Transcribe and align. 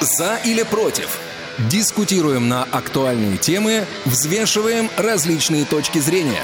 За 0.00 0.36
или 0.44 0.62
против? 0.62 1.18
Дискутируем 1.68 2.48
на 2.48 2.62
актуальные 2.62 3.36
темы, 3.36 3.84
взвешиваем 4.04 4.88
различные 4.96 5.64
точки 5.64 5.98
зрения. 5.98 6.42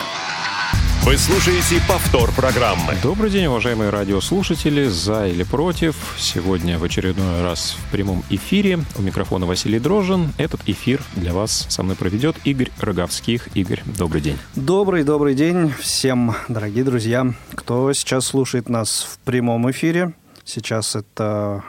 Вы 1.04 1.16
слушаете 1.16 1.80
повтор 1.86 2.32
программы. 2.32 2.96
Добрый 3.00 3.30
день, 3.30 3.46
уважаемые 3.46 3.90
радиослушатели. 3.90 4.88
За 4.88 5.29
или 5.29 5.45
против? 5.45 5.95
Сегодня 6.18 6.79
в 6.79 6.84
очередной 6.84 7.43
раз 7.43 7.77
в 7.79 7.93
прямом 7.93 8.25
эфире. 8.29 8.80
У 8.98 9.02
микрофона 9.02 9.46
Василий 9.46 9.79
Дрожин. 9.79 10.32
Этот 10.36 10.61
эфир 10.66 11.00
для 11.14 11.32
вас 11.32 11.66
со 11.68 11.84
мной 11.84 11.95
проведет 11.95 12.36
Игорь 12.43 12.73
Роговских. 12.80 13.50
Игорь, 13.55 13.82
добрый 13.84 14.21
день. 14.21 14.39
Добрый, 14.57 15.05
добрый 15.05 15.34
день 15.34 15.73
всем, 15.79 16.34
дорогие 16.48 16.82
друзья, 16.82 17.32
кто 17.55 17.93
сейчас 17.93 18.27
слушает 18.27 18.68
нас 18.68 19.07
в 19.09 19.18
прямом 19.25 19.71
эфире. 19.71 20.14
Сейчас 20.45 20.96
это 20.96 21.62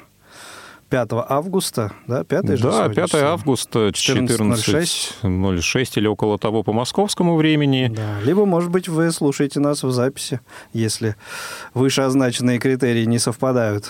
5 0.89 1.09
августа, 1.27 1.91
да, 2.07 2.23
5 2.23 2.57
же 2.57 2.63
Да, 2.63 2.89
5 2.89 3.15
августа, 3.15 3.89
14.06 3.89 5.91
или 5.95 6.07
около 6.07 6.37
того 6.37 6.63
по 6.63 6.73
московскому 6.73 7.35
времени. 7.35 7.91
Да. 7.95 8.19
Либо, 8.23 8.45
может 8.45 8.69
быть, 8.69 8.87
вы 8.87 9.11
слушаете 9.11 9.59
нас 9.59 9.83
в 9.83 9.91
записи, 9.91 10.39
если 10.73 11.15
вышеозначенные 11.73 12.59
критерии 12.59 13.05
не 13.05 13.19
совпадают. 13.19 13.89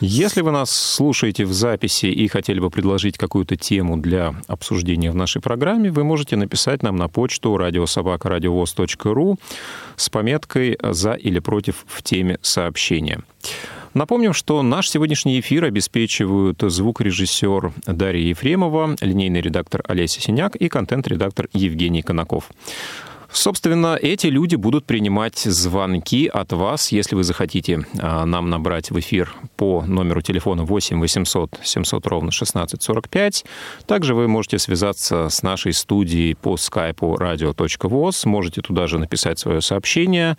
Если 0.00 0.42
вы 0.42 0.50
нас 0.50 0.70
слушаете 0.70 1.46
в 1.46 1.54
записи 1.54 2.06
и 2.06 2.28
хотели 2.28 2.60
бы 2.60 2.68
предложить 2.68 3.16
какую-то 3.16 3.56
тему 3.56 3.96
для 3.96 4.34
обсуждения 4.46 5.10
в 5.10 5.14
нашей 5.14 5.40
программе, 5.40 5.90
вы 5.90 6.04
можете 6.04 6.36
написать 6.36 6.82
нам 6.82 6.96
на 6.96 7.08
почту 7.08 7.56
радиособакарадиовоз.ру 7.56 9.38
с 9.96 10.10
пометкой 10.10 10.76
«За 10.82 11.14
или 11.14 11.38
против» 11.38 11.86
в 11.86 12.02
теме 12.02 12.38
сообщения. 12.42 13.20
Напомним, 13.96 14.34
что 14.34 14.62
наш 14.62 14.90
сегодняшний 14.90 15.40
эфир 15.40 15.64
обеспечивают 15.64 16.60
звукорежиссер 16.60 17.72
Дарья 17.86 18.28
Ефремова, 18.28 18.94
линейный 19.00 19.40
редактор 19.40 19.82
Олеся 19.88 20.20
Синяк 20.20 20.54
и 20.54 20.68
контент-редактор 20.68 21.48
Евгений 21.54 22.02
Конаков. 22.02 22.50
Собственно, 23.30 23.98
эти 24.00 24.28
люди 24.28 24.56
будут 24.56 24.86
принимать 24.86 25.38
звонки 25.38 26.26
от 26.26 26.52
вас, 26.52 26.92
если 26.92 27.14
вы 27.14 27.24
захотите 27.24 27.84
а, 27.98 28.24
нам 28.24 28.50
набрать 28.50 28.90
в 28.90 28.98
эфир 28.98 29.34
по 29.56 29.82
номеру 29.82 30.22
телефона 30.22 30.64
8 30.64 31.00
800 31.00 31.60
700 31.62 32.06
ровно 32.06 32.28
1645. 32.28 33.44
Также 33.86 34.14
вы 34.14 34.28
можете 34.28 34.58
связаться 34.58 35.28
с 35.28 35.42
нашей 35.42 35.72
студией 35.72 36.34
по 36.34 36.56
скайпу 36.56 37.16
radio.voz, 37.16 38.26
можете 38.28 38.62
туда 38.62 38.86
же 38.86 38.98
написать 38.98 39.38
свое 39.38 39.60
сообщение. 39.60 40.36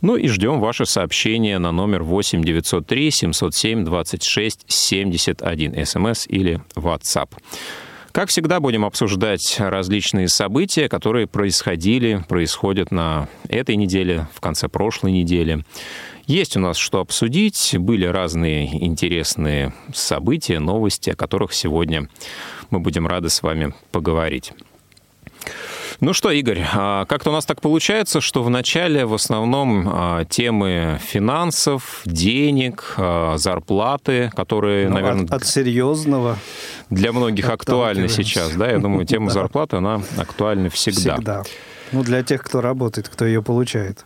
Ну 0.00 0.16
и 0.16 0.28
ждем 0.28 0.60
ваше 0.60 0.86
сообщение 0.86 1.58
на 1.58 1.72
номер 1.72 2.02
8 2.02 2.42
903 2.42 3.10
707 3.10 3.84
26 3.84 4.64
71, 4.66 5.86
смс 5.86 6.26
или 6.28 6.60
WhatsApp. 6.74 7.28
Как 8.14 8.28
всегда, 8.28 8.60
будем 8.60 8.84
обсуждать 8.84 9.56
различные 9.58 10.28
события, 10.28 10.88
которые 10.88 11.26
происходили, 11.26 12.24
происходят 12.28 12.92
на 12.92 13.26
этой 13.48 13.74
неделе, 13.74 14.28
в 14.32 14.40
конце 14.40 14.68
прошлой 14.68 15.10
недели. 15.10 15.64
Есть 16.28 16.56
у 16.56 16.60
нас 16.60 16.76
что 16.76 17.00
обсудить, 17.00 17.74
были 17.76 18.06
разные 18.06 18.84
интересные 18.86 19.74
события, 19.92 20.60
новости, 20.60 21.10
о 21.10 21.16
которых 21.16 21.52
сегодня 21.52 22.08
мы 22.70 22.78
будем 22.78 23.08
рады 23.08 23.30
с 23.30 23.42
вами 23.42 23.74
поговорить. 23.90 24.52
Ну 26.04 26.12
что, 26.12 26.30
Игорь, 26.30 26.62
а 26.74 27.06
как-то 27.06 27.30
у 27.30 27.32
нас 27.32 27.46
так 27.46 27.62
получается, 27.62 28.20
что 28.20 28.42
в 28.42 28.50
начале 28.50 29.06
в 29.06 29.14
основном 29.14 29.88
а, 29.90 30.26
темы 30.26 31.00
финансов, 31.02 32.02
денег, 32.04 32.92
а, 32.98 33.38
зарплаты, 33.38 34.30
которые, 34.36 34.90
ну, 34.90 34.96
наверное... 34.96 35.24
От, 35.24 35.32
от 35.32 35.46
серьезного. 35.46 36.36
Для 36.90 37.10
многих 37.14 37.48
актуальны 37.48 38.10
сейчас, 38.10 38.52
да? 38.56 38.70
Я 38.70 38.80
думаю, 38.80 39.06
тема 39.06 39.30
зарплаты, 39.30 39.78
она 39.78 40.02
актуальна 40.18 40.68
всегда. 40.68 41.14
Всегда. 41.14 41.42
Ну, 41.92 42.02
для 42.02 42.22
тех, 42.22 42.42
кто 42.42 42.60
работает, 42.60 43.08
кто 43.08 43.24
ее 43.24 43.42
получает. 43.42 44.04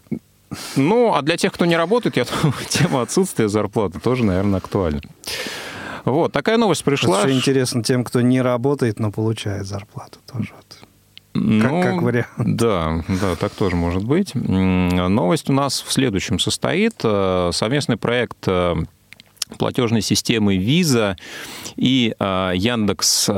Ну, 0.77 1.15
а 1.15 1.23
для 1.23 1.37
тех, 1.37 1.53
кто 1.53 1.65
не 1.65 1.77
работает, 1.77 2.17
я 2.17 2.25
думаю, 2.43 2.55
тема 2.69 3.03
отсутствия 3.03 3.49
зарплаты 3.49 3.99
тоже, 3.99 4.23
наверное, 4.25 4.59
актуальна. 4.59 5.00
Вот, 6.05 6.31
такая 6.31 6.59
новость 6.59 6.84
пришла. 6.84 7.23
Это 7.23 7.33
интересно 7.33 7.83
тем, 7.83 8.05
кто 8.05 8.21
не 8.21 8.41
работает, 8.41 9.00
но 9.00 9.11
получает 9.11 9.67
зарплату 9.67 10.21
тоже. 10.33 10.55
Ну, 11.41 11.82
как, 11.82 11.94
как 11.94 12.03
вариант. 12.03 12.28
Да, 12.38 13.04
да, 13.09 13.37
так 13.37 13.53
тоже 13.53 13.76
может 13.76 14.04
быть. 14.04 14.34
Новость 14.34 15.49
у 15.50 15.53
нас 15.53 15.81
в 15.87 15.93
следующем 15.93 16.38
состоит. 16.38 16.94
Э, 17.04 17.50
совместный 17.53 17.97
проект 17.97 18.38
э, 18.47 18.75
платежной 19.59 20.03
системы 20.03 20.56
Visa 20.56 21.16
и 21.76 22.15
э, 22.19 22.53
Яндекс 22.54 23.31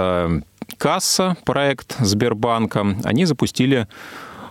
Касса, 0.78 1.36
проект 1.44 1.96
Сбербанка, 1.98 2.96
они 3.04 3.24
запустили 3.24 3.86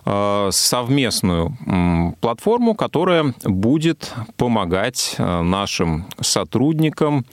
совместную 0.04 1.56
платформу, 2.20 2.74
которая 2.74 3.34
будет 3.44 4.12
помогать 4.36 5.16
нашим 5.18 6.06
сотрудникам 6.20 7.24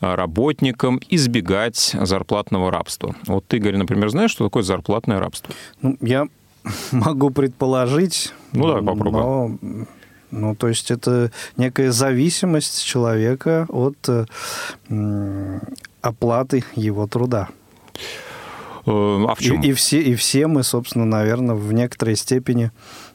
работникам 0.00 1.00
избегать 1.08 1.94
зарплатного 2.00 2.70
рабства. 2.70 3.14
Вот 3.26 3.46
ты, 3.46 3.58
Игорь, 3.58 3.76
например, 3.76 4.10
знаешь, 4.10 4.30
что 4.30 4.44
такое 4.44 4.62
зарплатное 4.62 5.18
рабство? 5.18 5.54
Ну, 5.80 5.96
я 6.00 6.26
могу 6.92 7.30
предположить. 7.30 8.32
Ну, 8.52 8.66
давай 8.66 8.82
попробуем. 8.82 9.58
Но... 9.62 9.86
Ну, 10.32 10.54
то 10.54 10.68
есть 10.68 10.90
это 10.90 11.30
некая 11.58 11.92
зависимость 11.92 12.82
человека 12.86 13.66
от 13.68 14.08
э, 14.08 15.60
оплаты 16.00 16.64
его 16.74 17.06
труда. 17.06 17.50
Э, 18.86 19.24
а 19.28 19.34
в 19.34 19.38
чем? 19.38 19.60
И, 19.60 19.68
и, 19.68 19.72
все, 19.72 20.00
и 20.00 20.14
все 20.14 20.46
мы, 20.46 20.62
собственно, 20.62 21.04
наверное, 21.04 21.54
в 21.54 21.72
некоторой 21.72 22.16
степени 22.16 22.70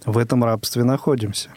в 0.06 0.18
этом 0.18 0.44
рабстве 0.44 0.84
находимся. 0.84 1.50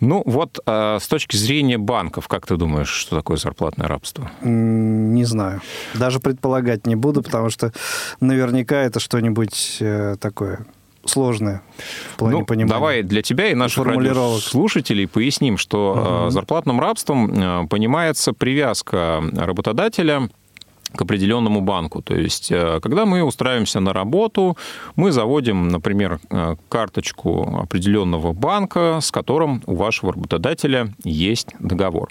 Ну 0.00 0.22
вот 0.26 0.60
э, 0.64 0.98
с 1.00 1.08
точки 1.08 1.36
зрения 1.36 1.76
банков, 1.76 2.28
как 2.28 2.46
ты 2.46 2.56
думаешь, 2.56 2.88
что 2.88 3.16
такое 3.16 3.36
зарплатное 3.36 3.88
рабство? 3.88 4.30
Не 4.42 5.24
знаю. 5.24 5.60
Даже 5.94 6.20
предполагать 6.20 6.86
не 6.86 6.94
буду, 6.94 7.22
потому 7.22 7.50
что 7.50 7.72
наверняка 8.20 8.76
это 8.76 9.00
что-нибудь 9.00 9.78
э, 9.80 10.16
такое 10.20 10.66
сложное 11.04 11.62
в 12.12 12.16
плане 12.18 12.38
ну, 12.38 12.44
понимания. 12.44 12.72
Давай 12.72 13.02
для 13.02 13.22
тебя 13.22 13.48
и 13.48 13.54
наших 13.54 13.86
слушателей 14.42 15.08
поясним, 15.08 15.56
что 15.56 16.26
uh-huh. 16.26 16.30
зарплатным 16.30 16.80
рабством 16.80 17.66
понимается 17.68 18.34
привязка 18.34 19.22
работодателя 19.34 20.28
к 20.94 21.02
определенному 21.02 21.60
банку. 21.60 22.02
То 22.02 22.14
есть, 22.14 22.52
э, 22.52 22.80
когда 22.80 23.04
мы 23.04 23.22
устраиваемся 23.22 23.80
на 23.80 23.92
работу, 23.92 24.56
мы 24.96 25.12
заводим, 25.12 25.68
например, 25.68 26.20
э, 26.30 26.56
карточку 26.68 27.58
определенного 27.62 28.32
банка, 28.32 28.98
с 29.00 29.10
которым 29.10 29.62
у 29.66 29.74
вашего 29.74 30.12
работодателя 30.12 30.88
есть 31.04 31.48
договор. 31.60 32.08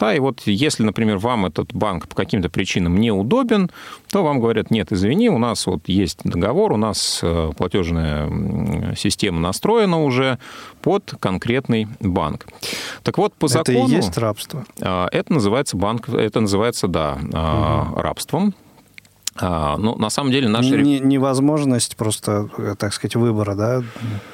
Да, 0.00 0.14
и 0.14 0.18
вот 0.18 0.40
если, 0.46 0.82
например, 0.82 1.18
вам 1.18 1.46
этот 1.46 1.72
банк 1.72 2.08
по 2.08 2.16
каким-то 2.16 2.50
причинам 2.50 2.96
неудобен, 2.96 3.70
то 4.10 4.24
вам 4.24 4.40
говорят, 4.40 4.70
нет, 4.70 4.90
извини, 4.90 5.28
у 5.28 5.38
нас 5.38 5.66
вот 5.66 5.82
есть 5.86 6.20
договор, 6.24 6.72
у 6.72 6.76
нас 6.76 7.20
э, 7.22 7.52
платежная 7.56 8.94
система 8.96 9.40
настроена 9.40 10.02
уже 10.02 10.38
под 10.82 11.14
конкретный 11.20 11.86
банк. 12.00 12.46
Так 13.02 13.18
вот, 13.18 13.34
по 13.34 13.46
закону... 13.46 13.84
Это 13.84 13.92
и 13.92 13.96
есть 13.96 14.18
рабство? 14.18 14.64
Это 14.78 15.32
называется 15.32 15.76
банк, 15.76 16.08
это 16.08 16.40
называется, 16.40 16.88
да, 16.88 17.18
угу 17.20 18.00
рабством. 18.00 18.54
А, 19.36 19.76
ну, 19.76 19.96
на 19.96 20.10
самом 20.10 20.32
деле 20.32 20.48
наши... 20.48 20.80
Не, 20.82 20.98
невозможность 20.98 21.96
просто, 21.96 22.48
так 22.78 22.92
сказать, 22.92 23.14
выбора, 23.16 23.54
да? 23.54 23.82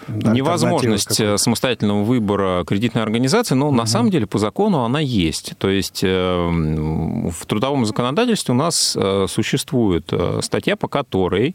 Невозможность 0.09 1.21
самостоятельного 1.39 2.03
выбора 2.03 2.65
кредитной 2.67 3.03
организации, 3.03 3.55
но 3.55 3.69
угу. 3.69 3.77
на 3.77 3.87
самом 3.87 4.11
деле 4.11 4.27
по 4.27 4.39
закону 4.39 4.85
она 4.85 5.01
есть. 5.01 5.53
То 5.59 5.69
есть 5.69 6.01
э, 6.03 7.29
в 7.31 7.47
трудовом 7.47 7.85
законодательстве 7.85 8.55
у 8.55 8.57
нас 8.57 8.97
э, 8.97 9.27
существует 9.29 10.09
э, 10.13 10.41
статья, 10.43 10.77
по 10.77 10.89
которой 10.89 11.55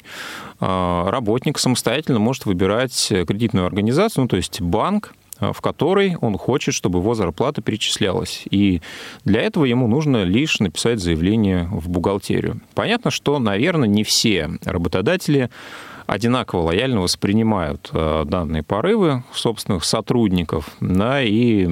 работник 0.59 1.57
самостоятельно 1.57 2.19
может 2.19 2.45
выбирать 2.45 3.07
кредитную 3.27 3.65
организацию, 3.65 4.25
ну, 4.25 4.27
то 4.27 4.35
есть 4.35 4.61
банк, 4.61 5.15
в 5.41 5.59
которой 5.61 6.15
он 6.21 6.37
хочет, 6.37 6.73
чтобы 6.73 6.99
его 6.99 7.15
зарплата 7.15 7.61
перечислялась. 7.61 8.43
И 8.49 8.81
для 9.25 9.41
этого 9.41 9.65
ему 9.65 9.87
нужно 9.87 10.23
лишь 10.23 10.59
написать 10.59 10.99
заявление 10.99 11.67
в 11.71 11.89
бухгалтерию. 11.89 12.61
Понятно, 12.75 13.11
что, 13.11 13.39
наверное, 13.39 13.87
не 13.87 14.03
все 14.03 14.49
работодатели 14.63 15.49
одинаково 16.05 16.61
лояльно 16.61 17.01
воспринимают 17.01 17.89
э, 17.93 18.23
данные 18.25 18.63
порывы 18.63 19.23
собственных 19.33 19.83
сотрудников, 19.85 20.69
да, 20.79 21.21
и 21.21 21.67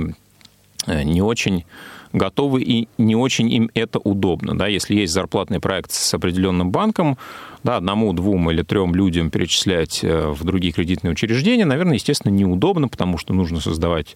э, 0.87 1.03
не 1.03 1.21
очень 1.21 1.65
готовы 2.13 2.61
и 2.61 2.87
не 2.97 3.15
очень 3.15 3.51
им 3.51 3.69
это 3.73 3.99
удобно. 3.99 4.57
Да, 4.57 4.67
если 4.67 4.95
есть 4.95 5.13
зарплатный 5.13 5.59
проект 5.59 5.91
с 5.91 6.13
определенным 6.13 6.71
банком, 6.71 7.17
да, 7.63 7.77
одному, 7.77 8.13
двум 8.13 8.49
или 8.51 8.61
трем 8.63 8.95
людям 8.95 9.29
перечислять 9.29 10.03
э, 10.03 10.29
в 10.29 10.43
другие 10.43 10.73
кредитные 10.73 11.11
учреждения, 11.11 11.65
наверное, 11.65 11.95
естественно, 11.95 12.31
неудобно, 12.31 12.87
потому 12.87 13.17
что 13.17 13.33
нужно 13.33 13.59
создавать 13.59 14.15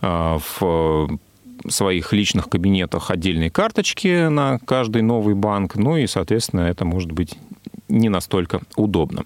э, 0.00 0.38
в 0.58 1.18
своих 1.68 2.12
личных 2.12 2.48
кабинетах 2.48 3.10
отдельные 3.10 3.50
карточки 3.50 4.28
на 4.28 4.58
каждый 4.60 5.02
новый 5.02 5.34
банк, 5.34 5.76
ну 5.76 5.96
и, 5.96 6.06
соответственно, 6.06 6.62
это 6.62 6.84
может 6.84 7.12
быть 7.12 7.36
не 7.88 8.08
настолько 8.08 8.60
удобно. 8.76 9.24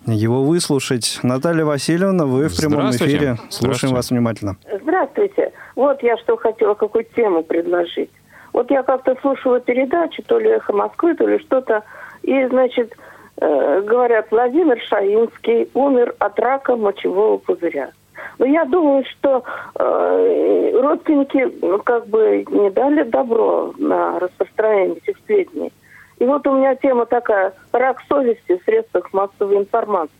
его 0.07 0.45
выслушать. 0.45 1.21
Наталья 1.23 1.65
Васильевна, 1.65 2.27
вы 2.27 2.49
в 2.49 2.57
прямом 2.57 2.91
эфире. 2.91 3.39
Слушаем 3.49 3.95
вас 3.95 4.11
внимательно. 4.11 4.57
Здравствуйте. 4.83 5.53
Вот 5.77 6.03
я 6.03 6.19
что 6.19 6.37
хотела, 6.37 6.75
какую 6.75 7.05
тему 7.05 7.43
предложить. 7.45 8.11
Вот 8.53 8.71
я 8.71 8.83
как-то 8.83 9.17
слушала 9.21 9.61
передачу, 9.61 10.23
то 10.23 10.39
ли 10.39 10.51
«Эхо 10.51 10.73
Москвы», 10.73 11.15
то 11.15 11.27
ли 11.27 11.39
что-то, 11.39 11.83
и, 12.23 12.47
значит, 12.47 12.95
Э, 13.43 13.81
говорят, 13.81 14.29
Владимир 14.31 14.81
Шаинский 14.83 15.69
умер 15.75 16.15
от 16.21 16.39
рака 16.39 16.77
мочевого 16.77 17.39
пузыря. 17.39 17.91
Но 18.39 18.47
я 18.47 18.65
думаю, 18.65 19.05
что 19.11 19.43
э, 19.75 20.81
родственники 20.81 21.53
ну, 21.61 21.79
как 21.79 22.07
бы 22.07 22.45
не 22.49 22.71
дали 22.71 23.03
добро 23.03 23.75
на 23.79 24.21
распространение 24.21 24.99
этих 24.99 25.17
сведений. 25.27 25.73
И 26.19 26.25
вот 26.25 26.47
у 26.47 26.57
меня 26.57 26.77
тема 26.77 27.07
такая– 27.07 27.53
рак 27.73 28.01
совести 28.09 28.59
в 28.59 28.65
средствах 28.65 29.13
массовой 29.13 29.57
информации. 29.57 30.13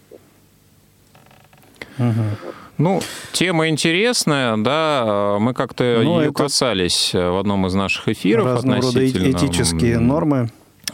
Угу. 1.99 2.53
Ну, 2.79 3.01
тема 3.33 3.69
интересная, 3.69 4.57
да, 4.57 5.37
мы 5.39 5.55
как-то 5.55 6.01
ну, 6.03 6.21
ее 6.21 6.33
касались 6.33 7.13
в 7.15 7.39
одном 7.39 7.67
из 7.67 7.75
наших 7.75 8.09
эфиров 8.09 8.47
Разного 8.47 8.79
относительно... 8.79 9.27
рода 9.27 9.47
этические 9.47 9.99
нормы 9.99 10.49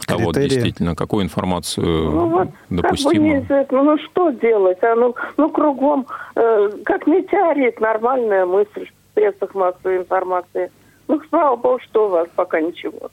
того, 0.05 0.31
критерии. 0.31 0.49
действительно, 0.49 0.95
какую 0.95 1.23
информацию 1.23 1.85
ну, 1.85 2.27
вот, 2.27 2.49
допустимо. 2.69 3.41
Как 3.45 3.69
бы 3.69 3.83
ну 3.83 3.97
что 3.97 4.31
делать? 4.31 4.77
А 4.83 4.95
ну, 4.95 5.15
ну 5.37 5.49
кругом, 5.49 6.07
э, 6.35 6.69
как 6.85 7.07
метеорит, 7.07 7.79
нормальная 7.79 8.45
мысль 8.45 8.87
в 8.87 9.13
средствах 9.15 9.53
массовой 9.55 9.97
информации. 9.97 10.71
Ну, 11.07 11.21
слава 11.29 11.55
богу, 11.55 11.79
что 11.83 12.07
у 12.07 12.09
вас 12.09 12.27
пока 12.35 12.61
ничего. 12.61 13.09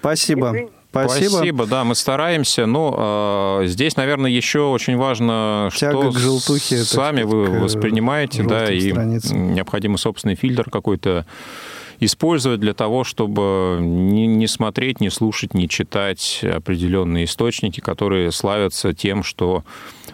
Спасибо. 0.00 0.54
Спасибо. 0.90 1.30
Спасибо, 1.30 1.66
да, 1.66 1.84
мы 1.84 1.94
стараемся. 1.94 2.66
Но 2.66 3.60
э, 3.62 3.66
здесь, 3.66 3.96
наверное, 3.96 4.30
еще 4.30 4.60
очень 4.60 4.96
важно, 4.96 5.70
Тяга 5.74 6.10
что 6.10 6.18
желтухе, 6.18 6.78
сами 6.78 7.22
вы 7.22 7.60
воспринимаете, 7.60 8.42
да, 8.42 8.72
и 8.72 8.90
страницам. 8.90 9.54
необходимый 9.54 9.98
собственный 9.98 10.34
фильтр 10.34 10.70
какой-то 10.70 11.26
использовать 12.00 12.60
для 12.60 12.74
того, 12.74 13.04
чтобы 13.04 13.78
не, 13.80 14.26
не 14.26 14.46
смотреть, 14.46 15.00
не 15.00 15.10
слушать, 15.10 15.54
не 15.54 15.68
читать 15.68 16.44
определенные 16.44 17.24
источники, 17.24 17.80
которые 17.80 18.30
славятся 18.32 18.94
тем, 18.94 19.22
что 19.22 19.64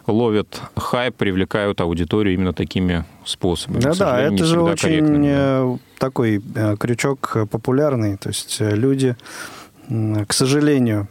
ловят 0.06 0.60
хайп, 0.76 1.14
привлекают 1.16 1.80
аудиторию 1.80 2.34
именно 2.34 2.52
такими 2.52 3.04
способами. 3.24 3.80
Да, 3.80 3.94
да, 3.94 4.20
это 4.20 4.44
же 4.44 4.60
очень 4.60 4.88
корректно. 4.88 5.24
Э, 5.24 5.76
такой 5.98 6.42
э, 6.54 6.76
крючок 6.78 7.36
популярный. 7.50 8.16
То 8.16 8.28
есть 8.28 8.56
э, 8.60 8.74
люди, 8.74 9.16
к 9.88 10.32
сожалению, 10.32 11.08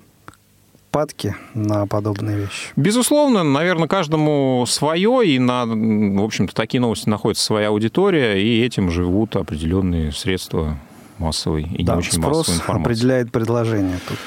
падки 0.92 1.36
на 1.54 1.88
подобные 1.88 2.38
вещи? 2.38 2.70
Безусловно, 2.76 3.44
наверное, 3.44 3.88
каждому 3.88 4.64
свое, 4.68 5.28
и 5.28 5.40
на, 5.40 5.66
в 5.66 6.24
общем-то, 6.24 6.54
такие 6.54 6.80
новости 6.80 7.10
находится 7.10 7.44
своя 7.44 7.70
аудитория, 7.70 8.42
и 8.42 8.64
этим 8.64 8.92
живут 8.92 9.36
определенные 9.36 10.12
средства 10.12 10.78
массовой 11.18 11.64
и 11.64 11.84
да, 11.84 11.94
не 11.94 12.00
очень 12.00 12.20
массовой 12.20 12.58
информации. 12.58 12.92
определяет 12.92 13.32
предложение 13.32 14.00
тут. 14.08 14.20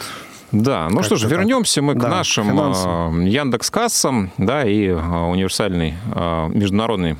Да, 0.52 0.88
ну 0.90 1.02
что 1.02 1.16
ж, 1.16 1.24
вернемся 1.24 1.82
мы 1.82 1.94
да, 1.94 2.06
к 2.06 2.10
нашим 2.10 2.46
финансам. 2.46 3.24
Яндекс 3.24 3.70
Кассам, 3.70 4.30
да, 4.38 4.64
и 4.64 4.88
а, 4.88 5.26
универсальной 5.26 5.94
а, 6.12 6.48
международной 6.48 7.16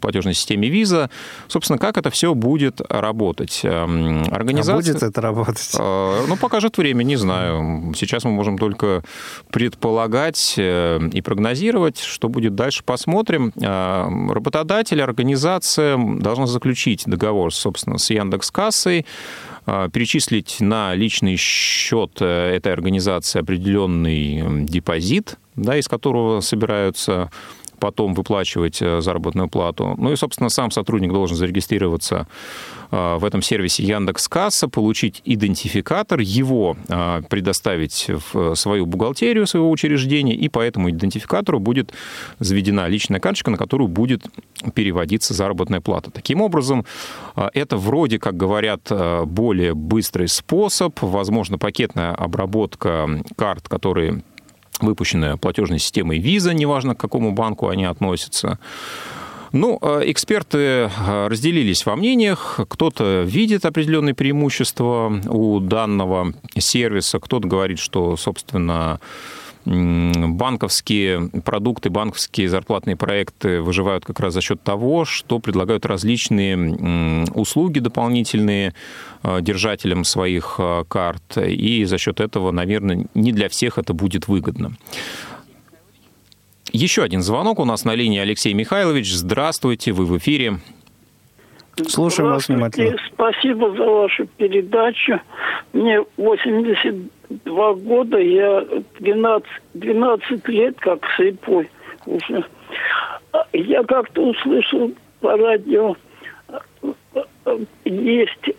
платежной 0.00 0.34
системе 0.34 0.68
Visa. 0.68 1.10
Собственно, 1.48 1.78
как 1.78 1.96
это 1.96 2.10
все 2.10 2.34
будет 2.34 2.80
работать? 2.88 3.62
Организация... 3.64 4.74
А 4.74 4.76
будет 4.76 5.02
это 5.02 5.20
работать? 5.20 5.70
Ну, 5.74 6.36
покажет 6.40 6.76
время, 6.78 7.02
не 7.02 7.16
знаю. 7.16 7.92
Сейчас 7.96 8.24
мы 8.24 8.32
можем 8.32 8.58
только 8.58 9.02
предполагать 9.50 10.54
э, 10.56 11.00
и 11.12 11.20
прогнозировать, 11.22 12.00
что 12.00 12.28
будет 12.28 12.54
дальше, 12.54 12.82
посмотрим. 12.84 13.52
Работодатель, 13.56 15.00
организация 15.02 15.96
должна 15.96 16.46
заключить 16.46 17.04
договор, 17.06 17.54
собственно, 17.54 17.98
с 17.98 18.10
Яндекс 18.10 18.50
Кассой, 18.50 19.06
перечислить 19.92 20.58
на 20.60 20.94
личный 20.94 21.36
счет 21.36 22.18
э, 22.20 22.56
этой 22.56 22.72
организации 22.72 23.40
определенный 23.40 24.64
депозит, 24.64 25.38
да, 25.56 25.76
из 25.76 25.88
которого 25.88 26.40
собираются 26.40 27.30
потом 27.78 28.14
выплачивать 28.14 28.80
э, 28.80 29.00
заработную 29.00 29.48
плату. 29.48 29.94
Ну 29.98 30.12
и, 30.12 30.16
собственно, 30.16 30.48
сам 30.48 30.70
сотрудник 30.70 31.12
должен 31.12 31.36
зарегистрироваться 31.36 32.26
э, 32.90 33.16
в 33.16 33.24
этом 33.24 33.42
сервисе 33.42 33.84
Яндекс 33.84 34.28
Касса, 34.28 34.68
получить 34.68 35.22
идентификатор, 35.24 36.20
его 36.20 36.76
э, 36.88 37.22
предоставить 37.28 38.10
в 38.32 38.54
свою 38.54 38.86
бухгалтерию 38.86 39.46
своего 39.46 39.70
учреждения, 39.70 40.34
и 40.34 40.48
по 40.48 40.60
этому 40.60 40.90
идентификатору 40.90 41.60
будет 41.60 41.92
заведена 42.38 42.88
личная 42.88 43.20
карточка, 43.20 43.50
на 43.50 43.58
которую 43.58 43.88
будет 43.88 44.26
переводиться 44.74 45.34
заработная 45.34 45.80
плата. 45.80 46.10
Таким 46.10 46.40
образом, 46.40 46.84
это 47.34 47.76
вроде, 47.76 48.18
как 48.18 48.36
говорят, 48.36 48.90
более 49.26 49.74
быстрый 49.74 50.28
способ, 50.28 51.00
возможно, 51.00 51.58
пакетная 51.58 52.12
обработка 52.12 53.22
карт, 53.36 53.68
которые 53.68 54.22
выпущенная 54.80 55.36
платежной 55.36 55.78
системой 55.78 56.18
Visa, 56.18 56.52
неважно 56.54 56.94
к 56.94 57.00
какому 57.00 57.32
банку 57.32 57.68
они 57.68 57.84
относятся. 57.84 58.58
Ну, 59.52 59.78
э, 59.80 60.02
эксперты 60.06 60.58
э, 60.58 61.26
разделились 61.28 61.86
во 61.86 61.96
мнениях. 61.96 62.60
Кто-то 62.68 63.22
видит 63.22 63.64
определенные 63.64 64.14
преимущества 64.14 65.20
у 65.28 65.60
данного 65.60 66.34
сервиса, 66.58 67.20
кто-то 67.20 67.48
говорит, 67.48 67.78
что, 67.78 68.16
собственно, 68.16 69.00
банковские 69.66 71.28
продукты, 71.44 71.90
банковские 71.90 72.48
зарплатные 72.48 72.96
проекты 72.96 73.60
выживают 73.60 74.04
как 74.04 74.20
раз 74.20 74.34
за 74.34 74.40
счет 74.40 74.62
того, 74.62 75.04
что 75.04 75.40
предлагают 75.40 75.84
различные 75.84 77.26
услуги 77.34 77.80
дополнительные 77.80 78.74
э, 79.22 79.40
держателям 79.40 80.04
своих 80.04 80.56
э, 80.58 80.84
карт, 80.88 81.36
и 81.36 81.84
за 81.84 81.98
счет 81.98 82.20
этого, 82.20 82.52
наверное, 82.52 83.06
не 83.14 83.32
для 83.32 83.48
всех 83.48 83.78
это 83.78 83.92
будет 83.92 84.28
выгодно. 84.28 84.76
Еще 86.72 87.02
один 87.02 87.22
звонок 87.22 87.58
у 87.58 87.64
нас 87.64 87.84
на 87.84 87.94
линии 87.94 88.20
Алексей 88.20 88.54
Михайлович. 88.54 89.12
Здравствуйте, 89.12 89.92
вы 89.92 90.06
в 90.06 90.16
эфире. 90.18 90.58
Слушаем 91.88 92.30
вас 92.30 92.48
внимательно. 92.48 92.96
Спасибо 93.12 93.70
за 93.76 93.84
вашу 93.84 94.26
передачу. 94.36 95.20
Мне 95.72 96.00
82 97.28 97.74
года, 97.74 98.18
я 98.18 98.64
12, 99.00 99.48
12 99.74 100.48
лет 100.48 100.76
как 100.80 101.00
слепой 101.16 101.68
уже. 102.06 102.44
Я 103.52 103.82
как-то 103.84 104.28
услышал 104.28 104.92
по 105.20 105.36
радио, 105.36 105.96
есть 107.84 108.50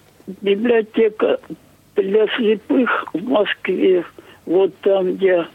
библиотека 0.42 1.40
для 1.96 2.28
слепых 2.36 3.06
в 3.14 3.24
Москве. 3.24 4.04
Вот 4.46 4.74
там 4.82 5.16
я 5.16 5.48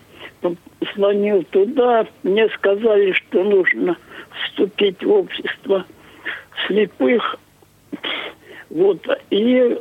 звонил 0.95 1.45
туда, 1.51 2.07
мне 2.23 2.49
сказали, 2.51 3.13
что 3.13 3.45
нужно 3.45 3.97
вступить 4.45 5.03
в 5.05 5.11
общество 5.11 5.85
слепых 6.67 7.39
вот. 8.73 9.07
И 9.31 9.79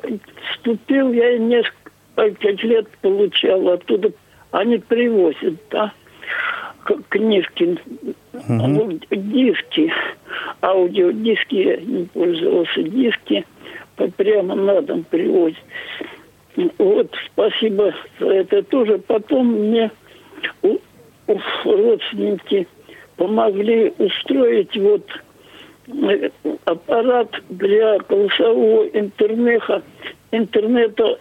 вступил 0.51 1.13
я 1.13 1.37
несколько 1.37 1.80
лет 2.63 2.87
получал 3.01 3.69
оттуда. 3.69 4.11
Они 4.51 4.77
привозят, 4.79 5.55
да. 5.69 5.93
книжки, 7.09 7.77
угу. 8.33 8.99
диски, 9.11 9.93
аудиодиски, 10.61 11.55
я 11.55 11.77
не 11.77 12.05
пользовался, 12.05 12.83
диски 12.83 13.45
прямо 14.17 14.55
на 14.55 14.81
дом 14.81 15.05
привозят. 15.09 15.57
Вот, 16.77 17.13
спасибо 17.31 17.93
за 18.19 18.27
это 18.27 18.63
тоже. 18.63 18.97
Потом 18.97 19.47
мне 19.47 19.91
у, 20.63 20.77
у 21.27 21.37
родственники 21.65 22.67
помогли 23.15 23.93
устроить 23.97 24.75
вот 24.75 25.07
э, 25.87 26.29
аппарат 26.65 27.29
для 27.49 27.99
голосового 27.99 28.87
интернета. 28.87 29.81
Интернета 30.31 31.19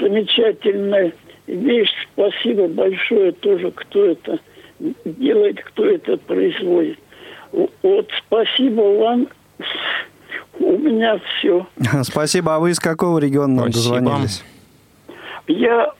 замечательная 0.00 1.12
вещь. 1.46 1.92
Спасибо 2.12 2.68
большое 2.68 3.32
тоже, 3.32 3.70
кто 3.70 4.04
это 4.04 4.38
делает, 5.04 5.62
кто 5.62 5.86
это 5.86 6.16
производит. 6.16 6.98
Вот 7.52 8.08
спасибо 8.26 8.80
вам. 8.80 9.28
У 10.58 10.78
меня 10.78 11.18
все. 11.18 11.66
Спасибо. 12.02 12.56
А 12.56 12.58
вы 12.58 12.70
из 12.70 12.80
какого 12.80 13.18
региона 13.18 13.62
нам 13.62 13.70
дозвонились? 13.70 14.42
Я 15.48 15.92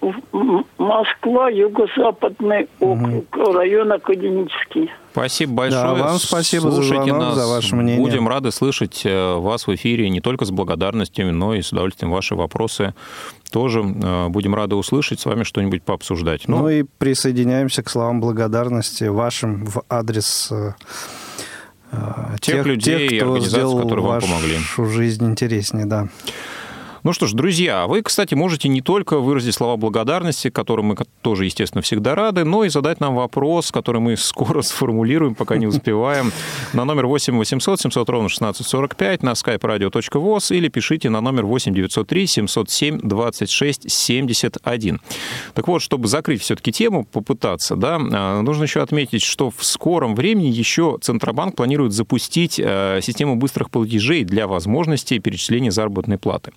Москва, 0.79 1.49
юго-западный 1.51 2.69
округ, 2.81 3.37
угу. 3.37 3.53
район 3.53 3.93
Академический. 3.93 4.91
Спасибо 5.17 5.53
большое. 5.55 5.83
Да, 5.83 5.95
вам 5.95 6.19
спасибо 6.19 6.71
Слушайте 6.71 6.97
за 6.97 7.05
звонок, 7.05 7.29
нас. 7.29 7.35
за 7.37 7.47
ваше 7.47 7.75
мнение. 7.75 7.99
Будем 7.99 8.29
рады 8.29 8.53
слышать 8.53 9.01
э, 9.07 9.35
вас 9.37 9.67
в 9.67 9.75
эфире 9.75 10.11
не 10.11 10.21
только 10.21 10.45
с 10.45 10.51
благодарностью, 10.51 11.33
но 11.33 11.55
и 11.55 11.63
с 11.63 11.73
удовольствием 11.73 12.13
ваши 12.13 12.35
вопросы 12.35 12.93
тоже 13.51 13.81
э, 13.81 14.29
будем 14.29 14.55
рады 14.55 14.75
услышать, 14.75 15.19
с 15.19 15.25
вами 15.25 15.45
что-нибудь 15.45 15.83
пообсуждать. 15.83 16.49
Ну, 16.49 16.59
ну 16.59 16.69
и 16.69 16.83
присоединяемся 16.83 17.83
к 17.83 17.89
словам 17.89 18.21
благодарности 18.21 19.05
вашим 19.05 19.65
в 19.65 19.85
адрес 19.89 20.51
э, 20.51 20.73
тех, 22.41 22.57
тех 22.57 22.67
людей 22.67 23.09
тех, 23.09 23.09
кто 23.09 23.17
и 23.17 23.21
организаций, 23.21 23.83
которые 23.83 24.05
вам 24.05 24.21
помогли. 24.21 24.59
жизнь 24.93 25.27
интереснее, 25.27 25.87
да. 25.87 26.09
Ну 27.07 27.13
что 27.13 27.29
ж, 27.29 27.35
друзья, 27.35 27.87
вы, 27.87 28.03
кстати, 28.03 28.35
можете 28.35 28.69
не 28.69 28.81
только 28.81 29.21
выразить 29.21 29.55
слова 29.55 29.77
благодарности, 29.77 30.51
которым 30.51 30.87
мы 30.87 30.97
тоже, 31.23 31.45
естественно, 31.45 31.81
всегда 31.81 32.17
рады, 32.17 32.43
но 32.43 32.65
и 32.65 32.69
задать 32.69 32.99
нам 32.99 33.15
вопрос, 33.15 33.71
который 33.71 34.01
мы 34.01 34.17
скоро 34.17 34.61
сформулируем, 34.63 35.37
пока 35.37 35.57
не 35.57 35.69
успеваем, 35.69 36.33
на 36.73 36.85
номер 36.85 37.07
8 37.07 37.37
800 37.39 37.81
700 37.81 38.11
ровно 38.11 38.27
1645 38.27 39.23
на 39.23 39.31
skype 39.35 39.61
radio.voz 39.61 40.53
или 40.53 40.67
пишите 40.67 41.09
на 41.09 41.21
номер 41.21 41.47
8 41.47 41.75
903 41.75 42.27
707 42.27 42.99
26 42.99 43.89
71. 43.89 45.01
Так 45.55 45.69
вот, 45.69 45.83
чтобы 45.83 46.09
закрыть 46.09 46.43
все-таки 46.43 46.73
тему, 46.73 47.05
попытаться, 47.05 47.77
да, 47.77 48.01
а, 48.01 48.43
нужно 48.43 48.65
еще 48.65 48.83
отметить, 48.83 49.23
что 49.23 49.53
в 49.57 49.65
скором 49.65 50.17
времени 50.17 50.49
еще 50.49 50.99
Центробанк 51.01 51.55
планирует 51.55 51.93
запустить 51.93 52.59
э, 52.59 52.99
систему 53.01 53.37
быстрых 53.37 53.71
платежей 53.71 54.25
для 54.25 54.49
возможности 54.49 55.21
перечисления 55.21 55.71
заработной 55.71 56.19
платы. 56.19 56.51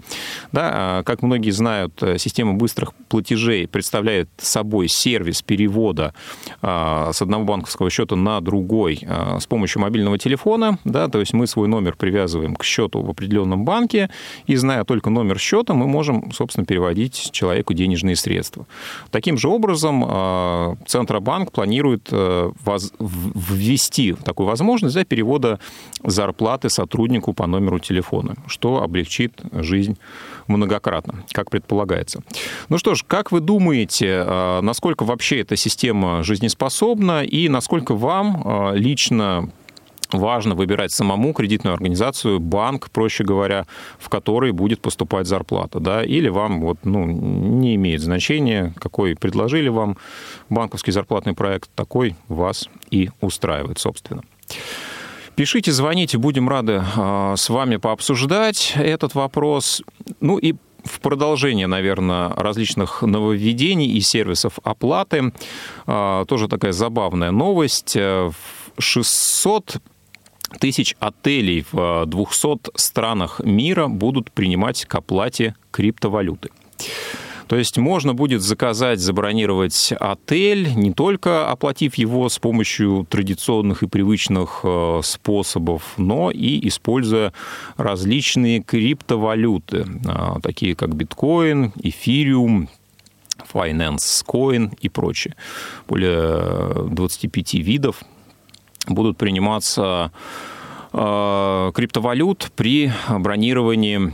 Да, 0.52 0.72
а, 0.74 1.04
как 1.04 1.22
многие 1.22 1.52
знают, 1.52 2.02
э, 2.02 2.18
система 2.18 2.54
быстрых 2.54 2.94
платежей 3.08 3.68
представляет 3.68 4.30
собой 4.38 4.88
сервис 4.88 5.42
перевода 5.42 6.14
а, 6.62 7.12
с 7.14 7.22
одного 7.22 7.46
банковского 7.46 7.90
счета 7.90 8.16
на 8.16 8.42
другой 8.42 9.02
а, 9.08 9.40
с 9.40 9.48
помощью 9.48 9.82
мобильного 9.82 10.18
телефона. 10.18 10.80
Да, 10.84 11.08
то 11.08 11.20
есть 11.20 11.34
мы 11.34 11.48
свой 11.48 11.68
номер 11.68 11.96
привязываем 11.96 12.56
к 12.56 12.64
счету 12.64 13.02
в 13.02 13.10
определенном 13.10 13.66
банке, 13.66 14.10
и 14.48 14.56
зная 14.56 14.84
только 14.84 15.10
номер 15.10 15.40
счета, 15.40 15.74
мы 15.74 15.88
можем, 15.88 16.32
собственно, 16.32 16.66
переводить 16.66 17.32
человеку 17.32 17.74
денежные 17.74 18.16
средства. 18.16 18.66
Таким 19.12 19.38
же 19.38 19.48
образом 19.48 20.78
Центробанк 20.88 21.52
планирует 21.52 22.10
э, 22.12 22.52
ввести 23.00 24.14
такую 24.14 24.48
возможность 24.48 24.96
для 24.96 25.06
перевода 25.06 25.60
зарплаты 26.04 26.70
сотруднику 26.70 27.34
по 27.34 27.48
номеру 27.48 27.80
телефона, 27.80 28.36
что 28.48 28.82
облегчит 28.82 29.42
жизнь 29.52 29.98
многократно, 30.48 31.24
как 31.32 31.50
предполагается. 31.50 32.22
Ну 32.70 32.78
что 32.78 32.96
ж, 32.96 33.04
как 33.08 33.32
вы 33.32 33.40
думаете, 33.40 34.24
а, 34.26 34.62
насколько 34.62 35.04
вообще 35.04 35.42
эта 35.42 35.56
система 35.56 36.24
жизнеспособна 36.24 37.24
и 37.24 37.50
насколько 37.50 37.94
вам 37.96 38.42
а, 38.46 38.74
лично 38.74 39.50
важно 40.12 40.56
выбирать 40.56 40.92
самому 40.92 41.34
кредитную 41.34 41.74
организацию, 41.74 42.40
банк, 42.40 42.90
проще 42.90 43.24
говоря, 43.24 43.66
в 44.00 44.10
который 44.10 44.52
будет 44.52 44.82
поступать 44.82 45.28
зарплата, 45.28 45.80
да, 45.80 46.04
или 46.04 46.30
вам 46.30 46.62
вот, 46.62 46.80
ну, 46.84 47.06
не 47.06 47.76
имеет 47.76 48.02
значения, 48.02 48.74
какой 48.80 49.16
предложили 49.16 49.70
вам 49.70 49.98
банковский 50.50 50.92
зарплатный 50.92 51.34
проект, 51.34 51.70
такой 51.76 52.16
вас 52.28 52.70
и 52.90 53.10
устраивает, 53.22 53.80
собственно. 53.80 54.24
Пишите, 55.40 55.72
звоните, 55.72 56.18
будем 56.18 56.50
рады 56.50 56.84
а, 56.98 57.38
с 57.38 57.48
вами 57.48 57.78
пообсуждать 57.78 58.74
этот 58.76 59.16
вопрос. 59.16 59.82
Ну 60.20 60.38
и 60.38 60.56
в 60.84 61.00
продолжение, 61.00 61.66
наверное, 61.66 62.28
различных 62.36 63.04
нововведений 63.04 63.88
и 63.88 64.02
сервисов 64.02 64.60
оплаты. 64.64 65.32
А, 65.88 66.26
тоже 66.26 66.50
такая 66.50 66.74
забавная 66.74 67.32
новость. 67.32 67.96
600 68.78 69.78
тысяч 70.60 70.98
отелей 71.00 71.66
в 71.72 72.04
200 72.06 72.72
странах 72.76 73.40
мира 73.40 73.88
будут 73.88 74.34
принимать 74.34 74.84
к 74.84 74.96
оплате 74.96 75.56
криптовалюты. 75.72 76.50
То 77.50 77.56
есть 77.56 77.80
можно 77.80 78.14
будет 78.14 78.44
заказать, 78.44 79.00
забронировать 79.00 79.92
отель, 80.00 80.72
не 80.76 80.94
только 80.94 81.50
оплатив 81.50 81.96
его 81.96 82.30
с 82.30 82.38
помощью 82.38 83.08
традиционных 83.10 83.82
и 83.82 83.88
привычных 83.88 84.60
э, 84.64 85.02
способов, 85.04 85.96
но 85.98 86.30
и 86.30 86.68
используя 86.68 87.34
различные 87.76 88.62
криптовалюты, 88.62 89.88
э, 89.88 90.40
такие 90.44 90.76
как 90.76 90.94
биткоин, 90.96 91.74
эфириум, 91.82 92.70
Finance 93.52 94.24
Coin 94.28 94.78
и 94.80 94.88
прочее. 94.88 95.34
Более 95.88 96.88
25 96.88 97.56
видов 97.56 98.04
будут 98.88 99.18
приниматься 99.18 100.12
э, 100.94 101.72
криптовалют 101.74 102.52
при 102.56 102.92
бронировании 103.10 104.14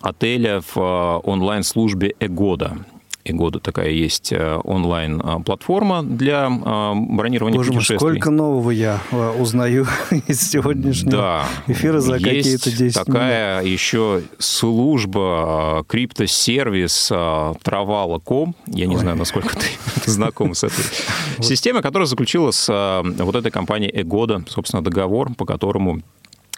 отеля 0.00 0.60
в 0.60 0.76
э, 0.76 1.28
онлайн-службе 1.28 2.14
Эгода. 2.20 2.78
Эгода 3.22 3.60
такая 3.60 3.90
есть 3.90 4.32
э, 4.32 4.58
онлайн-платформа 4.64 6.02
для 6.02 6.46
э, 6.46 6.92
бронирования 6.94 7.58
Боже 7.58 7.72
путешествий. 7.72 7.98
сколько 7.98 8.30
нового 8.30 8.70
я 8.70 9.00
узнаю 9.38 9.86
из 10.26 10.40
сегодняшнего 10.50 11.12
да, 11.12 11.44
эфира 11.66 12.00
за 12.00 12.14
какие-то 12.14 12.74
10 12.74 12.94
такая 12.94 13.58
минут. 13.58 13.70
еще 13.70 14.22
служба, 14.38 15.84
криптосервис 15.86 17.10
Travalo.com. 17.10 18.54
Я 18.66 18.86
не 18.86 18.96
Ой. 18.96 19.00
знаю, 19.00 19.18
насколько 19.18 19.54
ты 19.54 19.66
знаком 20.10 20.54
с 20.54 20.64
этой 20.64 20.84
системой, 21.40 21.82
которая 21.82 22.06
заключила 22.06 22.52
с 22.52 23.02
вот 23.04 23.36
этой 23.36 23.50
компанией 23.50 23.92
Эгода, 24.00 24.42
собственно, 24.48 24.82
договор, 24.82 25.34
по 25.34 25.44
которому 25.44 26.00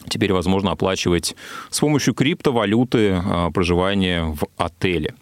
теперь 0.08 0.32
возможно 0.32 0.72
оплачивать 0.72 1.34
с 1.70 1.80
помощью 1.80 2.14
криптовалюты 2.14 3.20
а, 3.24 3.50
проживание 3.50 4.24
в 4.24 4.46
отеле. 4.56 5.14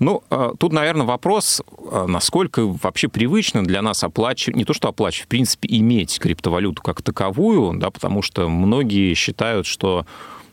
Ну, 0.00 0.22
а, 0.30 0.52
тут, 0.58 0.72
наверное, 0.72 1.06
вопрос, 1.06 1.62
а, 1.90 2.06
насколько 2.06 2.66
вообще 2.66 3.08
привычно 3.08 3.64
для 3.64 3.82
нас 3.82 4.02
оплачивать, 4.04 4.56
не 4.56 4.64
то 4.64 4.72
что 4.72 4.88
оплачивать, 4.88 5.26
в 5.26 5.28
принципе, 5.28 5.68
иметь 5.70 6.18
криптовалюту 6.18 6.82
как 6.82 7.02
таковую, 7.02 7.78
да, 7.78 7.90
потому 7.90 8.22
что 8.22 8.48
многие 8.48 9.14
считают, 9.14 9.66
что 9.66 10.06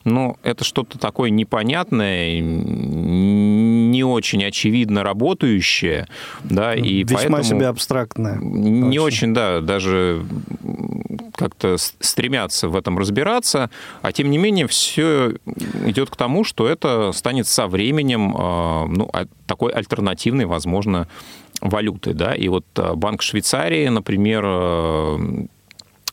ну, 0.03 0.37
это 0.41 0.63
что-то 0.63 0.97
такое 0.97 1.29
непонятное, 1.29 2.41
не 4.01 4.03
очень 4.03 4.43
очевидно 4.43 5.03
работающее, 5.03 6.07
да, 6.43 6.73
и 6.73 7.03
Весьма 7.03 7.37
поэтому... 7.37 7.43
себе 7.43 7.67
абстрактное. 7.67 8.37
Не 8.39 8.99
очень, 8.99 9.33
да, 9.33 9.61
даже 9.61 10.25
как-то 11.35 11.77
стремятся 11.77 12.67
в 12.67 12.75
этом 12.75 12.97
разбираться, 12.97 13.69
а 14.01 14.11
тем 14.11 14.31
не 14.31 14.39
менее 14.39 14.67
все 14.67 15.35
идет 15.85 16.09
к 16.09 16.15
тому, 16.15 16.43
что 16.43 16.67
это 16.67 17.11
станет 17.13 17.47
со 17.47 17.67
временем 17.67 18.35
а, 18.35 18.85
ну, 18.87 19.09
а, 19.13 19.27
такой 19.45 19.71
альтернативной, 19.71 20.45
возможно, 20.45 21.07
валютой. 21.61 22.13
Да? 22.13 22.33
И 22.33 22.47
вот 22.47 22.65
а, 22.75 22.95
Банк 22.95 23.21
Швейцарии, 23.21 23.87
например, 23.87 24.43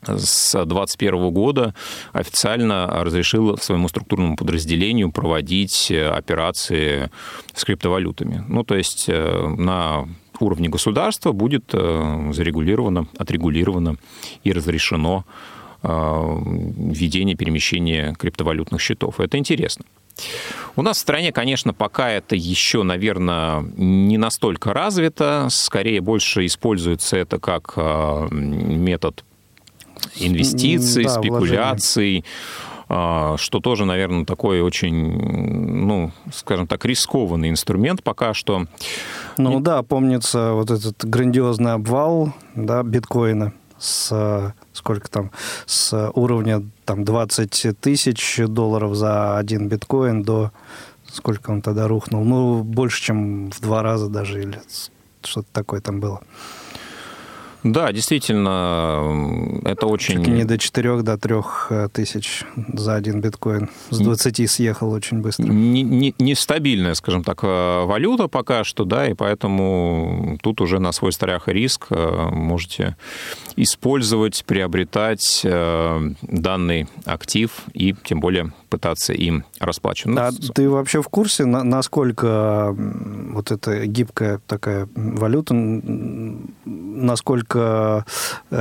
с 0.03 0.53
2021 0.53 1.29
года 1.31 1.73
официально 2.13 2.87
разрешил 3.03 3.57
своему 3.57 3.87
структурному 3.87 4.35
подразделению 4.35 5.11
проводить 5.11 5.91
операции 5.91 7.09
с 7.53 7.63
криптовалютами. 7.63 8.43
Ну, 8.47 8.63
то 8.63 8.75
есть 8.75 9.05
э, 9.07 9.47
на 9.57 10.07
уровне 10.39 10.69
государства 10.69 11.31
будет 11.31 11.71
э, 11.73 12.31
зарегулировано, 12.31 13.07
отрегулировано 13.17 13.97
и 14.43 14.51
разрешено 14.51 15.25
э, 15.83 15.87
введение 15.87 17.35
перемещения 17.35 18.13
криптовалютных 18.17 18.81
счетов. 18.81 19.19
Это 19.19 19.37
интересно. 19.37 19.85
У 20.75 20.81
нас 20.81 20.97
в 20.97 21.01
стране, 21.01 21.31
конечно, 21.31 21.73
пока 21.73 22.09
это 22.09 22.35
еще, 22.35 22.83
наверное, 22.83 23.61
не 23.77 24.17
настолько 24.17 24.73
развито. 24.73 25.47
Скорее, 25.49 26.01
больше 26.01 26.45
используется 26.45 27.17
это 27.17 27.39
как 27.39 27.73
э, 27.75 28.27
метод 28.31 29.23
инвестиций, 30.15 31.03
да, 31.03 31.09
спекуляций. 31.09 32.25
А, 32.91 33.37
что 33.37 33.59
тоже, 33.59 33.85
наверное, 33.85 34.25
такой 34.25 34.61
очень, 34.61 34.95
ну, 35.85 36.11
скажем 36.33 36.65
так, 36.65 36.85
рискованный 36.85 37.49
инструмент 37.49 38.01
пока 38.01 38.33
что. 38.33 38.65
Ну 39.37 39.59
да, 39.59 39.83
помнится 39.83 40.53
вот 40.53 40.71
этот 40.71 41.05
грандиозный 41.05 41.73
обвал 41.73 42.33
да, 42.55 42.81
биткоина 42.81 43.53
с 43.77 44.53
сколько 44.73 45.09
там, 45.09 45.31
с 45.67 46.11
уровня 46.15 46.63
там 46.85 47.05
20 47.05 47.79
тысяч 47.79 48.39
долларов 48.47 48.95
за 48.95 49.37
один 49.37 49.67
биткоин 49.67 50.23
до 50.23 50.51
сколько 51.11 51.51
он 51.51 51.61
тогда 51.61 51.87
рухнул? 51.87 52.23
Ну, 52.23 52.63
больше, 52.63 53.01
чем 53.03 53.51
в 53.51 53.59
два 53.61 53.83
раза 53.83 54.09
даже, 54.09 54.41
или 54.41 54.59
что-то 55.21 55.47
такое 55.51 55.81
там 55.81 55.99
было. 55.99 56.21
Да, 57.63 57.91
действительно, 57.91 59.61
это 59.65 59.87
очень... 59.87 60.23
Чуть 60.23 60.27
не 60.27 60.45
до 60.45 60.57
4 60.57 61.01
до 61.01 61.17
3 61.17 61.35
э, 61.69 61.89
тысяч 61.91 62.43
за 62.73 62.95
один 62.95 63.19
биткоин. 63.21 63.69
С 63.89 63.99
20 63.99 64.49
съехал 64.49 64.91
очень 64.91 65.19
быстро. 65.19 65.43
Нестабильная, 65.43 66.85
не, 66.85 66.89
не 66.91 66.95
скажем 66.95 67.23
так, 67.23 67.43
э, 67.43 67.83
валюта 67.85 68.27
пока 68.27 68.63
что, 68.63 68.85
да, 68.85 69.07
и 69.07 69.13
поэтому 69.13 70.37
тут 70.41 70.61
уже 70.61 70.79
на 70.79 70.91
свой 70.91 71.11
страх 71.11 71.49
и 71.49 71.53
риск 71.53 71.87
э, 71.89 72.29
можете 72.31 72.95
использовать, 73.55 74.45
приобретать 74.45 75.45
данный 76.21 76.87
актив 77.05 77.51
и 77.73 77.93
тем 78.03 78.21
более 78.21 78.53
пытаться 78.69 79.13
им 79.13 79.43
расплачиваться. 79.59 80.27
А 80.27 80.53
ты 80.53 80.69
вообще 80.69 81.01
в 81.01 81.09
курсе, 81.09 81.45
насколько 81.45 82.73
вот 82.75 83.51
эта 83.51 83.85
гибкая 83.85 84.39
такая 84.47 84.87
валюта, 84.95 85.53
насколько 86.65 87.48
э, 87.55 88.01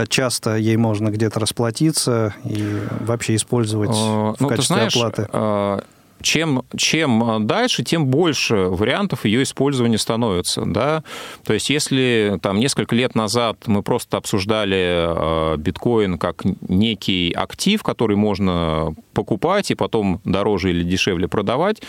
часто 0.08 0.56
ей 0.56 0.76
можно 0.76 1.10
где-то 1.10 1.40
расплатиться 1.40 2.34
и 2.44 2.82
вообще 3.00 3.36
использовать 3.36 3.90
в 3.90 4.36
ну, 4.38 4.48
качестве 4.48 4.76
знаешь, 4.76 4.96
оплаты? 4.96 5.84
Чем, 6.20 6.62
чем 6.76 7.46
дальше, 7.46 7.84
тем 7.84 8.06
больше 8.06 8.56
вариантов 8.56 9.24
ее 9.24 9.42
использования 9.44 9.98
становится. 9.98 10.64
Да? 10.66 11.04
То 11.44 11.52
есть 11.54 11.70
если 11.70 12.38
там, 12.42 12.58
несколько 12.58 12.96
лет 12.96 13.14
назад 13.14 13.58
мы 13.66 13.82
просто 13.82 14.16
обсуждали 14.16 15.54
э, 15.54 15.56
биткоин 15.58 16.18
как 16.18 16.42
некий 16.68 17.32
актив, 17.32 17.82
который 17.82 18.16
можно 18.16 18.94
покупать 19.14 19.70
и 19.70 19.74
потом 19.74 20.20
дороже 20.24 20.70
или 20.70 20.82
дешевле 20.82 21.28
продавать, 21.28 21.82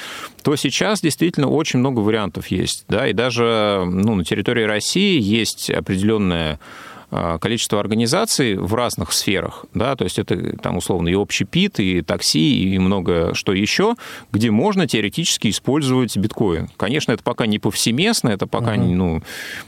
то 0.43 0.55
сейчас 0.55 1.01
действительно 1.01 1.49
очень 1.49 1.79
много 1.79 1.99
вариантов 1.99 2.47
есть. 2.47 2.85
Да? 2.87 3.07
И 3.07 3.13
даже 3.13 3.83
ну, 3.85 4.13
на 4.13 4.23
территории 4.23 4.63
России 4.63 5.19
есть 5.19 5.71
определенная 5.71 6.59
количество 7.41 7.79
организаций 7.79 8.55
в 8.55 8.73
разных 8.75 9.11
сферах, 9.13 9.65
да, 9.73 9.95
то 9.95 10.03
есть 10.03 10.19
это 10.19 10.57
там 10.57 10.77
условно 10.77 11.09
и 11.09 11.15
общепит, 11.15 11.79
и 11.79 12.01
такси, 12.01 12.73
и 12.73 12.77
много 12.79 13.33
что 13.33 13.53
еще, 13.53 13.95
где 14.31 14.51
можно 14.51 14.87
теоретически 14.87 15.49
использовать 15.49 16.15
биткоин. 16.17 16.69
Конечно, 16.77 17.11
это 17.11 17.23
пока 17.23 17.47
не 17.47 17.59
повсеместно, 17.59 18.29
это 18.29 18.47
пока 18.47 18.75
uh-huh. 18.75 18.93
ну, 18.93 19.23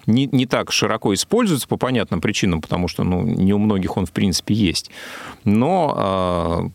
не, 0.06 0.28
не 0.28 0.46
так 0.46 0.72
широко 0.72 1.14
используется 1.14 1.68
по 1.68 1.78
понятным 1.78 2.22
причинам, 2.22 2.62
потому 2.62 2.88
что 2.88 3.04
ну, 3.04 3.24
не 3.24 3.54
у 3.54 3.58
многих 3.58 3.98
он 3.98 4.06
в 4.06 4.12
принципе 4.12 4.54
есть. 4.54 4.92
Но 5.44 5.94
а, 5.98 6.70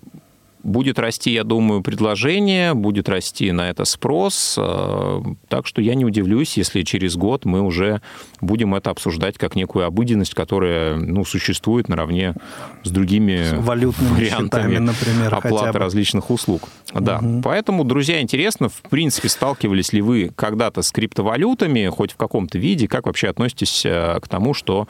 Будет 0.67 0.99
расти, 0.99 1.31
я 1.31 1.45
думаю, 1.45 1.81
предложение, 1.81 2.75
будет 2.75 3.09
расти 3.09 3.53
на 3.53 3.71
это 3.71 3.85
спрос. 3.85 4.57
Э, 4.59 5.23
так 5.49 5.67
что 5.69 5.81
я 5.81 5.95
не 5.95 6.05
удивлюсь, 6.05 6.57
если 6.57 6.83
через 6.83 7.15
год 7.15 7.45
мы 7.45 7.61
уже 7.63 8.03
будем 8.41 8.75
это 8.75 8.91
обсуждать 8.91 9.39
как 9.39 9.55
некую 9.55 9.87
обыденность, 9.87 10.35
которая 10.35 10.97
ну, 10.97 11.25
существует 11.25 11.89
наравне 11.89 12.35
с 12.83 12.91
другими 12.91 13.45
с 13.45 13.53
валютными 13.53 14.15
вариантами 14.15 14.63
счетами, 14.63 14.79
например, 14.79 15.35
оплаты 15.35 15.79
различных 15.79 16.31
услуг. 16.31 16.63
Да. 16.93 17.19
Угу. 17.19 17.43
Поэтому, 17.43 17.85
друзья, 17.85 18.21
интересно, 18.21 18.69
в 18.69 18.83
принципе, 18.91 19.29
сталкивались 19.29 19.93
ли 19.93 20.01
вы 20.01 20.33
когда-то 20.35 20.83
с 20.83 20.91
криптовалютами, 20.91 21.87
хоть 21.87 22.13
в 22.13 22.17
каком-то 22.17 22.59
виде, 22.59 22.89
как 22.89 23.07
вообще 23.07 23.29
относитесь 23.29 23.85
э, 23.85 24.19
к 24.21 24.27
тому, 24.27 24.53
что 24.53 24.89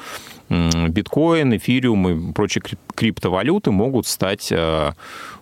биткоин, 0.49 1.57
эфириум 1.57 2.09
и 2.09 2.33
прочие 2.33 2.63
криптовалюты 2.95 3.71
могут 3.71 4.07
стать 4.07 4.49
э, 4.51 4.93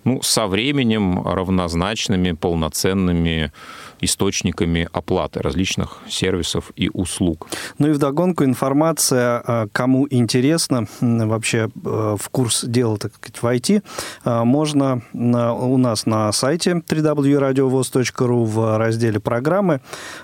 ну, 0.05 0.23
со 0.23 0.47
временем 0.47 1.27
равнозначными, 1.27 2.33
полноценными 2.33 3.53
источниками 4.01 4.89
оплаты 4.93 5.41
различных 5.41 6.01
сервисов 6.09 6.73
и 6.77 6.91
услуг. 6.93 7.49
Ну 7.79 7.89
и 7.89 7.93
вдогонку 7.93 8.45
информация, 8.45 9.43
э, 9.47 9.67
кому 9.73 10.07
интересно 10.11 10.87
вообще 11.01 11.69
э, 11.85 12.17
в 12.19 12.29
курс 12.31 12.65
дела, 12.65 12.99
так 12.99 13.13
сказать, 13.15 13.43
в 13.43 13.47
IT, 13.47 14.45
можно 14.45 15.03
у 15.13 15.77
нас 15.79 16.07
на 16.07 16.33
сайте 16.33 16.83
www.radiovoz.ru 16.87 18.45
в 18.45 18.79
разделе 18.79 19.21
программы 19.21 19.81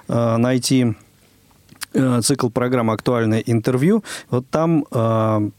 найти 0.08 0.94
цикл 2.22 2.48
программы 2.48 2.92
«Актуальное 2.92 3.40
интервью». 3.40 4.04
Вот 4.30 4.48
там 4.50 4.84
э, 4.90 5.50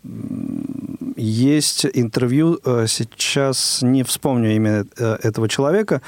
есть 1.16 1.86
интервью, 1.86 2.60
э, 2.64 2.86
сейчас 2.88 3.82
не 3.82 4.04
вспомню 4.04 4.56
имя 4.56 4.86
э, 4.98 5.18
этого 5.24 5.48
человека, 5.48 6.02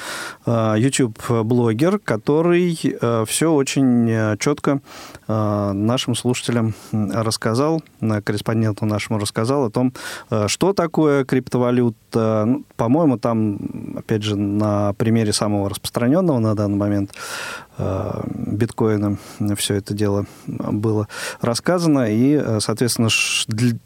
э, 0.45 0.75
YouTube-блогер, 0.77 1.99
который 1.99 2.79
э, 2.83 3.25
все 3.27 3.51
очень 3.51 4.09
э, 4.09 4.37
четко 4.39 4.81
э, 5.27 5.71
нашим 5.73 6.15
слушателям 6.15 6.73
рассказал, 6.91 7.83
корреспонденту 7.99 8.85
нашему 8.85 9.19
рассказал 9.19 9.65
о 9.65 9.69
том, 9.69 9.93
э, 10.29 10.47
что 10.47 10.73
такое 10.73 11.25
криптовалюта. 11.25 12.45
Ну, 12.45 12.63
по-моему, 12.75 13.17
там, 13.17 13.59
опять 13.97 14.23
же, 14.23 14.35
на 14.35 14.93
примере 14.93 15.33
самого 15.33 15.69
распространенного 15.69 16.39
на 16.39 16.55
данный 16.55 16.77
момент 16.77 17.13
Э, 17.77 18.21
биткоина 18.27 19.17
все 19.55 19.75
это 19.75 19.93
дело 19.93 20.25
было 20.47 21.07
рассказано. 21.41 22.11
И, 22.11 22.33
э, 22.33 22.59
соответственно, 22.59 23.09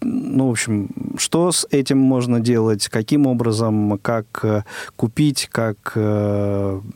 ну, 0.02 0.48
в 0.48 0.52
общем, 0.52 0.90
что 1.18 1.52
с 1.52 1.66
этим 1.72 1.98
можно 1.98 2.40
делать, 2.40 2.90
каким 2.90 3.28
образом, 3.28 3.98
как 4.02 4.26
э, 4.44 4.64
купить, 4.96 5.50
как 5.52 5.96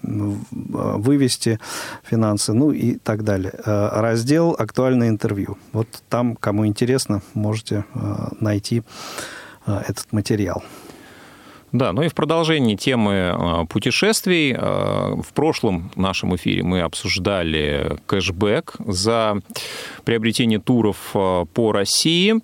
вывести 0.01 1.59
финансы, 2.03 2.53
ну 2.53 2.71
и 2.71 2.95
так 2.95 3.23
далее. 3.23 3.53
Раздел 3.65 4.55
«Актуальное 4.57 5.09
интервью». 5.09 5.57
Вот 5.73 5.87
там, 6.09 6.35
кому 6.35 6.65
интересно, 6.67 7.21
можете 7.33 7.85
найти 8.39 8.83
этот 9.65 10.11
материал. 10.11 10.63
Да, 11.71 11.93
ну 11.93 12.01
и 12.01 12.09
в 12.09 12.15
продолжении 12.15 12.75
темы 12.75 13.31
а, 13.33 13.65
путешествий, 13.65 14.53
а, 14.57 15.15
в 15.15 15.33
прошлом 15.33 15.89
нашем 15.95 16.35
эфире 16.35 16.63
мы 16.63 16.81
обсуждали 16.81 17.97
кэшбэк 18.07 18.75
за 18.79 19.39
приобретение 20.03 20.59
туров 20.59 20.97
а, 21.13 21.45
по 21.45 21.71
России. 21.71 22.35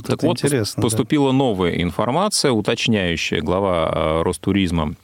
Вот 0.00 0.06
так 0.06 0.22
вот, 0.22 0.42
поступила 0.76 1.30
да. 1.30 1.36
новая 1.36 1.82
информация, 1.82 2.52
уточняющая 2.52 3.40
глава 3.40 4.22
Ростуризма 4.22 4.94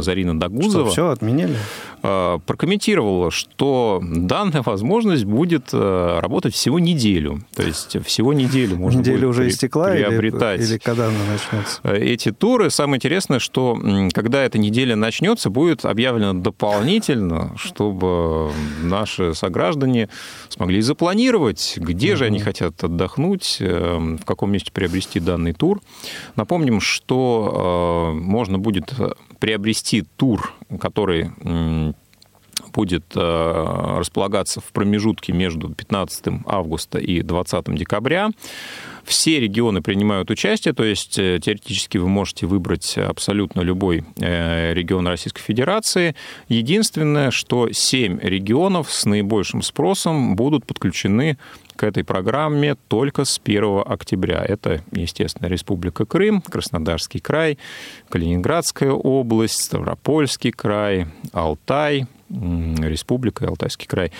Зарина 0.00 0.38
Дагузова. 0.38 0.86
Что, 0.86 0.92
все 0.92 1.08
отменили? 1.10 1.56
Э, 2.04 2.40
прокомментировала, 2.44 3.30
что 3.30 4.02
данная 4.02 4.62
возможность 4.62 5.24
будет 5.24 5.68
э, 5.72 6.18
работать 6.20 6.52
всего 6.52 6.80
неделю. 6.80 7.44
То 7.54 7.62
есть 7.62 7.96
всего 8.04 8.32
неделю 8.32 8.76
можно 8.76 8.98
Неделя 8.98 9.18
будет 9.18 9.30
уже 9.30 9.48
истекла 9.48 9.90
приобретать. 9.90 10.60
Или, 10.60 10.68
или 10.70 10.78
когда 10.78 11.06
она 11.06 11.18
начнется? 11.30 11.80
Э, 11.84 11.96
эти 11.96 12.32
туры. 12.32 12.70
Самое 12.70 12.96
интересное, 12.96 13.38
что 13.38 13.78
когда 14.12 14.42
эта 14.42 14.58
неделя 14.58 14.96
начнется, 14.96 15.48
будет 15.48 15.84
объявлено 15.84 16.32
дополнительно, 16.34 17.52
чтобы 17.56 18.50
наши 18.82 19.34
сограждане 19.34 20.08
смогли 20.48 20.80
запланировать, 20.80 21.74
где 21.76 22.16
же 22.16 22.24
они 22.24 22.40
хотят 22.40 22.82
отдохнуть, 22.82 23.58
в 23.60 24.24
каком 24.24 24.41
месте 24.50 24.72
приобрести 24.72 25.20
данный 25.20 25.52
тур. 25.52 25.80
Напомним, 26.36 26.80
что 26.80 28.12
можно 28.14 28.58
будет 28.58 28.92
приобрести 29.38 30.02
тур, 30.16 30.52
который 30.80 31.30
будет 32.72 33.04
располагаться 33.14 34.60
в 34.60 34.72
промежутке 34.72 35.32
между 35.32 35.68
15 35.68 36.44
августа 36.46 36.98
и 36.98 37.22
20 37.22 37.74
декабря. 37.74 38.30
Все 39.04 39.40
регионы 39.40 39.82
принимают 39.82 40.30
участие, 40.30 40.74
то 40.74 40.84
есть 40.84 41.18
э, 41.18 41.40
теоретически 41.42 41.98
вы 41.98 42.08
можете 42.08 42.46
выбрать 42.46 42.96
абсолютно 42.96 43.60
любой 43.60 44.04
э, 44.16 44.72
регион 44.74 45.08
Российской 45.08 45.42
Федерации. 45.42 46.14
Единственное, 46.48 47.32
что 47.32 47.68
7 47.72 48.20
регионов 48.20 48.92
с 48.92 49.04
наибольшим 49.04 49.62
спросом 49.62 50.36
будут 50.36 50.64
подключены 50.66 51.36
к 51.74 51.82
этой 51.82 52.04
программе 52.04 52.76
только 52.88 53.24
с 53.24 53.40
1 53.42 53.82
октября. 53.84 54.44
Это, 54.46 54.82
естественно, 54.92 55.48
Республика 55.48 56.04
Крым, 56.04 56.40
Краснодарский 56.40 57.18
край, 57.18 57.58
Калининградская 58.08 58.92
область, 58.92 59.60
Ставропольский 59.62 60.52
край, 60.52 61.06
Алтай, 61.32 62.06
республика 62.32 63.44
и 63.44 63.48
Алтайский 63.48 63.86
край. 63.86 64.12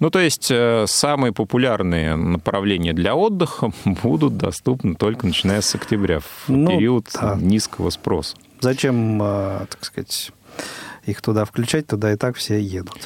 Ну, 0.00 0.10
то 0.10 0.18
есть 0.18 0.50
э, 0.50 0.84
самые 0.86 1.32
популярные 1.32 2.16
направления 2.16 2.92
для 2.92 3.14
отдыха 3.14 3.72
будут 3.84 4.36
доступны 4.36 4.94
только 4.94 5.26
начиная 5.26 5.60
с 5.60 5.74
октября, 5.74 6.20
в 6.20 6.48
ну, 6.48 6.70
период 6.70 7.06
да. 7.14 7.36
низкого 7.40 7.90
спроса. 7.90 8.36
Зачем, 8.60 9.22
э, 9.22 9.66
так 9.68 9.84
сказать, 9.84 10.32
их 11.06 11.20
туда 11.22 11.44
включать, 11.44 11.86
туда 11.86 12.12
и 12.12 12.16
так 12.16 12.36
все 12.36 12.60
едут. 12.60 12.96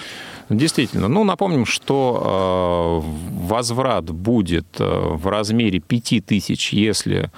Действительно. 0.51 1.09
Ну, 1.09 1.25
напомним, 1.25 1.65
что 1.65 3.03
э, 3.03 3.47
возврат 3.47 4.05
будет 4.11 4.67
в 4.79 5.27
размере 5.27 5.81
5000, 5.81 6.73
если 6.73 7.31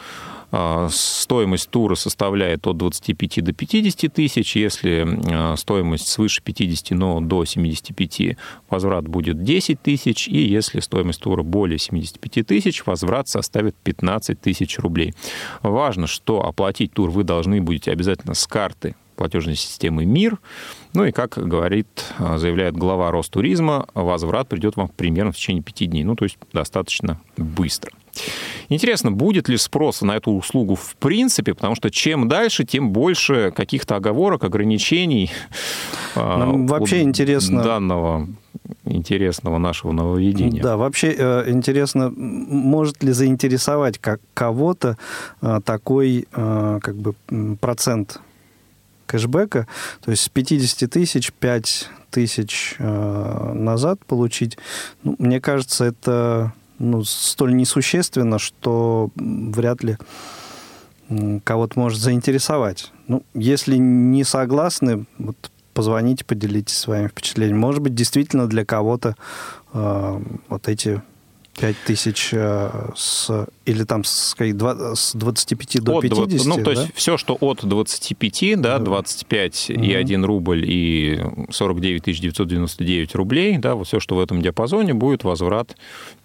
стоимость 0.90 1.70
тура 1.70 1.94
составляет 1.96 2.66
от 2.66 2.76
25 2.76 3.44
до 3.44 3.52
50 3.52 4.12
тысяч. 4.12 4.56
Если 4.56 5.06
а, 5.32 5.56
стоимость 5.56 6.08
свыше 6.08 6.42
50, 6.42 6.96
но 6.96 7.20
до 7.20 7.44
75, 7.44 8.36
возврат 8.70 9.08
будет 9.08 9.42
10 9.42 9.82
тысяч. 9.82 10.28
И 10.28 10.38
если 10.38 10.80
стоимость 10.80 11.20
тура 11.20 11.42
более 11.42 11.78
75 11.78 12.46
тысяч, 12.46 12.86
возврат 12.86 13.28
составит 13.28 13.74
15 13.76 14.40
тысяч 14.40 14.78
рублей. 14.78 15.14
Важно, 15.62 16.06
что 16.06 16.44
оплатить 16.44 16.92
тур 16.92 17.10
вы 17.10 17.24
должны 17.24 17.60
будете 17.60 17.90
обязательно 17.90 18.34
с 18.34 18.46
карты 18.46 18.94
платежной 19.16 19.56
системы 19.56 20.04
МИР. 20.04 20.38
Ну 20.92 21.04
и, 21.06 21.10
как 21.10 21.38
говорит, 21.38 21.88
а, 22.18 22.38
заявляет 22.38 22.76
глава 22.76 23.10
Ростуризма, 23.10 23.86
возврат 23.94 24.48
придет 24.48 24.76
вам 24.76 24.88
примерно 24.88 25.32
в 25.32 25.36
течение 25.36 25.62
пяти 25.62 25.86
дней. 25.86 26.04
Ну, 26.04 26.14
то 26.14 26.24
есть 26.24 26.38
достаточно 26.52 27.20
быстро. 27.36 27.90
Интересно, 28.68 29.12
будет 29.12 29.48
ли 29.48 29.56
спрос 29.56 30.02
на 30.02 30.16
эту 30.16 30.32
услугу 30.32 30.74
в 30.74 30.96
принципе, 30.96 31.54
потому 31.54 31.74
что 31.74 31.90
чем 31.90 32.28
дальше, 32.28 32.64
тем 32.64 32.90
больше 32.90 33.52
каких-то 33.54 33.96
оговорок, 33.96 34.44
ограничений. 34.44 35.30
А, 36.14 36.38
Нам 36.38 36.66
вообще 36.66 37.02
интересно... 37.02 37.62
Данного 37.62 38.28
интересного 38.84 39.58
нашего 39.58 39.92
нововведения. 39.92 40.62
Да, 40.62 40.76
вообще 40.76 41.14
э, 41.16 41.50
интересно, 41.50 42.10
может 42.10 43.02
ли 43.02 43.12
заинтересовать 43.12 43.98
как 43.98 44.20
кого-то 44.34 44.96
э, 45.42 45.60
такой 45.64 46.26
э, 46.32 46.78
как 46.82 46.96
бы 46.96 47.14
процент 47.60 48.20
кэшбэка, 49.06 49.68
то 50.04 50.10
есть 50.10 50.24
с 50.24 50.28
50 50.28 50.90
тысяч 50.90 51.32
5 51.32 51.90
тысяч 52.10 52.74
назад 52.78 54.04
получить, 54.04 54.58
ну, 55.04 55.14
мне 55.18 55.40
кажется, 55.40 55.84
это 55.84 56.52
ну, 56.78 57.04
столь 57.04 57.56
несущественно, 57.56 58.38
что 58.38 59.10
вряд 59.16 59.82
ли 59.82 59.98
кого-то 61.44 61.78
может 61.78 62.00
заинтересовать. 62.00 62.92
Ну, 63.06 63.22
если 63.34 63.76
не 63.76 64.24
согласны, 64.24 65.06
вот 65.18 65.36
позвоните, 65.72 66.24
поделитесь 66.24 66.78
своими 66.78 67.08
впечатлениями. 67.08 67.58
Может 67.58 67.82
быть, 67.82 67.94
действительно 67.94 68.48
для 68.48 68.64
кого-то 68.64 69.14
э, 69.72 70.20
вот 70.48 70.68
эти 70.68 71.02
5 71.58 71.76
тысяч 71.86 72.30
э, 72.32 72.90
с, 72.96 73.46
или 73.66 73.82
там 73.82 74.04
с, 74.04 74.34
с 74.34 75.14
25 75.14 75.82
до 75.82 75.98
от 75.98 76.02
50. 76.02 76.46
Ну, 76.46 76.56
то 76.56 76.62
да? 76.62 76.70
есть 76.70 76.94
все, 76.94 77.16
что 77.18 77.36
от 77.40 77.64
25, 77.64 78.60
да, 78.60 78.78
25 78.78 79.70
угу. 79.70 79.82
и 79.82 79.92
1 79.92 80.24
рубль 80.24 80.64
и 80.64 81.20
49 81.50 82.04
999 82.04 83.14
рублей, 83.14 83.58
да, 83.58 83.74
вот 83.74 83.88
все, 83.88 84.00
что 84.00 84.14
в 84.14 84.20
этом 84.20 84.40
диапазоне, 84.40 84.94
будет 84.94 85.24
возврат 85.24 85.76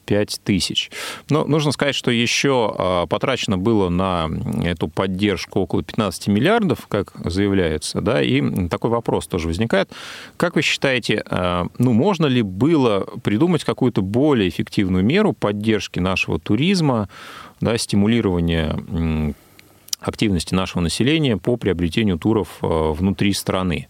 5 0.05 0.41
тысяч. 0.43 0.91
Но 1.29 1.45
нужно 1.45 1.71
сказать, 1.71 1.95
что 1.95 2.11
еще 2.11 2.75
а, 2.77 3.05
потрачено 3.07 3.57
было 3.57 3.89
на 3.89 4.29
эту 4.63 4.87
поддержку 4.87 5.61
около 5.61 5.83
15 5.83 6.27
миллиардов, 6.27 6.87
как 6.87 7.13
заявляется, 7.23 8.01
да, 8.01 8.21
и 8.21 8.67
такой 8.67 8.89
вопрос 8.89 9.27
тоже 9.27 9.47
возникает. 9.47 9.89
Как 10.37 10.55
вы 10.55 10.63
считаете, 10.63 11.23
а, 11.25 11.67
ну, 11.77 11.93
можно 11.93 12.25
ли 12.25 12.41
было 12.41 13.07
придумать 13.23 13.63
какую-то 13.63 14.01
более 14.01 14.49
эффективную 14.49 15.05
меру 15.05 15.33
поддержки 15.33 15.99
нашего 15.99 16.39
туризма, 16.39 17.07
да, 17.61 17.77
стимулирования 17.77 19.33
активности 19.99 20.53
нашего 20.55 20.81
населения 20.81 21.37
по 21.37 21.57
приобретению 21.57 22.17
туров 22.17 22.57
а, 22.61 22.91
внутри 22.91 23.33
страны? 23.33 23.87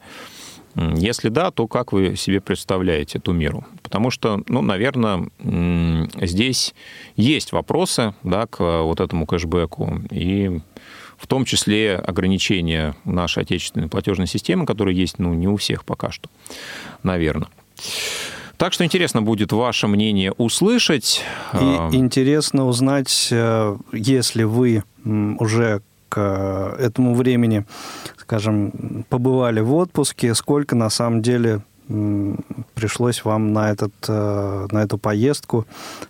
Если 0.75 1.27
да, 1.27 1.51
то 1.51 1.67
как 1.67 1.91
вы 1.91 2.15
себе 2.15 2.39
представляете 2.39 3.17
эту 3.17 3.33
меру? 3.33 3.65
Потому 3.83 4.09
что, 4.09 4.41
ну, 4.47 4.61
наверное, 4.61 5.27
здесь 6.21 6.73
есть 7.17 7.51
вопросы 7.51 8.13
да, 8.23 8.47
к 8.47 8.83
вот 8.83 9.01
этому 9.01 9.25
кэшбэку, 9.25 10.01
и 10.11 10.61
в 11.17 11.27
том 11.27 11.45
числе 11.45 11.95
ограничения 11.95 12.95
нашей 13.03 13.43
отечественной 13.43 13.89
платежной 13.89 14.27
системы, 14.27 14.65
которые 14.65 14.97
есть, 14.97 15.19
ну, 15.19 15.33
не 15.33 15.47
у 15.47 15.57
всех 15.57 15.83
пока 15.83 16.09
что, 16.09 16.29
наверное. 17.03 17.49
Так 18.61 18.73
что 18.73 18.85
интересно 18.85 19.23
будет 19.23 19.51
ваше 19.51 19.87
мнение 19.87 20.33
услышать. 20.33 21.23
И 21.53 21.57
а, 21.57 21.89
интересно 21.91 22.67
узнать, 22.67 23.29
э, 23.31 23.77
если 23.91 24.43
вы 24.43 24.83
уже 25.39 25.81
к 26.09 26.75
этому 26.77 27.15
времени 27.15 27.65
скажем, 28.31 29.03
побывали 29.09 29.61
в 29.61 29.73
отпуске, 29.73 30.35
сколько 30.35 30.73
на 30.75 30.89
самом 30.89 31.21
деле 31.21 31.61
пришлось 32.75 33.25
вам 33.25 33.51
на, 33.51 33.71
этот, 33.71 33.93
э, 34.07 34.67
на 34.71 34.83
эту 34.83 34.97
поездку 34.97 35.65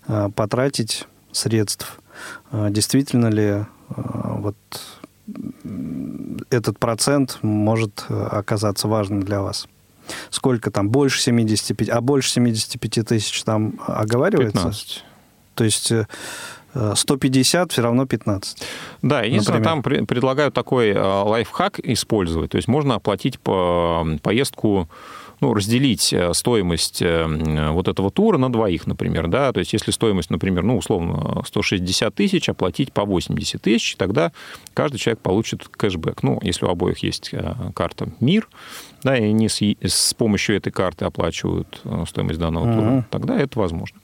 э, 0.07 0.29
потратить 0.35 1.07
средств? 1.31 1.99
Э, 2.51 2.67
действительно 2.69 3.27
ли 3.27 3.65
вот 3.87 4.55
этот 6.49 6.77
процент 6.77 7.39
может 7.41 8.05
оказаться 8.09 8.87
важным 8.87 9.23
для 9.23 9.41
вас? 9.41 9.67
Сколько 10.29 10.71
там? 10.71 10.89
Больше 10.89 11.21
75? 11.21 11.89
А 11.89 12.01
больше 12.01 12.29
75 12.31 13.07
тысяч 13.07 13.43
там 13.43 13.79
оговаривается? 13.85 14.57
15. 14.57 15.03
То 15.55 15.63
есть 15.63 15.91
150 16.73 17.71
все 17.71 17.81
равно 17.81 18.05
15. 18.05 18.57
Да, 19.01 19.21
единственное, 19.21 19.61
там 19.61 19.83
предлагают 19.83 20.53
такой 20.53 20.89
э, 20.89 21.01
лайфхак 21.01 21.79
использовать. 21.79 22.51
То 22.51 22.55
есть 22.57 22.67
можно 22.67 22.95
оплатить 22.95 23.39
по 23.39 24.07
поездку 24.21 24.87
ну, 25.41 25.53
разделить 25.55 26.13
э, 26.13 26.33
стоимость 26.33 27.01
э, 27.01 27.71
вот 27.71 27.87
этого 27.87 28.11
тура 28.11 28.37
на 28.37 28.51
двоих, 28.51 28.85
например, 28.85 29.27
да, 29.27 29.51
то 29.51 29.59
есть 29.59 29.73
если 29.73 29.91
стоимость, 29.91 30.29
например, 30.29 30.63
ну, 30.63 30.77
условно, 30.77 31.41
160 31.45 32.13
тысяч, 32.13 32.47
оплатить 32.47 32.93
по 32.93 33.03
80 33.03 33.61
тысяч, 33.61 33.95
тогда 33.95 34.31
каждый 34.73 34.99
человек 34.99 35.19
получит 35.19 35.67
кэшбэк. 35.67 36.21
Ну, 36.23 36.39
если 36.43 36.65
у 36.65 36.69
обоих 36.69 36.99
есть 36.99 37.31
карта 37.73 38.09
МИР, 38.19 38.47
да, 39.03 39.17
и 39.17 39.23
они 39.23 39.49
с, 39.49 39.61
с 39.61 40.13
помощью 40.13 40.55
этой 40.55 40.71
карты 40.71 41.05
оплачивают 41.05 41.81
стоимость 42.07 42.39
данного 42.39 42.67
uh-huh. 42.67 42.75
тура, 42.75 43.07
тогда 43.09 43.39
это 43.39 43.57
возможно. 43.57 43.99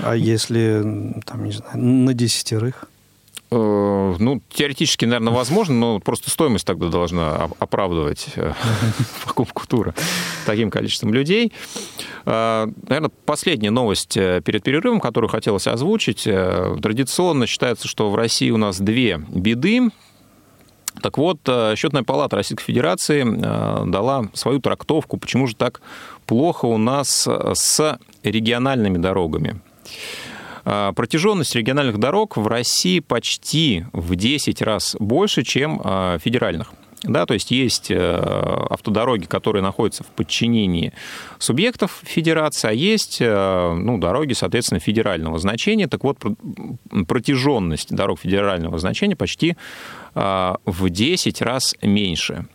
А 0.00 0.16
если, 0.16 1.12
там, 1.26 1.44
не 1.44 1.52
знаю, 1.52 1.78
на 1.78 2.14
десятерых? 2.14 2.88
Э, 3.52 4.14
ну, 4.18 4.40
теоретически, 4.48 5.06
наверное, 5.06 5.32
возможно, 5.32 5.74
но 5.74 5.98
просто 5.98 6.30
стоимость 6.30 6.64
тогда 6.66 6.88
должна 6.88 7.48
оправдывать 7.58 8.28
э, 8.36 8.52
покупку 9.26 9.66
тура 9.66 9.94
таким 10.46 10.70
количеством 10.70 11.12
людей. 11.12 11.52
Э, 12.26 12.68
наверное, 12.88 13.10
последняя 13.26 13.70
новость 13.70 14.14
перед 14.14 14.62
перерывом, 14.62 15.00
которую 15.00 15.30
хотелось 15.30 15.66
озвучить. 15.66 16.22
Традиционно 16.24 17.46
считается, 17.46 17.88
что 17.88 18.10
в 18.10 18.14
России 18.14 18.50
у 18.50 18.56
нас 18.56 18.80
две 18.80 19.20
беды. 19.28 19.90
Так 21.02 21.18
вот, 21.18 21.38
Счетная 21.76 22.02
палата 22.02 22.36
Российской 22.36 22.64
Федерации 22.64 23.24
дала 23.24 24.28
свою 24.34 24.60
трактовку, 24.60 25.16
почему 25.16 25.46
же 25.46 25.56
так 25.56 25.80
плохо 26.26 26.66
у 26.66 26.76
нас 26.78 27.26
с 27.26 27.98
региональными 28.22 28.98
дорогами. 28.98 29.60
А, 30.72 30.92
протяженность 30.92 31.56
региональных 31.56 31.98
дорог 31.98 32.36
в 32.36 32.46
России 32.46 33.00
почти 33.00 33.86
в 33.92 34.14
10 34.14 34.62
раз 34.62 34.94
больше, 35.00 35.42
чем 35.42 35.80
а, 35.82 36.18
федеральных. 36.18 36.72
Да, 37.02 37.24
то 37.24 37.32
есть 37.32 37.50
есть 37.50 37.90
э, 37.90 37.96
автодороги, 37.96 39.24
которые 39.24 39.62
находятся 39.62 40.04
в 40.04 40.08
подчинении 40.08 40.92
субъектов 41.38 41.98
федерации, 42.02 42.68
а 42.68 42.72
есть 42.72 43.22
э, 43.22 43.72
ну, 43.74 43.96
дороги, 43.96 44.34
соответственно, 44.34 44.80
федерального 44.80 45.38
значения. 45.38 45.88
Так 45.88 46.04
вот, 46.04 46.18
протяженность 47.08 47.90
дорог 47.90 48.20
федерального 48.20 48.78
значения 48.78 49.16
почти 49.16 49.56
а, 50.14 50.58
в 50.66 50.90
10 50.90 51.40
раз 51.40 51.74
меньше. 51.80 52.46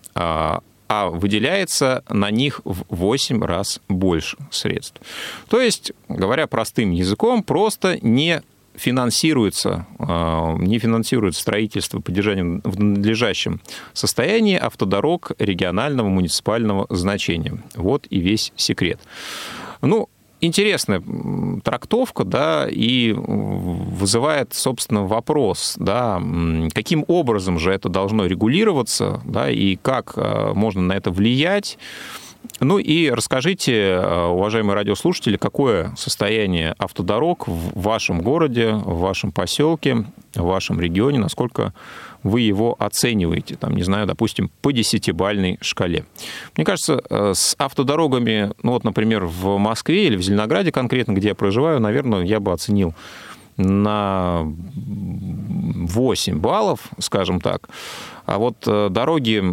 А 0.87 1.09
выделяется 1.09 2.03
на 2.09 2.31
них 2.31 2.61
в 2.63 2.83
8 2.89 3.43
раз 3.43 3.81
больше 3.89 4.37
средств. 4.51 5.01
То 5.49 5.59
есть, 5.59 5.91
говоря 6.09 6.47
простым 6.47 6.91
языком, 6.91 7.43
просто 7.43 7.97
не 8.01 8.41
финансируется, 8.75 9.87
а, 9.99 10.55
не 10.57 10.79
финансирует 10.79 11.35
строительство, 11.35 11.99
поддержание 11.99 12.61
в 12.63 12.79
надлежащем 12.79 13.61
состоянии 13.93 14.57
автодорог 14.57 15.31
регионального 15.39 16.09
муниципального 16.09 16.85
значения. 16.89 17.63
Вот 17.75 18.05
и 18.09 18.19
весь 18.19 18.51
секрет. 18.55 18.99
Ну, 19.81 20.09
интересная 20.45 21.01
трактовка, 21.63 22.23
да, 22.23 22.67
и 22.69 23.13
вызывает, 23.15 24.53
собственно, 24.53 25.05
вопрос, 25.05 25.75
да, 25.77 26.21
каким 26.73 27.05
образом 27.07 27.59
же 27.59 27.71
это 27.71 27.89
должно 27.89 28.25
регулироваться, 28.25 29.21
да, 29.25 29.49
и 29.49 29.75
как 29.75 30.13
а, 30.15 30.53
можно 30.53 30.81
на 30.81 30.93
это 30.93 31.11
влиять. 31.11 31.77
Ну 32.59 32.77
и 32.77 33.09
расскажите, 33.09 33.97
а, 33.97 34.27
уважаемые 34.27 34.75
радиослушатели, 34.75 35.37
какое 35.37 35.93
состояние 35.97 36.75
автодорог 36.77 37.47
в 37.47 37.79
вашем 37.79 38.21
городе, 38.21 38.73
в 38.73 38.99
вашем 38.99 39.31
поселке, 39.31 40.05
в 40.35 40.43
вашем 40.43 40.79
регионе, 40.79 41.19
насколько 41.19 41.73
вы 42.25 42.41
его 42.41 42.75
оцениваете, 42.79 43.55
там, 43.55 43.75
не 43.75 43.83
знаю, 43.83 44.07
допустим, 44.07 44.49
по 44.63 44.73
десятибальной 44.73 45.59
шкале. 45.61 46.05
Мне 46.57 46.65
кажется, 46.65 47.03
э, 47.07 47.33
с 47.35 47.55
автодорогами, 47.59 48.51
ну 48.63 48.71
вот, 48.71 48.83
например, 48.83 49.25
в 49.25 49.59
Москве 49.59 50.07
или 50.07 50.17
в 50.17 50.23
Зеленограде 50.23 50.71
конкретно, 50.71 51.13
где 51.13 51.29
я 51.29 51.35
проживаю, 51.35 51.79
наверное, 51.79 52.23
я 52.23 52.39
бы 52.39 52.51
оценил 52.51 52.95
на 53.57 54.41
8 54.43 56.39
баллов, 56.39 56.79
скажем 56.97 57.39
так. 57.39 57.69
А 58.25 58.39
вот 58.39 58.55
э, 58.65 58.89
дороги, 58.89 59.43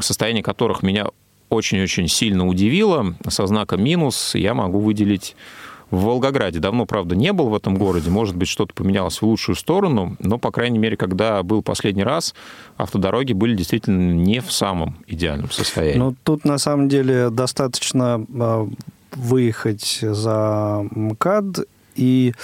состояние 0.00 0.44
которых 0.44 0.84
меня 0.84 1.08
очень-очень 1.48 2.06
сильно 2.06 2.46
удивило, 2.46 3.16
со 3.26 3.48
знаком 3.48 3.82
минус, 3.82 4.36
я 4.36 4.54
могу 4.54 4.78
выделить 4.78 5.34
в 5.90 6.04
Волгограде. 6.04 6.60
Давно, 6.60 6.86
правда, 6.86 7.16
не 7.16 7.32
был 7.32 7.48
в 7.48 7.54
этом 7.54 7.76
городе. 7.76 8.10
Может 8.10 8.36
быть, 8.36 8.48
что-то 8.48 8.74
поменялось 8.74 9.20
в 9.20 9.26
лучшую 9.26 9.56
сторону. 9.56 10.16
Но, 10.18 10.38
по 10.38 10.50
крайней 10.50 10.78
мере, 10.78 10.96
когда 10.96 11.42
был 11.42 11.62
последний 11.62 12.04
раз, 12.04 12.34
автодороги 12.76 13.32
были 13.32 13.54
действительно 13.54 14.12
не 14.12 14.40
в 14.40 14.52
самом 14.52 14.96
идеальном 15.06 15.50
состоянии. 15.50 15.98
Ну, 15.98 16.14
тут, 16.22 16.44
на 16.44 16.58
самом 16.58 16.88
деле, 16.88 17.30
достаточно 17.30 18.24
а, 18.38 18.68
выехать 19.12 19.98
за 20.00 20.86
МКАД 20.90 21.66
и 21.96 22.34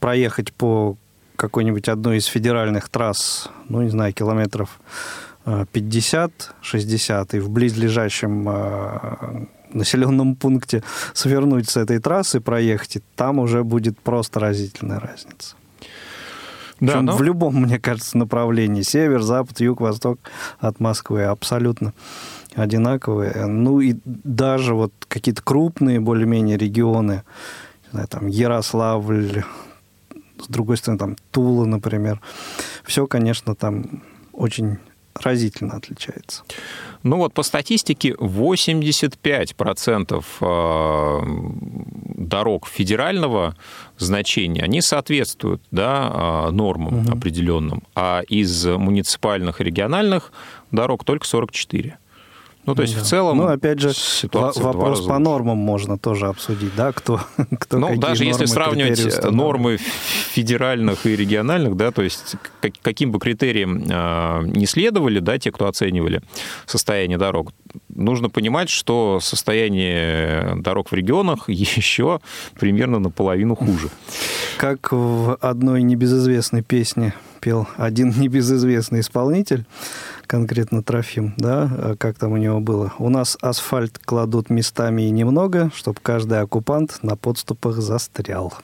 проехать 0.00 0.52
по 0.52 0.96
какой-нибудь 1.36 1.88
одной 1.88 2.18
из 2.18 2.26
федеральных 2.26 2.88
трасс, 2.88 3.50
ну, 3.68 3.82
не 3.82 3.88
знаю, 3.88 4.12
километров 4.12 4.80
50-60, 5.46 7.10
а, 7.10 7.36
и 7.36 7.40
в 7.40 7.50
близлежащем 7.50 8.48
а, 8.48 9.46
населенном 9.74 10.36
пункте 10.36 10.82
свернуть 11.12 11.68
с 11.68 11.76
этой 11.76 11.98
трассы, 11.98 12.40
проехать, 12.40 12.96
и 12.96 13.02
там 13.16 13.38
уже 13.38 13.64
будет 13.64 13.98
просто 13.98 14.40
разительная 14.40 15.00
разница. 15.00 15.56
Да, 16.80 17.00
но... 17.00 17.16
В 17.16 17.22
любом, 17.22 17.62
мне 17.62 17.78
кажется, 17.78 18.18
направлении. 18.18 18.82
Север, 18.82 19.22
запад, 19.22 19.60
юг, 19.60 19.80
восток 19.80 20.18
от 20.58 20.80
Москвы 20.80 21.22
абсолютно 21.24 21.94
одинаковые. 22.54 23.46
Ну 23.46 23.80
и 23.80 23.96
даже 24.04 24.74
вот 24.74 24.92
какие-то 25.08 25.42
крупные 25.42 26.00
более-менее 26.00 26.56
регионы, 26.56 27.22
знаю, 27.90 28.08
там 28.08 28.26
Ярославль, 28.26 29.44
с 30.40 30.48
другой 30.48 30.76
стороны, 30.76 30.98
там 30.98 31.16
Тула, 31.30 31.64
например, 31.64 32.20
все, 32.84 33.06
конечно, 33.06 33.54
там 33.54 34.02
очень 34.32 34.78
разительно 35.22 35.74
отличается. 35.74 36.42
Ну 37.02 37.18
вот 37.18 37.34
по 37.34 37.42
статистике 37.42 38.12
85% 38.12 40.24
э, 40.40 41.20
дорог 42.16 42.66
федерального 42.66 43.54
значения, 43.98 44.62
они 44.62 44.80
соответствуют 44.80 45.60
да, 45.70 46.46
э, 46.48 46.50
нормам 46.50 47.00
угу. 47.00 47.12
определенным, 47.12 47.82
а 47.94 48.22
из 48.28 48.64
муниципальных 48.66 49.60
и 49.60 49.64
региональных 49.64 50.32
дорог 50.70 51.04
только 51.04 51.26
44%. 51.26 51.94
Ну, 52.66 52.74
то 52.74 52.82
есть, 52.82 52.94
да. 52.94 53.02
в 53.02 53.04
целом, 53.04 53.38
ну, 53.38 53.46
опять 53.46 53.78
же, 53.78 53.92
вопрос 54.32 55.02
по 55.02 55.18
нормам 55.18 55.58
можно 55.58 55.98
тоже 55.98 56.26
обсудить, 56.26 56.74
да, 56.76 56.92
кто, 56.92 57.20
кто 57.58 57.78
Ну, 57.78 57.96
даже 57.96 58.24
если 58.24 58.46
сравнивать 58.46 59.30
нормы 59.30 59.76
федеральных 59.76 61.06
и 61.06 61.14
региональных, 61.14 61.76
да, 61.76 61.90
то 61.90 62.02
есть, 62.02 62.36
каким 62.82 63.10
бы 63.10 63.18
критериям 63.18 63.84
а, 63.90 64.42
не 64.42 64.66
следовали, 64.66 65.18
да, 65.20 65.38
те, 65.38 65.52
кто 65.52 65.66
оценивали 65.66 66.22
состояние 66.66 67.18
дорог, 67.18 67.52
нужно 67.88 68.30
понимать, 68.30 68.70
что 68.70 69.20
состояние 69.20 70.56
дорог 70.56 70.90
в 70.90 70.94
регионах 70.94 71.48
еще 71.48 72.20
примерно 72.58 72.98
наполовину 72.98 73.54
хуже. 73.56 73.90
Как 74.56 74.92
в 74.92 75.36
одной 75.40 75.82
небезызвестной 75.82 76.62
песне 76.62 77.14
пел 77.40 77.68
один 77.76 78.10
небезызвестный 78.16 79.00
исполнитель, 79.00 79.64
конкретно 80.26 80.82
Трофим, 80.82 81.34
да, 81.36 81.70
а 81.70 81.96
как 81.96 82.18
там 82.18 82.32
у 82.32 82.36
него 82.36 82.60
было. 82.60 82.92
У 82.98 83.08
нас 83.08 83.36
асфальт 83.40 83.98
кладут 83.98 84.50
местами 84.50 85.02
и 85.02 85.10
немного, 85.10 85.70
чтобы 85.74 85.98
каждый 86.02 86.40
оккупант 86.40 86.98
на 87.02 87.16
подступах 87.16 87.76
застрял. 87.76 88.54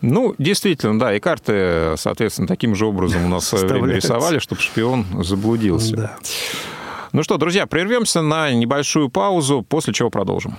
Ну, 0.00 0.34
действительно, 0.38 0.98
да, 0.98 1.14
и 1.14 1.20
карты, 1.20 1.94
соответственно, 1.96 2.46
таким 2.46 2.74
же 2.74 2.86
образом 2.86 3.24
у 3.24 3.28
нас 3.28 3.44
в 3.44 3.46
свое 3.48 3.66
время 3.66 3.94
рисовали, 3.94 4.38
чтобы 4.38 4.60
шпион 4.60 5.06
заблудился. 5.22 5.96
Да. 5.96 6.16
Ну 7.12 7.22
что, 7.22 7.38
друзья, 7.38 7.66
прервемся 7.66 8.20
на 8.20 8.52
небольшую 8.52 9.08
паузу, 9.08 9.64
после 9.66 9.94
чего 9.94 10.10
продолжим. 10.10 10.56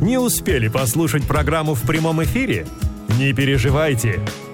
Не 0.00 0.18
успели 0.18 0.68
послушать 0.68 1.26
программу 1.26 1.74
в 1.74 1.82
прямом 1.82 2.22
эфире? 2.22 2.66
Не 3.18 3.32
переживайте. 3.32 4.20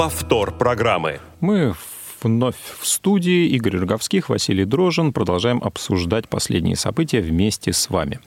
повтор 0.00 0.52
программы. 0.52 1.20
Мы 1.40 1.74
вновь 2.22 2.56
в 2.80 2.86
студии. 2.86 3.48
Игорь 3.48 3.76
Роговских, 3.76 4.30
Василий 4.30 4.64
Дрожин. 4.64 5.12
Продолжаем 5.12 5.60
обсуждать 5.62 6.26
последние 6.26 6.76
события 6.76 7.20
вместе 7.20 7.74
с 7.74 7.90
вами. 7.90 8.18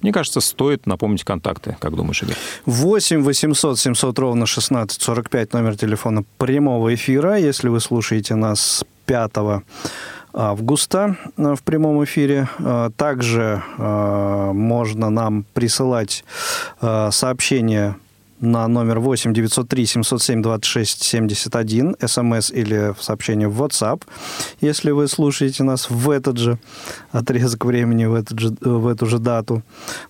Мне 0.00 0.14
кажется, 0.14 0.40
стоит 0.40 0.86
напомнить 0.86 1.24
контакты. 1.24 1.76
Как 1.78 1.94
думаешь, 1.94 2.22
Игорь? 2.22 2.36
8 2.64 3.22
800 3.22 3.78
700 3.78 4.18
ровно 4.18 4.46
16 4.46 5.02
45 5.02 5.52
номер 5.52 5.76
телефона 5.76 6.24
прямого 6.38 6.94
эфира. 6.94 7.36
Если 7.36 7.68
вы 7.68 7.80
слушаете 7.80 8.34
нас 8.34 8.82
5 9.04 9.30
августа 10.32 11.16
э, 11.36 11.54
в 11.54 11.62
прямом 11.64 12.02
эфире. 12.04 12.48
Э, 12.60 12.88
также 12.96 13.62
э, 13.76 14.52
можно 14.54 15.10
нам 15.10 15.44
присылать 15.52 16.24
сообщения 16.80 17.96
на 18.40 18.66
номер 18.68 19.00
8 19.00 19.32
903 19.32 19.86
707 19.86 20.42
26 20.42 21.02
71, 21.02 21.96
смс 22.06 22.50
или 22.50 22.94
в 22.98 23.02
сообщение 23.02 23.48
в 23.48 23.62
WhatsApp, 23.62 24.02
если 24.60 24.90
вы 24.90 25.08
слушаете 25.08 25.62
нас 25.62 25.90
в 25.90 26.10
этот 26.10 26.38
же 26.38 26.58
отрезок 27.12 27.64
времени, 27.64 28.06
в, 28.06 28.14
этот 28.14 28.38
же, 28.38 28.56
в 28.60 28.86
эту 28.86 29.06
же 29.06 29.18
дату. 29.18 29.62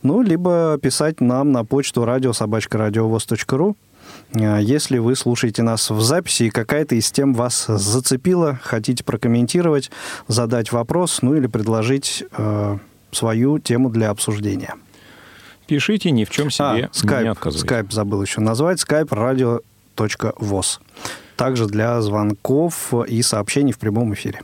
Ну, 0.02 0.22
либо 0.22 0.78
писать 0.80 1.20
нам 1.20 1.52
на 1.52 1.64
почту 1.64 2.04
радиособачка.радиовоз.ру, 2.04 3.76
если 4.32 4.98
вы 4.98 5.16
слушаете 5.16 5.62
нас 5.62 5.90
в 5.90 6.00
записи 6.00 6.44
и 6.44 6.50
какая-то 6.50 6.94
из 6.94 7.10
тем 7.10 7.34
вас 7.34 7.66
зацепила, 7.66 8.60
хотите 8.62 9.04
прокомментировать, 9.04 9.90
задать 10.28 10.72
вопрос, 10.72 11.20
ну 11.22 11.34
или 11.34 11.46
предложить 11.46 12.24
э, 12.36 12.78
свою 13.10 13.58
тему 13.58 13.90
для 13.90 14.10
обсуждения. 14.10 14.74
Пишите, 15.70 16.10
ни 16.10 16.24
в 16.24 16.30
чем 16.30 16.50
себе 16.50 16.64
а, 16.86 16.88
скайп, 16.90 17.22
не 17.22 17.30
отказывайте. 17.30 17.64
Скайп 17.64 17.92
забыл 17.92 18.20
еще 18.22 18.40
назвать. 18.40 18.80
Скайп 18.80 19.12
радио.воз. 19.12 20.80
Также 21.36 21.66
для 21.66 22.02
звонков 22.02 22.92
и 23.06 23.22
сообщений 23.22 23.72
в 23.72 23.78
прямом 23.78 24.12
эфире. 24.14 24.42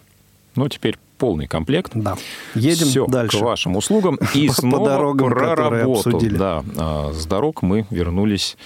Ну, 0.55 0.69
теперь 0.69 0.97
полный 1.16 1.46
комплект. 1.46 1.92
Да. 1.94 2.16
Едем 2.55 2.87
Все 2.87 3.07
дальше. 3.07 3.38
к 3.38 3.40
вашим 3.42 3.76
услугам. 3.76 4.18
И 4.35 4.48
По 4.48 4.55
снова 4.55 4.88
дорогам, 4.90 5.31
про 5.31 5.55
работу. 5.55 6.09
обсудили. 6.11 6.37
Да, 6.37 6.64
а, 6.76 7.12
с 7.12 7.26
дорог 7.26 7.62
мы 7.62 7.87
вернулись 7.90 8.57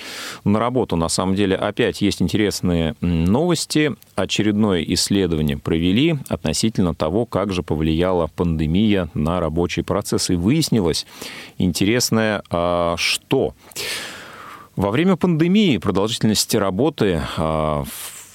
на 0.45 0.59
работу. 0.59 0.97
На 0.97 1.09
самом 1.09 1.35
деле, 1.35 1.57
опять 1.57 2.01
есть 2.03 2.23
интересные 2.23 2.95
новости. 3.01 3.95
Очередное 4.15 4.83
исследование 4.83 5.57
провели 5.57 6.19
относительно 6.29 6.95
того, 6.95 7.27
как 7.27 7.53
же 7.53 7.63
повлияла 7.63 8.29
пандемия 8.35 9.09
на 9.15 9.41
рабочий 9.41 9.83
процесс. 9.83 10.31
И 10.31 10.35
выяснилось 10.35 11.07
интересное, 11.59 12.43
а, 12.51 12.95
что 12.99 13.55
во 14.77 14.91
время 14.91 15.17
пандемии 15.17 15.79
продолжительность 15.79 16.55
работы 16.55 17.21
а, 17.37 17.85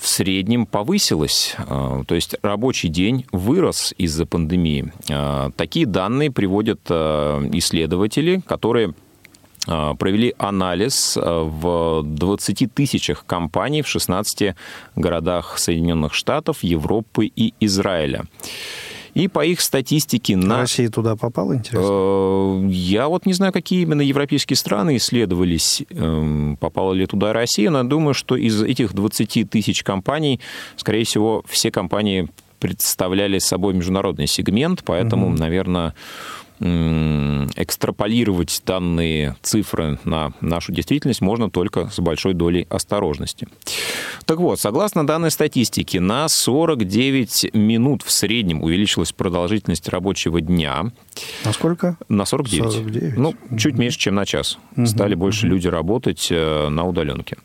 в 0.06 0.08
среднем 0.08 0.68
повысилась, 0.68 1.56
а, 1.58 2.04
то 2.04 2.14
есть 2.14 2.36
рабочий 2.44 2.90
день 2.90 3.26
вырос 3.32 3.92
из-за 3.98 4.28
пандемии. 4.28 4.94
А, 5.10 5.50
Такие 5.58 5.88
данные 5.88 6.32
приводят 6.32 6.80
а, 6.90 7.42
исследователи, 7.52 8.42
которые 8.48 8.94
провели 9.66 10.36
анализ 10.38 11.18
в 11.18 12.04
20 12.06 12.72
тысячах 12.72 13.26
компаний 13.26 13.82
в 13.82 13.88
16 13.88 14.54
городах 14.96 15.58
Соединенных 15.58 16.14
Штатов, 16.14 16.64
Европы 16.64 17.26
и 17.26 17.56
Израиля. 17.60 18.26
И 19.16 19.30
по 19.30 19.44
их 19.46 19.62
статистике 19.62 20.36
на... 20.36 20.60
Россия 20.60 20.90
туда 20.90 21.16
попала, 21.16 21.56
интересно? 21.56 21.88
Э, 21.90 22.68
Я 22.70 23.08
вот 23.08 23.26
не 23.26 23.32
знаю, 23.34 23.54
какие 23.54 23.82
именно 23.84 24.02
европейские 24.02 24.58
страны 24.58 24.98
исследовались, 24.98 25.84
эм, 25.90 26.58
попала 26.60 26.92
ли 26.94 27.06
туда 27.06 27.32
Россия, 27.32 27.70
но 27.70 27.84
думаю, 27.84 28.14
что 28.14 28.36
из 28.36 28.62
этих 28.62 28.94
20 28.94 29.50
тысяч 29.50 29.84
компаний, 29.84 30.42
скорее 30.76 31.06
всего, 31.06 31.44
все 31.48 31.72
компании 31.72 32.28
представляли 32.60 33.40
собой 33.40 33.74
международный 33.74 34.28
сегмент, 34.28 34.84
поэтому, 34.86 35.30
наверное, 35.30 35.88
м, 35.88 35.94
экстраполировать 36.60 38.62
данные 38.66 39.36
цифры 39.42 40.00
на 40.06 40.34
нашу 40.42 40.72
действительность 40.72 41.22
можно 41.22 41.50
только 41.50 41.90
с 41.90 42.00
большой 42.00 42.34
долей 42.34 42.66
осторожности. 42.70 43.48
Так 44.26 44.40
вот, 44.40 44.60
согласно 44.60 45.06
данной 45.06 45.32
статистике, 45.32 46.00
на 46.00 46.28
49 46.28 47.54
минут 47.54 48.04
в 48.04 48.12
среднем 48.12 48.64
увеличилась 48.64 49.12
продолжительность 49.12 49.88
рабочего 49.90 50.42
дня. 50.42 50.92
Насколько? 51.44 51.98
На 52.10 52.26
49. 52.26 52.72
49. 52.72 53.18
Ну, 53.18 53.36
чуть 53.58 53.78
меньше, 53.78 54.00
чем 54.00 54.16
на 54.16 54.26
час. 54.26 54.58
Стали 54.86 55.16
больше 55.16 55.48
люди 55.48 55.68
работать 55.68 56.28
э, 56.32 56.70
на 56.70 56.86
удаленке. 56.86 57.38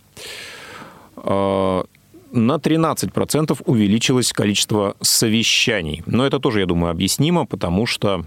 На 2.33 2.57
13% 2.57 3.63
увеличилось 3.67 4.33
количество 4.33 4.97
совещаний. 5.01 6.03
Но 6.07 6.27
это 6.27 6.39
тоже, 6.39 6.61
я 6.61 6.67
думаю, 6.67 6.93
объяснимо, 6.93 7.45
потому 7.45 7.87
что 7.87 8.25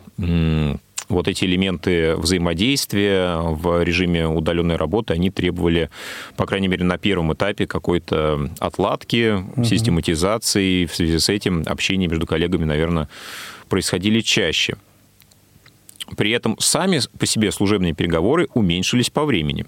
вот 1.09 1.27
эти 1.27 1.45
элементы 1.45 2.15
взаимодействия 2.15 3.37
в 3.37 3.83
режиме 3.83 4.27
удаленной 4.27 4.77
работы, 4.77 5.13
они 5.13 5.29
требовали, 5.29 5.89
по 6.35 6.45
крайней 6.45 6.67
мере, 6.67 6.83
на 6.83 6.97
первом 6.97 7.33
этапе 7.33 7.67
какой-то 7.67 8.49
отладки, 8.59 9.43
систематизации. 9.63 10.85
В 10.85 10.95
связи 10.95 11.19
с 11.19 11.29
этим 11.29 11.63
общение 11.65 12.09
между 12.09 12.25
коллегами, 12.25 12.65
наверное, 12.65 13.09
происходили 13.69 14.21
чаще. 14.21 14.75
При 16.17 16.31
этом 16.31 16.57
сами 16.59 16.99
по 17.17 17.25
себе 17.25 17.51
служебные 17.51 17.93
переговоры 17.93 18.47
уменьшились 18.53 19.09
по 19.09 19.25
времени. 19.25 19.65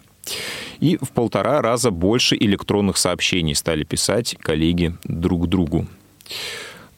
И 0.79 0.97
в 1.01 1.11
полтора 1.11 1.61
раза 1.61 1.91
больше 1.91 2.35
электронных 2.35 2.97
сообщений 2.97 3.55
стали 3.55 3.83
писать 3.83 4.35
коллеги 4.41 4.95
друг 5.03 5.47
другу. 5.47 5.87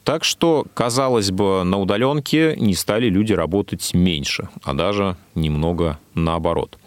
Так 0.08 0.24
что, 0.24 0.64
казалось 0.72 1.30
бы, 1.30 1.64
на 1.64 1.78
удаленке 1.78 2.56
не 2.56 2.74
стали 2.74 3.10
люди 3.10 3.34
работать 3.34 3.92
меньше, 3.92 4.48
а 4.64 4.72
даже 4.72 5.16
немного 5.34 5.98
наоборот. 6.14 6.78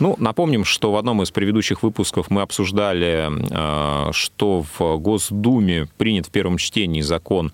Ну, 0.00 0.16
напомним, 0.18 0.64
что 0.64 0.90
в 0.90 0.96
одном 0.96 1.22
из 1.22 1.30
предыдущих 1.30 1.82
выпусков 1.82 2.30
мы 2.30 2.40
обсуждали, 2.40 3.28
э, 3.28 4.12
что 4.12 4.64
в 4.78 4.96
Госдуме 4.96 5.88
принят 5.98 6.26
в 6.26 6.30
первом 6.30 6.56
чтении 6.56 7.02
закон 7.02 7.52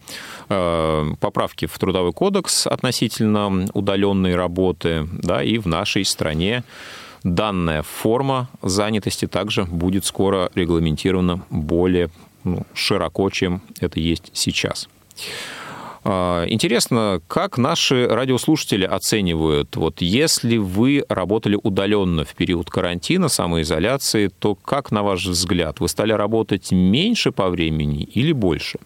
э, 0.48 1.12
поправки 1.18 1.66
в 1.66 1.76
Трудовой 1.76 2.12
кодекс 2.12 2.68
относительно 2.68 3.66
удаленной 3.74 4.36
работы, 4.36 5.08
да, 5.12 5.42
и 5.42 5.58
в 5.58 5.66
нашей 5.66 6.04
стране 6.04 6.62
данная 7.24 7.83
форма 7.83 8.48
занятости 8.62 9.26
также 9.26 9.64
будет 9.64 10.04
скоро 10.04 10.50
регламентирована 10.54 11.42
более 11.50 12.11
ну, 12.44 12.66
широко, 12.74 13.30
чем 13.30 13.62
это 13.80 14.00
есть 14.00 14.30
сейчас. 14.33 14.88
А, 16.02 16.44
Интересно, 16.46 17.20
как 17.28 17.59
наши 17.59 18.06
радиослушатели 18.09 18.85
оценивают, 18.85 19.76
вот 19.76 20.00
если 20.00 20.56
вы 20.56 21.04
работали 21.09 21.59
удаленно 21.62 22.24
в 22.24 22.35
период 22.35 22.70
карантина, 22.70 23.28
самоизоляции, 23.28 24.28
то 24.28 24.54
как, 24.54 24.90
на 24.90 25.02
ваш 25.02 25.26
взгляд, 25.26 25.80
вы 25.80 25.88
стали 25.88 26.12
работать 26.12 26.72
меньше 26.72 27.33
по 27.33 27.50
времени 27.50 28.02
или 28.02 28.33
больше? 28.33 28.78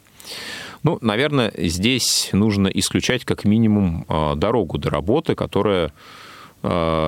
Ну, 0.83 0.99
наверное, 1.01 1.53
здесь 1.57 2.31
нужно 2.33 2.69
исключать 2.69 3.25
как 3.25 3.45
минимум 3.45 4.05
а, 4.09 4.35
дорогу 4.35 4.79
до 4.79 4.91
работы, 4.91 5.35
которая 5.35 5.93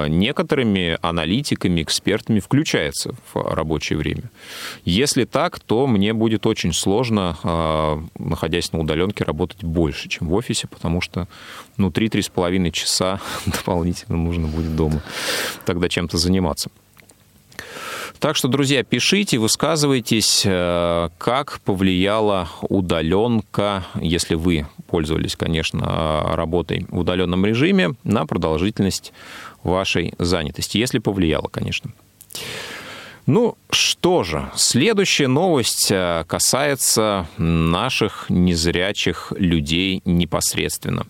некоторыми 0.08 0.98
аналитиками, 1.00 1.82
экспертами 1.82 2.40
включается 2.40 3.14
в 3.32 3.54
рабочее 3.54 3.98
время. 3.98 4.30
Если 4.84 5.24
так, 5.24 5.58
то 5.60 5.86
мне 5.86 6.12
будет 6.12 6.46
очень 6.46 6.72
сложно, 6.72 7.36
а, 7.42 8.02
находясь 8.18 8.72
на 8.72 8.80
удаленке, 8.80 9.24
работать 9.24 9.64
больше, 9.64 10.08
чем 10.08 10.28
в 10.28 10.34
офисе, 10.34 10.68
потому 10.68 11.00
что 11.00 11.28
ну, 11.76 11.90
3-3,5 11.90 12.70
часа 12.70 13.20
дополнительно 13.46 14.16
нужно 14.16 14.46
будет 14.46 14.76
дома 14.76 15.02
тогда 15.64 15.88
чем-то 15.88 16.18
заниматься. 16.18 16.70
Так 18.18 18.34
что, 18.36 18.48
друзья, 18.48 18.82
пишите, 18.82 19.38
высказывайтесь, 19.38 20.42
э, 20.46 21.08
как 21.18 21.60
повлияла 21.60 22.48
удаленка, 22.62 23.84
если 24.00 24.34
вы 24.34 24.66
пользовались, 24.96 25.36
конечно, 25.36 26.22
работой 26.36 26.86
в 26.88 27.00
удаленном 27.00 27.44
режиме, 27.44 27.96
на 28.02 28.24
продолжительность 28.24 29.12
вашей 29.62 30.14
занятости, 30.18 30.78
если 30.78 31.00
повлияло, 31.00 31.48
конечно. 31.48 31.90
Ну 33.26 33.58
что 33.70 34.22
же, 34.22 34.50
следующая 34.54 35.28
новость 35.28 35.90
э, 35.90 36.24
касается 36.26 37.26
наших 37.36 38.30
незрячих 38.30 39.34
людей 39.36 40.00
непосредственно. 40.06 41.06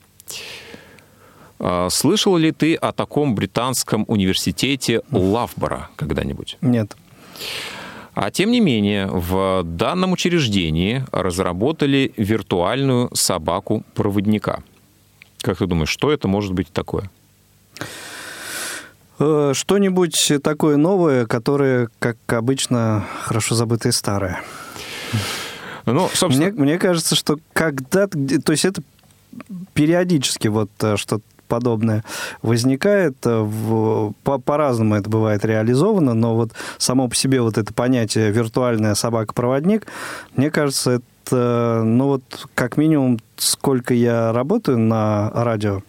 Э, 1.61 1.87
Слышал 1.89 2.37
ли 2.37 2.51
ты 2.51 2.75
о 2.75 2.91
таком 2.91 3.37
британском 3.37 4.05
университете 4.09 5.03
Лавбора 5.13 5.91
когда-нибудь? 5.95 6.59
Нет. 6.61 6.97
А 8.17 8.31
тем 8.31 8.51
не 8.51 8.61
менее, 8.61 9.09
в 9.09 9.63
данном 9.63 10.13
учреждении 10.13 11.05
разработали 11.13 12.15
виртуальную 12.17 13.15
собаку-проводника. 13.15 14.63
Как 15.43 15.59
ты 15.59 15.67
думаешь, 15.67 15.91
что 15.91 16.11
это 16.11 16.27
может 16.27 16.55
быть 16.55 16.73
такое? 16.73 17.11
Э, 19.19 19.53
Что-нибудь 19.55 20.33
такое 20.43 20.79
новое, 20.79 21.27
которое, 21.27 21.91
как 21.99 22.17
обычно, 22.29 23.05
хорошо 23.21 23.55
забытое 23.55 23.93
старое. 23.93 24.43
Ну, 25.85 26.09
собственно, 26.15 26.51
Мне, 26.53 26.63
мне 26.63 26.79
кажется, 26.79 27.17
что 27.17 27.39
когда-то, 27.53 28.19
то 28.41 28.53
есть 28.53 28.65
это 28.65 28.83
периодически 29.75 30.49
вот 30.49 30.71
э, 30.81 30.97
что-то 30.97 31.23
подобное 31.47 32.05
возникает. 32.43 33.17
э, 33.27 33.41
в- 33.41 34.13
по- 34.25 34.39
по-разному 34.39 34.95
это 34.97 35.09
бывает 35.11 35.45
реализовано, 35.45 36.15
но 36.15 36.35
вот 36.35 36.53
само 36.79 37.09
по 37.09 37.15
себе 37.15 37.41
вот 37.41 37.59
это 37.59 37.73
понятие 37.73 38.31
виртуальная 38.31 38.95
собака-проводник, 38.95 39.87
мне 40.37 40.51
кажется, 40.51 41.01
это, 41.25 41.83
ну 41.85 42.07
вот 42.07 42.47
как 42.55 42.77
минимум, 42.77 43.19
сколько 43.37 43.95
я 43.95 44.33
работаю 44.33 44.79
на 44.79 45.31
радио, 45.35 45.83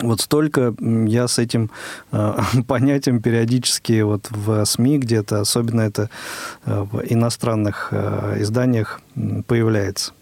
вот 0.00 0.20
столько 0.22 0.74
я 0.80 1.28
с 1.28 1.38
этим 1.38 1.70
э, 2.12 2.34
понятием 2.66 3.20
периодически 3.20 4.00
вот 4.02 4.28
в 4.30 4.64
СМИ 4.64 4.98
где-то, 4.98 5.40
особенно 5.40 5.82
это 5.82 6.08
э, 6.64 6.86
в 6.90 7.02
иностранных 7.10 7.88
э, 7.90 8.36
изданиях 8.40 9.00
появляется. 9.46 10.12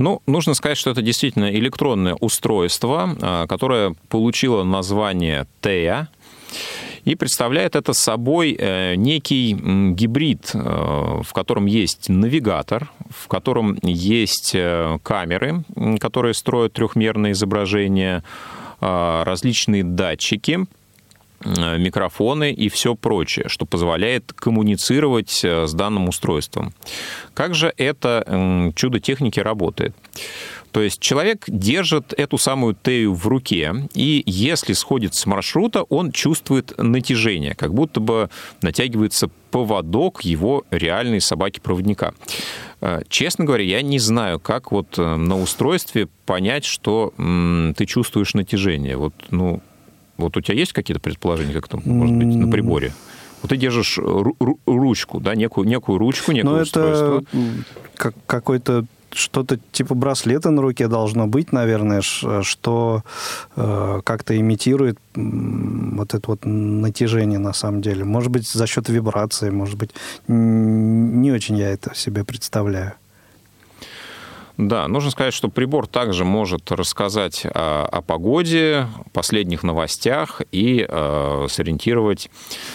Ну, 0.00 0.22
нужно 0.26 0.54
сказать, 0.54 0.78
что 0.78 0.90
это 0.90 1.02
действительно 1.02 1.50
электронное 1.50 2.14
устройство, 2.14 3.14
а, 3.20 3.46
которое 3.46 3.94
получило 4.08 4.64
название 4.64 5.46
ТЭА. 5.60 6.08
И 7.04 7.14
представляет 7.16 7.76
это 7.76 7.92
собой 7.92 8.56
э, 8.58 8.94
некий 8.94 9.52
гибрид, 9.52 10.52
э, 10.54 10.58
в 10.58 11.32
котором 11.34 11.66
есть 11.66 12.08
навигатор, 12.08 12.90
в 13.10 13.28
котором 13.28 13.78
есть 13.82 14.52
э, 14.54 14.98
камеры, 15.02 15.64
которые 15.98 16.32
строят 16.32 16.72
трехмерное 16.72 17.32
изображение, 17.32 18.22
а, 18.80 19.24
различные 19.24 19.84
датчики, 19.84 20.66
микрофоны 21.44 22.52
и 22.52 22.68
все 22.68 22.94
прочее, 22.94 23.48
что 23.48 23.66
позволяет 23.66 24.32
коммуницировать 24.32 25.44
с 25.44 25.72
данным 25.72 26.08
устройством. 26.08 26.74
Как 27.34 27.54
же 27.54 27.72
это 27.76 28.72
чудо 28.76 29.00
техники 29.00 29.40
работает? 29.40 29.94
То 30.72 30.82
есть 30.82 31.00
человек 31.00 31.44
держит 31.48 32.12
эту 32.12 32.38
самую 32.38 32.76
тею 32.80 33.14
в 33.14 33.26
руке, 33.26 33.74
и 33.94 34.22
если 34.26 34.72
сходит 34.72 35.14
с 35.14 35.26
маршрута, 35.26 35.82
он 35.82 36.12
чувствует 36.12 36.72
натяжение, 36.78 37.54
как 37.54 37.74
будто 37.74 38.00
бы 38.00 38.30
натягивается 38.62 39.30
поводок 39.50 40.22
его 40.22 40.64
реальной 40.70 41.20
собаки-проводника. 41.20 42.12
Э, 42.80 43.02
честно 43.08 43.44
говоря, 43.44 43.64
я 43.64 43.82
не 43.82 43.98
знаю, 43.98 44.38
как 44.38 44.70
вот 44.70 44.96
э, 44.96 45.16
на 45.16 45.40
устройстве 45.40 46.08
понять, 46.24 46.64
что 46.64 47.12
ты 47.76 47.86
чувствуешь 47.86 48.34
натяжение. 48.34 48.96
Вот, 48.96 49.14
ну, 49.30 49.60
вот 50.20 50.36
у 50.36 50.40
тебя 50.40 50.56
есть 50.56 50.72
какие-то 50.72 51.00
предположения, 51.00 51.52
как 51.52 51.66
это 51.66 51.80
может 51.84 52.16
быть 52.16 52.26
на 52.26 52.50
приборе? 52.50 52.92
Вот 53.42 53.48
ты 53.48 53.56
держишь 53.56 53.98
ручку, 54.66 55.20
да, 55.20 55.34
некую, 55.34 55.66
некую 55.66 55.98
ручку, 55.98 56.32
некое 56.32 56.48
Но 56.48 56.60
устройство. 56.60 57.24
это 57.96 58.12
какой-то 58.26 58.84
что-то 59.12 59.58
типа 59.72 59.94
браслета 59.94 60.50
на 60.50 60.62
руке 60.62 60.88
должно 60.88 61.26
быть, 61.26 61.52
наверное, 61.52 62.00
что 62.00 63.02
э, 63.56 64.00
как-то 64.04 64.38
имитирует 64.38 64.98
вот 65.14 66.14
это 66.14 66.30
вот 66.30 66.40
натяжение 66.44 67.38
на 67.38 67.52
самом 67.52 67.82
деле. 67.82 68.04
Может 68.04 68.30
быть, 68.30 68.48
за 68.48 68.66
счет 68.66 68.88
вибрации, 68.88 69.50
может 69.50 69.76
быть, 69.76 69.90
не 70.28 71.32
очень 71.32 71.56
я 71.56 71.70
это 71.70 71.94
себе 71.94 72.24
представляю. 72.24 72.92
Да, 74.60 74.88
нужно 74.88 75.10
сказать, 75.10 75.32
что 75.32 75.48
прибор 75.48 75.86
также 75.86 76.24
может 76.26 76.70
рассказать 76.70 77.46
о, 77.46 77.86
о 77.90 78.02
погоде, 78.02 78.86
последних 79.12 79.62
новостях 79.62 80.42
и 80.52 80.84
э, 80.86 81.46
сориентировать, 81.48 82.30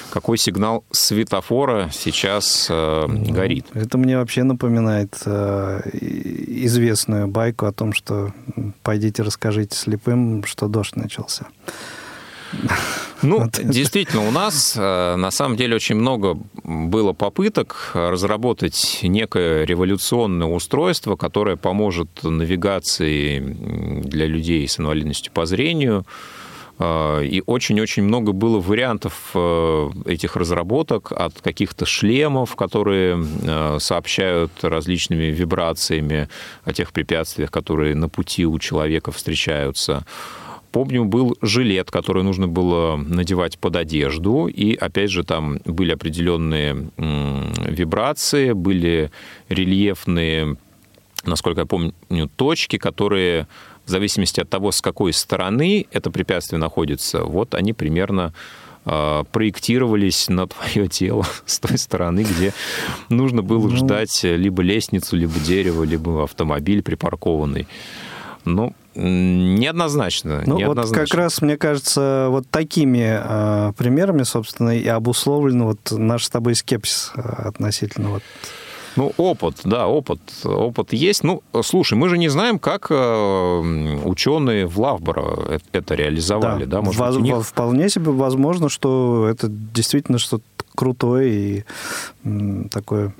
какой 0.10 0.40
сигнал 0.40 0.84
светофора 0.90 1.90
сейчас 1.94 2.68
э, 2.72 3.06
горит. 3.08 3.68
Это 3.76 4.00
мне 4.00 4.18
вообще 4.18 4.42
напоминает 4.42 5.16
э, 5.26 5.82
известную 5.94 7.28
байку 7.28 7.68
о 7.68 7.72
том, 7.72 7.94
что 7.94 8.34
пойдите 8.82 9.22
расскажите 9.22 9.78
слепым, 9.78 10.44
что 10.44 10.68
дождь 10.68 10.96
начался. 10.96 11.46
Ну, 13.22 13.49
действительно, 13.64 14.28
у 14.28 14.32
нас 14.32 14.76
э, 14.78 15.16
на 15.16 15.32
самом 15.32 15.58
деле 15.58 15.76
очень 15.76 15.95
много 15.95 16.38
было 16.64 17.14
попыток 17.14 17.91
разработать 17.93 18.99
некое 19.01 19.66
революционное 19.66 20.47
устройство, 20.47 21.16
которое 21.16 21.56
поможет 21.56 22.10
навигации 22.24 23.39
для 23.39 24.28
людей 24.28 24.68
с 24.68 24.80
инвалидностью 24.80 25.32
по 25.34 25.45
зрению. 25.45 26.06
Э, 26.78 27.26
и 27.26 27.41
очень-очень 27.45 28.03
много 28.03 28.32
было 28.32 28.60
вариантов 28.60 29.32
э, 29.34 29.89
этих 30.06 30.36
разработок 30.36 31.12
от 31.12 31.41
каких-то 31.41 31.86
шлемов, 31.86 32.56
которые 32.56 33.80
сообщают 33.80 34.51
различными 34.62 35.26
вибрациями 35.26 36.30
о 36.64 36.74
тех 36.74 36.91
препятствиях, 36.91 37.49
которые 37.49 37.95
на 37.95 38.10
пути 38.10 38.45
у 38.45 38.60
человека 38.60 39.12
встречаются 39.12 40.06
Помню, 40.76 41.06
был 41.06 41.38
жилет, 41.42 41.90
который 41.90 42.24
нужно 42.24 42.50
было 42.50 42.98
надевать 42.98 43.58
под 43.58 43.78
одежду, 43.78 44.48
и, 44.48 44.76
опять 44.76 45.10
же, 45.10 45.24
там 45.24 45.60
были 45.64 45.94
определенные 45.94 46.90
вибрации, 47.66 48.52
были 48.52 49.10
рельефные, 49.48 50.58
насколько 51.24 51.62
я 51.62 51.66
помню, 51.66 51.94
точки, 52.36 52.78
которые 52.78 53.48
в 53.86 53.90
зависимости 53.90 54.42
от 54.42 54.50
того, 54.50 54.74
с 54.74 54.82
какой 54.82 55.14
стороны 55.14 55.86
это 55.92 56.12
препятствие 56.12 56.60
находится, 56.60 57.24
вот 57.24 57.56
они 57.56 57.72
примерно 57.72 58.34
а, 58.84 59.24
проектировались 59.24 60.28
на 60.28 60.46
твое 60.46 60.90
тело 60.90 61.26
с 61.46 61.58
той 61.58 61.78
стороны, 61.78 62.26
где 62.30 62.52
нужно 63.08 63.42
было 63.42 63.70
ну... 63.70 63.78
ждать 63.78 64.26
либо 64.26 64.62
лестницу, 64.62 65.16
либо 65.16 65.40
дерево, 65.40 65.84
либо 65.84 66.26
автомобиль 66.26 66.84
припаркованный. 66.84 67.66
Ну, 68.44 68.76
неоднозначно. 68.96 70.43
Ну, 70.46 70.58
неоднозначно. 70.58 71.02
вот 71.02 71.10
как 71.10 71.18
раз, 71.18 71.41
мне 71.41 71.58
кажется, 71.58 72.28
вот 72.30 72.48
такими 72.50 73.20
э, 73.22 73.74
примерами, 73.78 74.24
собственно, 74.24 74.78
и 74.78 74.88
обусловлен 74.88 75.64
вот 75.64 75.80
наш 75.91 76.26
с 76.26 76.30
тобой 76.30 76.56
скепсис 76.56 77.12
а, 77.16 77.50
относительно 77.50 78.10
вот 78.10 78.24
ну, 78.96 79.12
опыт, 79.18 79.60
да, 79.66 79.88
опыт. 79.88 80.22
Опыт 80.46 80.93
есть. 80.93 81.24
Ну, 81.24 81.43
слушай, 81.64 81.96
мы 81.96 82.08
же 82.08 82.18
не 82.18 82.30
знаем, 82.30 82.60
как 82.60 82.88
э, 82.89 82.96
ученые 84.06 84.68
в 84.68 84.80
Лавборо 84.80 85.60
это 85.74 85.96
реализовали, 85.96 86.64
да? 86.64 86.78
да? 86.78 86.82
Может 86.82 87.02
Воз, 87.02 87.16
быть, 87.16 87.24
них... 87.24 87.46
Вполне 87.46 87.89
себе 87.89 88.12
возможно, 88.12 88.70
что 88.70 89.28
это 89.30 89.48
действительно 89.50 90.18
что-то 90.18 90.46
крутое 90.76 91.66
и 92.24 92.68
такое 92.70 93.14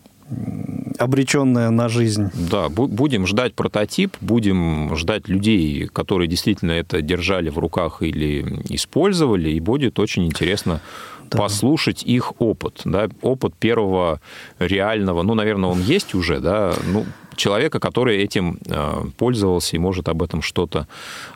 обреченная 0.98 1.70
на 1.70 1.90
жизнь. 1.90 2.32
Да, 2.34 2.70
будем 2.70 3.28
ждать 3.28 3.54
прототип, 3.54 4.16
будем 4.22 4.96
ждать 4.96 5.28
людей, 5.28 5.88
которые 5.88 6.28
действительно 6.28 6.72
это 6.72 7.02
держали 7.02 7.50
в 7.50 7.60
руках 7.60 8.02
или 8.02 8.64
использовали, 8.70 9.52
и 9.52 9.60
будет 9.60 10.00
очень 10.00 10.26
интересно 10.26 10.82
да. 11.30 11.38
послушать 11.38 12.04
их 12.04 12.34
опыт, 12.40 12.82
да, 12.86 13.10
опыт 13.22 13.56
первого 13.56 14.22
реального, 14.60 15.22
ну, 15.22 15.34
наверное, 15.34 15.70
он 15.70 15.82
есть 15.82 16.16
уже, 16.16 16.40
да, 16.40 16.74
ну, 16.88 17.06
человека, 17.36 17.80
который 17.80 18.18
этим 18.18 18.60
э, 18.66 19.04
пользовался 19.18 19.76
и 19.76 19.80
может 19.80 20.08
об 20.08 20.24
этом 20.24 20.42
что-то 20.42 20.88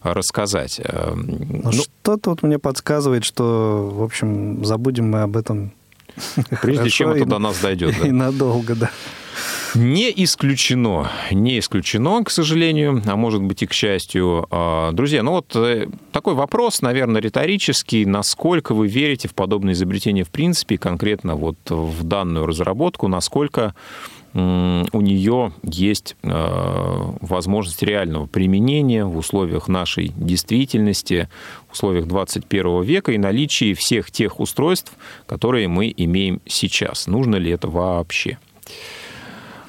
рассказать. 0.02 0.80
Э, 0.84 1.14
ну, 1.14 1.62
ну, 1.66 1.72
что-то 1.72 2.30
вот 2.30 2.42
мне 2.42 2.58
подсказывает, 2.58 3.26
что, 3.26 3.92
в 3.94 4.04
общем, 4.04 4.64
забудем 4.64 5.12
мы 5.12 5.22
об 5.22 5.36
этом 5.36 5.74
Прежде 6.62 6.90
чем 6.90 7.10
это 7.12 7.26
до 7.26 7.40
нас 7.40 7.60
дойдет. 7.60 7.96
И 8.06 8.12
надолго, 8.12 8.76
да. 8.76 8.92
Не 9.76 10.12
исключено, 10.24 11.12
не 11.32 11.60
исключено, 11.60 12.24
к 12.24 12.32
сожалению, 12.32 13.04
а 13.06 13.16
может 13.16 13.42
быть 13.44 13.62
и 13.62 13.68
к 13.68 13.74
счастью. 13.74 14.48
А, 14.50 14.92
друзья, 14.94 15.22
ну 15.22 15.32
вот 15.32 15.56
э, 15.56 15.88
такой 16.12 16.34
вопрос, 16.34 16.82
наверное, 16.82 17.22
риторический. 17.22 18.06
Насколько 18.06 18.74
вы 18.74 18.88
верите 18.88 19.28
в 19.28 19.36
подобное 19.36 19.74
изобретение 19.74 20.24
в 20.24 20.30
принципе, 20.30 20.78
конкретно 20.80 21.36
вот 21.36 21.58
в 21.70 22.04
данную 22.04 22.48
разработку, 22.48 23.08
насколько 23.08 23.76
у 24.34 25.02
нее 25.02 25.54
есть 25.64 26.16
э, 26.22 26.30
возможность 27.22 27.82
реального 27.82 28.28
применения 28.28 29.06
в 29.06 29.18
условиях 29.18 29.68
нашей 29.68 30.10
действительности, 30.16 31.30
в 31.68 31.74
условиях 31.74 32.08
21 32.08 32.84
века 32.84 33.12
и 33.12 33.18
наличии 33.18 33.74
всех 33.74 34.12
тех 34.12 34.40
устройств, 34.40 34.94
которые 35.26 35.68
мы 35.68 35.94
имеем 35.96 36.42
сейчас. 36.46 37.08
Нужно 37.08 37.38
ли 37.38 37.52
это 37.52 37.68
вообще? 37.68 38.38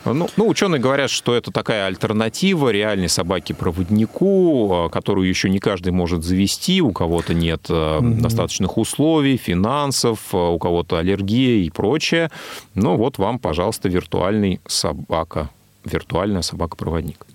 Ну, 0.04 0.28
ну, 0.36 0.48
ученые 0.48 0.80
говорят, 0.80 1.10
что 1.10 1.34
это 1.34 1.50
такая 1.50 1.86
альтернатива 1.86 2.70
реальной 2.70 3.08
собаке-проводнику, 3.08 4.86
э, 4.86 4.90
которую 4.90 5.28
еще 5.28 5.50
не 5.50 5.58
каждый 5.58 5.92
может 5.92 6.24
завести, 6.24 6.80
у 6.80 6.92
кого-то 6.92 7.34
нет 7.34 7.68
mm-hmm. 7.68 8.20
достаточных 8.20 8.78
условий, 8.78 9.36
финансов, 9.36 10.18
э, 10.32 10.36
у 10.36 10.58
кого-то 10.58 10.96
аллергия 10.96 11.64
и 11.64 11.70
прочее. 11.70 12.30
Ну 12.74 12.96
вот 12.96 13.18
вам, 13.18 13.38
пожалуйста, 13.38 13.90
виртуальный 13.90 14.60
собака, 14.66 15.50
виртуальная 15.84 16.42
собака-проводник. 16.42 17.26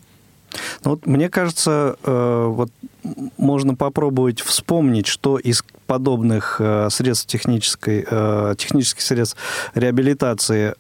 Ну, 0.84 0.92
вот, 0.92 1.06
мне 1.06 1.30
кажется, 1.30 1.98
вот 2.04 2.70
можно 3.38 3.76
попробовать 3.76 4.40
вспомнить, 4.40 5.06
что 5.06 5.38
из 5.38 5.66
подобных 5.86 6.62
средств 6.90 7.28
технической, 7.28 8.04
технических 8.56 9.02
средств 9.02 9.38
реабилитации 9.74 10.76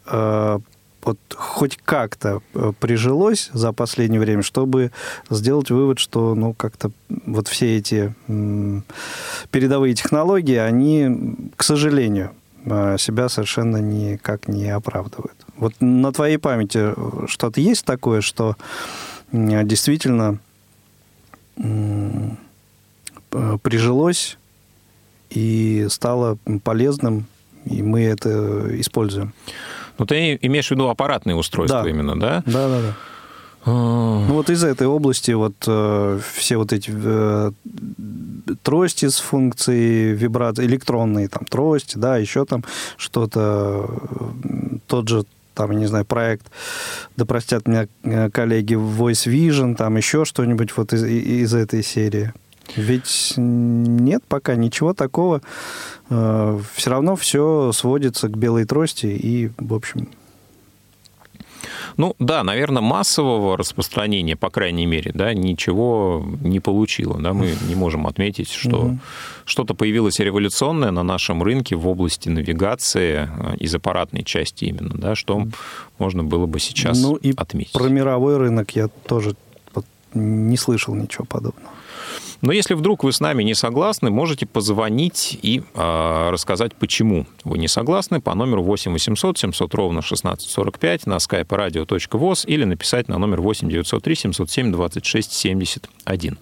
вот 1.05 1.19
хоть 1.35 1.77
как-то 1.77 2.41
э, 2.53 2.73
прижилось 2.79 3.49
за 3.53 3.71
последнее 3.71 4.19
время, 4.19 4.41
чтобы 4.41 4.91
сделать 5.29 5.69
вывод, 5.69 5.99
что 5.99 6.33
ну 6.35 6.53
как-то 6.53 6.91
вот 7.25 7.47
все 7.47 7.77
эти 7.77 8.13
передовые 9.51 9.93
технологии, 9.93 10.55
они, 10.55 11.35
к 11.55 11.63
сожалению, 11.63 12.31
э, 12.65 12.97
себя 12.97 13.29
совершенно 13.29 13.77
никак 13.77 14.47
не 14.47 14.69
оправдывают. 14.69 15.37
Вот 15.57 15.73
на 15.79 16.11
твоей 16.11 16.37
памяти 16.37 16.93
э, 16.95 17.27
что-то 17.27 17.61
есть 17.61 17.85
такое, 17.85 18.21
что 18.21 18.57
действительно 19.31 20.39
прижилось 23.63 24.37
и 25.29 25.87
стало 25.89 26.37
полезным, 26.63 27.25
и 27.65 27.81
мы 27.81 28.03
это 28.03 28.79
используем. 28.79 29.33
Ну, 29.97 30.05
ты 30.05 30.37
имеешь 30.41 30.67
в 30.67 30.71
виду 30.71 30.89
аппаратные 30.89 31.35
устройства 31.35 31.83
да. 31.83 31.89
именно, 31.89 32.19
да? 32.19 32.43
Да, 32.45 32.67
да, 32.67 32.81
да. 32.81 32.93
Ну 33.65 34.33
вот 34.33 34.51
из 34.51 34.63
этой 34.63 34.85
области 34.85 35.31
вот 35.31 35.55
э, 35.65 36.19
все 36.33 36.57
вот 36.57 36.71
эти 36.71 36.91
э, 36.93 37.51
трости 38.61 39.09
с 39.09 39.17
функцией 39.19 40.13
вибрации, 40.13 40.65
электронные 40.65 41.27
там 41.29 41.45
трости, 41.45 41.97
да, 41.97 42.17
еще 42.17 42.45
там 42.45 42.63
что-то, 42.95 43.89
тот 44.85 45.09
же 45.09 45.25
там, 45.55 45.71
я 45.71 45.79
не 45.79 45.87
знаю, 45.87 46.05
проект, 46.05 46.45
да 47.17 47.25
простят 47.25 47.67
меня 47.67 47.87
э, 48.03 48.29
коллеги, 48.29 48.75
Voice 48.75 49.25
Vision, 49.31 49.75
там 49.75 49.97
еще 49.97 50.25
что-нибудь 50.25 50.75
вот 50.77 50.93
из, 50.93 51.03
из 51.03 51.53
этой 51.55 51.81
серии. 51.81 52.33
Ведь 52.75 53.33
нет 53.37 54.23
пока 54.27 54.55
ничего 54.55 54.93
такого. 54.93 55.41
Э, 56.09 56.59
все 56.73 56.89
равно 56.89 57.15
все 57.15 57.71
сводится 57.73 58.27
к 58.27 58.37
белой 58.37 58.65
трости 58.65 59.07
и, 59.07 59.51
в 59.57 59.73
общем, 59.73 60.09
ну 61.97 62.15
да, 62.19 62.43
наверное, 62.43 62.81
массового 62.81 63.57
распространения, 63.57 64.35
по 64.35 64.49
крайней 64.49 64.85
мере, 64.85 65.11
да, 65.13 65.33
ничего 65.33 66.25
не 66.41 66.59
получило. 66.59 67.19
Да? 67.21 67.33
Мы 67.33 67.53
не 67.67 67.75
можем 67.75 68.07
отметить, 68.07 68.51
что 68.51 68.77
угу. 68.77 68.99
что-то 69.45 69.73
появилось 69.73 70.19
революционное 70.19 70.91
на 70.91 71.03
нашем 71.03 71.41
рынке 71.41 71.75
в 71.75 71.87
области 71.87 72.29
навигации 72.29 73.29
э, 73.29 73.57
из 73.57 73.73
аппаратной 73.73 74.23
части 74.23 74.65
именно, 74.65 74.95
да, 74.95 75.15
что 75.15 75.47
можно 75.97 76.23
было 76.23 76.45
бы 76.45 76.59
сейчас 76.59 77.01
ну, 77.01 77.15
и 77.15 77.33
отметить. 77.35 77.73
Про 77.73 77.87
мировой 77.87 78.37
рынок 78.37 78.71
я 78.71 78.87
тоже 78.87 79.35
не 80.13 80.57
слышал 80.57 80.95
ничего 80.95 81.25
подобного. 81.25 81.69
Но 82.41 82.51
если 82.51 82.73
вдруг 82.73 83.03
вы 83.03 83.11
с 83.11 83.19
нами 83.19 83.43
не 83.43 83.55
согласны, 83.55 84.09
можете 84.09 84.45
позвонить 84.45 85.37
и 85.41 85.61
э, 85.73 86.29
рассказать, 86.29 86.75
почему 86.75 87.25
вы 87.43 87.57
не 87.57 87.67
согласны 87.67 88.21
по 88.21 88.33
номеру 88.35 88.63
8 88.63 88.91
800 88.91 89.37
700 89.37 89.73
ровно 89.73 89.99
1645 89.99 91.07
на 91.07 91.15
skype 91.15 91.47
radio.voz 91.47 92.45
или 92.45 92.63
написать 92.63 93.07
на 93.07 93.17
номер 93.17 93.41
8 93.41 93.69
903 93.69 94.15
707 94.15 94.71
26 94.71 95.31
71. 95.31 96.37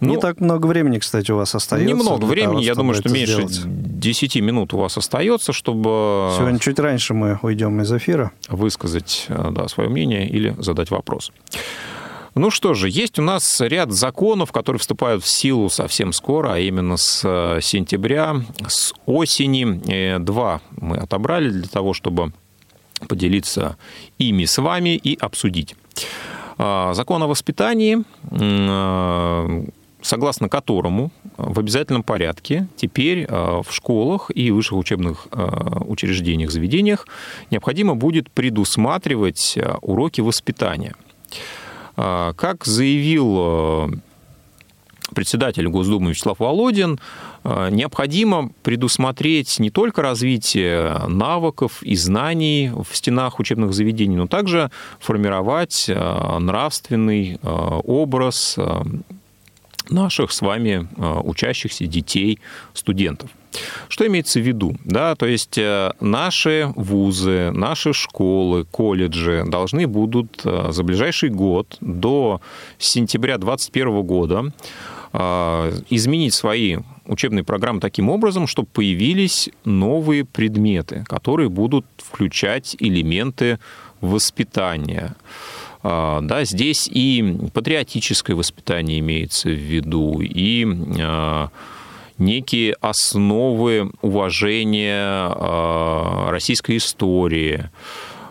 Ну, 0.00 0.10
не 0.10 0.20
так 0.20 0.40
много 0.40 0.66
времени, 0.66 0.98
кстати, 0.98 1.30
у 1.30 1.36
вас 1.36 1.54
остается. 1.54 1.88
Немного 1.88 2.24
времени, 2.24 2.52
того, 2.52 2.62
я 2.62 2.74
думаю, 2.74 2.94
что 2.96 3.08
меньше 3.08 3.46
сделать. 3.48 3.62
10 4.00 4.36
минут 4.36 4.74
у 4.74 4.78
вас 4.78 4.98
остается, 4.98 5.52
чтобы... 5.52 6.32
Сегодня 6.36 6.58
чуть 6.58 6.78
раньше 6.78 7.14
мы 7.14 7.38
уйдем 7.42 7.80
из 7.80 7.92
эфира. 7.92 8.32
Высказать 8.48 9.26
да, 9.28 9.68
свое 9.68 9.88
мнение 9.88 10.28
или 10.28 10.54
задать 10.58 10.90
вопрос. 10.90 11.32
Ну 12.34 12.50
что 12.50 12.74
же, 12.74 12.90
есть 12.90 13.20
у 13.20 13.22
нас 13.22 13.60
ряд 13.60 13.92
законов, 13.92 14.50
которые 14.50 14.80
вступают 14.80 15.22
в 15.22 15.28
силу 15.28 15.70
совсем 15.70 16.12
скоро, 16.12 16.54
а 16.54 16.58
именно 16.58 16.96
с 16.96 17.22
э, 17.24 17.60
сентября, 17.62 18.42
с 18.66 18.92
осени. 19.06 19.80
Э, 19.88 20.18
два 20.18 20.60
мы 20.76 20.96
отобрали 20.96 21.48
для 21.48 21.68
того, 21.68 21.94
чтобы 21.94 22.32
поделиться 23.08 23.76
ими 24.18 24.46
с 24.46 24.58
вами 24.58 24.96
и 24.96 25.16
обсудить. 25.16 25.76
А, 26.58 26.92
закон 26.94 27.22
о 27.22 27.28
воспитании, 27.28 28.02
э, 28.32 29.66
согласно 30.02 30.48
которому 30.48 31.12
в 31.36 31.60
обязательном 31.60 32.02
порядке 32.02 32.66
теперь 32.76 33.26
в 33.30 33.66
школах 33.70 34.30
и 34.34 34.50
высших 34.50 34.76
учебных 34.76 35.28
учреждениях, 35.86 36.50
заведениях 36.50 37.06
необходимо 37.50 37.94
будет 37.94 38.30
предусматривать 38.30 39.56
уроки 39.80 40.20
воспитания. 40.20 40.94
А, 41.96 42.32
как 42.34 42.64
заявил 42.64 43.36
э, 43.38 43.88
председатель 45.14 45.68
Госдумы 45.68 46.10
Вячеслав 46.10 46.38
Володин, 46.40 46.98
э, 47.44 47.68
необходимо 47.70 48.50
предусмотреть 48.62 49.58
не 49.60 49.70
только 49.70 50.02
развитие 50.02 50.98
навыков 51.06 51.82
и 51.82 51.94
знаний 51.94 52.70
в 52.70 52.96
стенах 52.96 53.38
учебных 53.38 53.72
заведений, 53.74 54.16
но 54.16 54.26
также 54.26 54.70
формировать 54.98 55.86
э, 55.88 56.38
нравственный 56.38 57.38
образ 57.42 58.58
наших 59.88 60.32
с 60.32 60.40
вами 60.40 60.88
учащихся 61.24 61.86
детей, 61.86 62.38
студентов. 62.72 63.30
Что 63.88 64.06
имеется 64.06 64.40
в 64.40 64.42
виду? 64.42 64.76
Да, 64.84 65.14
то 65.14 65.26
есть 65.26 65.58
э, 65.58 65.92
наши 66.00 66.72
вузы, 66.76 67.50
наши 67.52 67.92
школы, 67.92 68.64
колледжи 68.64 69.44
должны 69.46 69.86
будут 69.86 70.42
э, 70.44 70.68
за 70.70 70.82
ближайший 70.82 71.30
год 71.30 71.76
до 71.80 72.40
сентября 72.78 73.38
2021 73.38 74.02
года 74.02 74.52
э, 75.12 75.78
изменить 75.90 76.34
свои 76.34 76.78
учебные 77.06 77.44
программы 77.44 77.80
таким 77.80 78.08
образом, 78.08 78.46
чтобы 78.46 78.68
появились 78.72 79.50
новые 79.64 80.24
предметы, 80.24 81.04
которые 81.06 81.48
будут 81.48 81.86
включать 81.98 82.76
элементы 82.78 83.58
воспитания. 84.00 85.14
Да, 85.84 86.44
здесь 86.44 86.88
и 86.90 87.36
патриотическое 87.52 88.34
воспитание 88.34 89.00
имеется 89.00 89.50
в 89.50 89.52
виду, 89.52 90.20
и 90.22 90.64
некие 92.18 92.74
основы 92.80 93.90
уважения 94.00 95.04
а, 95.06 96.30
российской 96.30 96.76
истории, 96.76 97.70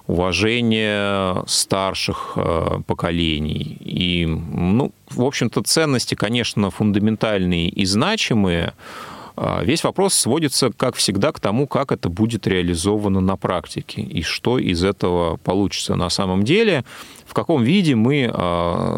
уважения 0.07 1.43
старших 1.47 2.33
а, 2.35 2.81
поколений. 2.85 3.77
И, 3.81 4.25
ну, 4.25 4.91
в 5.09 5.23
общем-то, 5.23 5.61
ценности, 5.63 6.15
конечно, 6.15 6.69
фундаментальные 6.69 7.69
и 7.69 7.85
значимые, 7.85 8.67
а, 8.67 9.12
Весь 9.35 9.83
вопрос 9.83 10.13
сводится, 10.13 10.71
как 10.71 10.95
всегда, 10.95 11.31
к 11.31 11.39
тому, 11.39 11.67
как 11.67 11.91
это 11.91 12.09
будет 12.09 12.45
реализовано 12.45 13.19
на 13.19 13.35
практике 13.35 14.01
и 14.01 14.21
что 14.21 14.59
из 14.59 14.83
этого 14.83 15.37
получится 15.37 15.95
на 15.95 16.09
самом 16.09 16.43
деле, 16.43 16.85
в 17.25 17.33
каком 17.33 17.63
виде 17.63 17.95
мы 17.95 18.31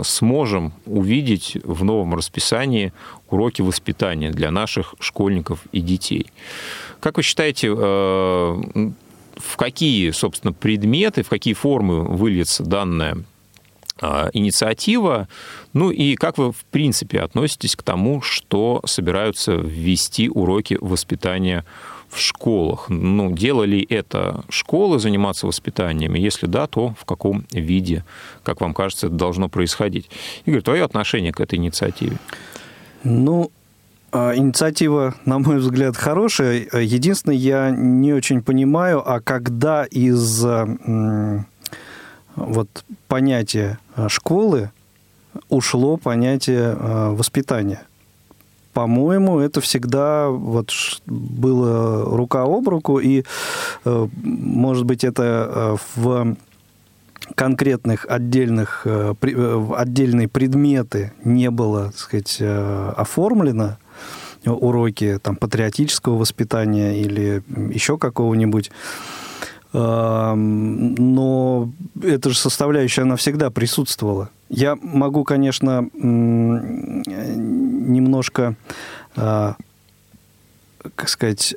сможем 0.04 0.74
увидеть 0.86 1.58
в 1.64 1.86
новом 1.86 2.16
расписании 2.16 2.92
уроки 3.30 3.62
воспитания 3.62 4.32
для 4.32 4.52
наших 4.52 4.96
школьников 5.00 5.62
и 5.72 5.80
детей. 5.80 6.28
Как 7.00 7.18
вы 7.18 7.24
считаете, 7.24 7.68
э, 7.68 7.72
в 7.72 9.58
какие, 9.58 10.12
собственно, 10.12 10.54
предметы, 10.54 11.24
в 11.24 11.30
какие 11.30 11.54
формы 11.54 12.04
выльется 12.04 12.64
данная 12.64 13.18
инициатива, 14.02 15.28
ну 15.74 15.90
и 15.90 16.16
как 16.16 16.38
вы, 16.38 16.52
в 16.52 16.66
принципе, 16.72 17.22
относитесь 17.22 17.76
к 17.76 17.84
тому, 17.84 18.22
что 18.22 18.82
собираются 18.86 19.54
ввести 19.54 20.30
уроки 20.30 20.78
воспитания 20.82 21.64
в 22.10 22.20
школах. 22.20 22.90
Ну, 22.90 23.32
делали 23.32 23.86
это 23.90 24.44
школы 24.50 25.00
заниматься 25.00 25.48
воспитанием? 25.48 26.16
И 26.16 26.22
если 26.22 26.48
да, 26.48 26.68
то 26.68 26.96
в 27.00 27.06
каком 27.06 27.46
виде, 27.52 28.04
как 28.44 28.62
вам 28.62 28.74
кажется, 28.74 29.08
это 29.08 29.16
должно 29.16 29.50
происходить? 29.50 30.10
Игорь, 30.46 30.62
твое 30.62 30.84
отношение 30.84 31.32
к 31.32 31.40
этой 31.40 31.56
инициативе? 31.56 32.18
Ну, 33.04 33.52
а, 34.12 34.34
инициатива, 34.36 35.16
на 35.26 35.40
мой 35.40 35.58
взгляд, 35.58 35.98
хорошая. 35.98 36.68
Единственное, 36.74 37.36
я 37.36 37.70
не 37.72 38.14
очень 38.14 38.42
понимаю, 38.42 39.04
а 39.06 39.20
когда 39.20 39.84
из 39.84 40.46
вот 42.36 42.86
понятия 43.08 43.80
школы 44.08 44.72
ушло 45.50 45.98
понятие 45.98 46.76
а, 46.78 47.12
воспитания. 47.12 47.82
По-моему, 48.74 49.40
это 49.40 49.62
всегда 49.62 50.30
вот 50.30 50.72
было 51.06 52.04
рука 52.04 52.44
об 52.44 52.68
руку, 52.68 53.00
и, 53.00 53.24
э, 53.86 54.08
может 54.22 54.84
быть, 54.84 55.06
это 55.06 55.24
э, 55.24 55.78
в 55.96 56.36
конкретных 57.36 58.06
отдельных, 58.08 58.82
э, 58.86 59.14
э, 59.22 59.68
отдельные 59.78 60.28
предметы 60.28 61.14
не 61.24 61.50
было, 61.52 61.86
так 61.86 61.98
сказать, 61.98 62.38
э, 62.42 62.94
оформлено, 62.98 63.78
уроки 64.46 65.20
там, 65.24 65.38
патриотического 65.38 66.18
воспитания 66.18 67.02
или 67.02 67.42
еще 67.74 67.98
какого-нибудь, 67.98 68.70
но 69.78 71.70
эта 72.02 72.30
же 72.30 72.38
составляющая, 72.38 73.02
она 73.02 73.18
всегда 73.18 73.50
присутствовала. 73.50 74.30
Я 74.50 74.78
могу, 74.82 75.24
конечно, 75.24 75.90
немножко, 75.94 78.56
как 79.16 79.58
сказать, 81.08 81.56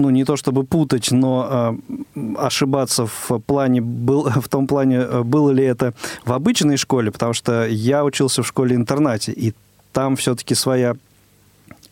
ну, 0.00 0.10
не 0.10 0.24
то 0.24 0.36
чтобы 0.36 0.64
путать, 0.64 1.10
но 1.10 1.76
э, 2.14 2.34
ошибаться 2.38 3.06
в 3.06 3.38
плане, 3.40 3.80
был, 3.80 4.28
в 4.40 4.48
том 4.48 4.66
плане, 4.66 4.96
э, 4.96 5.22
было 5.22 5.50
ли 5.50 5.64
это 5.64 5.92
в 6.24 6.32
обычной 6.32 6.76
школе, 6.76 7.10
потому 7.10 7.32
что 7.32 7.66
я 7.66 8.04
учился 8.04 8.42
в 8.42 8.46
школе-интернате, 8.46 9.32
и 9.32 9.54
там 9.92 10.16
все-таки 10.16 10.54
своя 10.54 10.96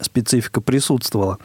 специфика 0.00 0.60
присутствовала. 0.60 1.38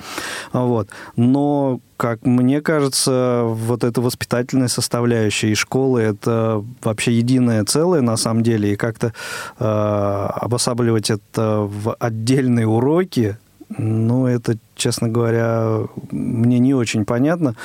Вот. 0.51 0.89
Но, 1.15 1.79
как 1.97 2.25
мне 2.25 2.61
кажется, 2.61 3.43
вот 3.45 3.83
эта 3.83 4.01
воспитательная 4.01 4.67
составляющая 4.67 5.51
и 5.51 5.55
школы– 5.55 6.01
это 6.01 6.63
вообще 6.81 7.13
единое 7.13 7.63
целое 7.65 8.01
на 8.01 8.17
самом 8.17 8.43
деле, 8.43 8.73
и 8.73 8.75
как-то 8.75 9.13
э, 9.59 9.63
обосабливать 9.65 11.09
это 11.09 11.59
в 11.61 11.95
отдельные 11.95 12.67
уроки, 12.67 13.37
ну, 13.77 14.27
это, 14.27 14.57
честно 14.75 15.09
говоря, 15.09 15.87
мне 16.11 16.59
не 16.59 16.73
очень 16.73 17.05
понятно. 17.05 17.55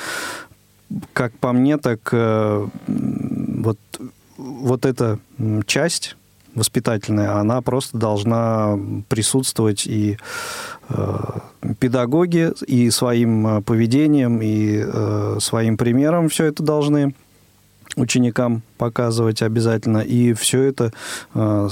Как 1.13 1.33
по 1.33 1.53
мне, 1.53 1.77
так 1.77 1.99
э, 2.11 2.67
вот, 2.87 3.77
вот 4.37 4.85
эта 4.85 5.19
часть 5.67 6.15
воспитательная, 6.55 7.37
она 7.37 7.61
просто 7.61 7.97
должна 7.97 8.77
присутствовать 9.07 9.87
и 9.87 10.17
э, 10.89 11.17
педагоги 11.79 12.51
и 12.65 12.89
своим 12.89 13.63
поведением, 13.63 14.41
и 14.41 14.83
э, 14.83 15.37
своим 15.39 15.77
примером 15.77 16.29
все 16.29 16.45
это 16.45 16.63
должны 16.63 17.13
ученикам 17.95 18.61
показывать 18.77 19.41
обязательно. 19.41 19.99
И 19.99 20.33
все 20.33 20.63
это, 20.63 20.93
э, 21.33 21.69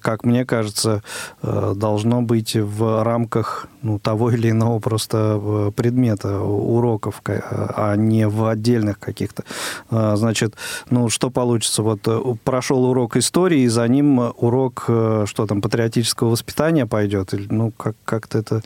как 0.00 0.24
мне 0.24 0.44
кажется, 0.44 1.02
э, 1.42 1.72
должно 1.74 2.22
быть 2.22 2.54
в 2.56 3.02
рамках 3.02 3.68
ну, 3.82 3.98
того 3.98 4.30
или 4.30 4.50
иного 4.50 4.78
просто 4.78 5.40
э, 5.40 5.72
предмета, 5.74 6.40
уроков, 6.40 7.22
а 7.26 7.96
не 7.96 8.28
в 8.28 8.46
отдельных 8.46 8.98
каких-то. 8.98 9.44
Значит, 9.90 10.54
ну 10.90 11.08
что 11.08 11.30
получится? 11.30 11.82
Вот 11.82 12.06
прошел 12.44 12.84
урок 12.84 13.16
истории, 13.16 13.60
и 13.60 13.68
за 13.68 13.86
ним 13.88 14.18
урок, 14.36 14.84
что 14.84 15.46
там, 15.46 15.60
патриотического 15.60 16.30
воспитания 16.30 16.86
пойдет? 16.86 17.34
Ну, 17.50 17.72
как- 17.72 17.96
как-то 18.04 18.38
это 18.38 18.62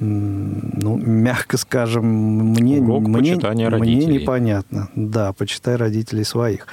ну, 0.00 0.96
мягко 0.96 1.56
скажем, 1.56 2.04
мне, 2.04 2.80
Урок 2.80 3.08
мне, 3.08 3.36
мне 3.36 4.06
непонятно. 4.06 4.88
Да, 4.94 5.32
почитай 5.32 5.76
родителей 5.76 6.24
своих. 6.24 6.66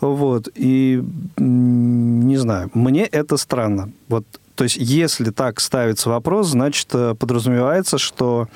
Вот, 0.00 0.48
и 0.54 1.02
не 1.36 2.36
знаю, 2.36 2.70
мне 2.74 3.04
это 3.04 3.36
странно. 3.36 3.90
Вот 4.08 4.24
то 4.56 4.64
есть, 4.64 4.78
если 4.78 5.30
так 5.30 5.60
ставится 5.60 6.08
вопрос, 6.08 6.48
значит, 6.48 6.88
э, 6.94 7.14
подразумевается, 7.14 7.98
что 7.98 8.48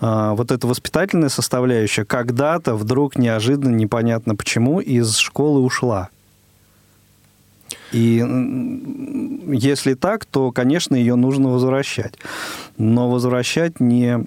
э, 0.00 0.30
вот 0.34 0.50
эта 0.50 0.66
воспитательная 0.66 1.28
составляющая 1.28 2.06
когда-то 2.06 2.74
вдруг 2.74 3.16
неожиданно, 3.18 3.76
непонятно 3.76 4.34
почему, 4.34 4.80
из 4.80 5.16
школы 5.18 5.60
ушла. 5.60 6.08
И 7.92 8.16
если 9.48 9.94
так, 9.94 10.24
то, 10.24 10.50
конечно, 10.50 10.96
ее 10.96 11.14
нужно 11.14 11.50
возвращать. 11.50 12.14
Но 12.78 13.10
возвращать 13.10 13.80
не 13.80 14.24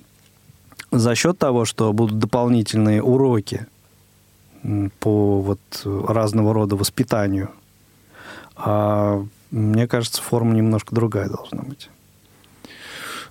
за 0.91 1.15
счет 1.15 1.37
того, 1.37 1.65
что 1.65 1.91
будут 1.91 2.19
дополнительные 2.19 3.01
уроки 3.01 3.65
по 4.99 5.41
вот 5.41 5.59
разного 5.83 6.53
рода 6.53 6.75
воспитанию, 6.75 7.49
а 8.55 9.23
мне 9.51 9.87
кажется, 9.87 10.21
форма 10.21 10.53
немножко 10.53 10.95
другая 10.95 11.29
должна 11.29 11.63
быть. 11.63 11.89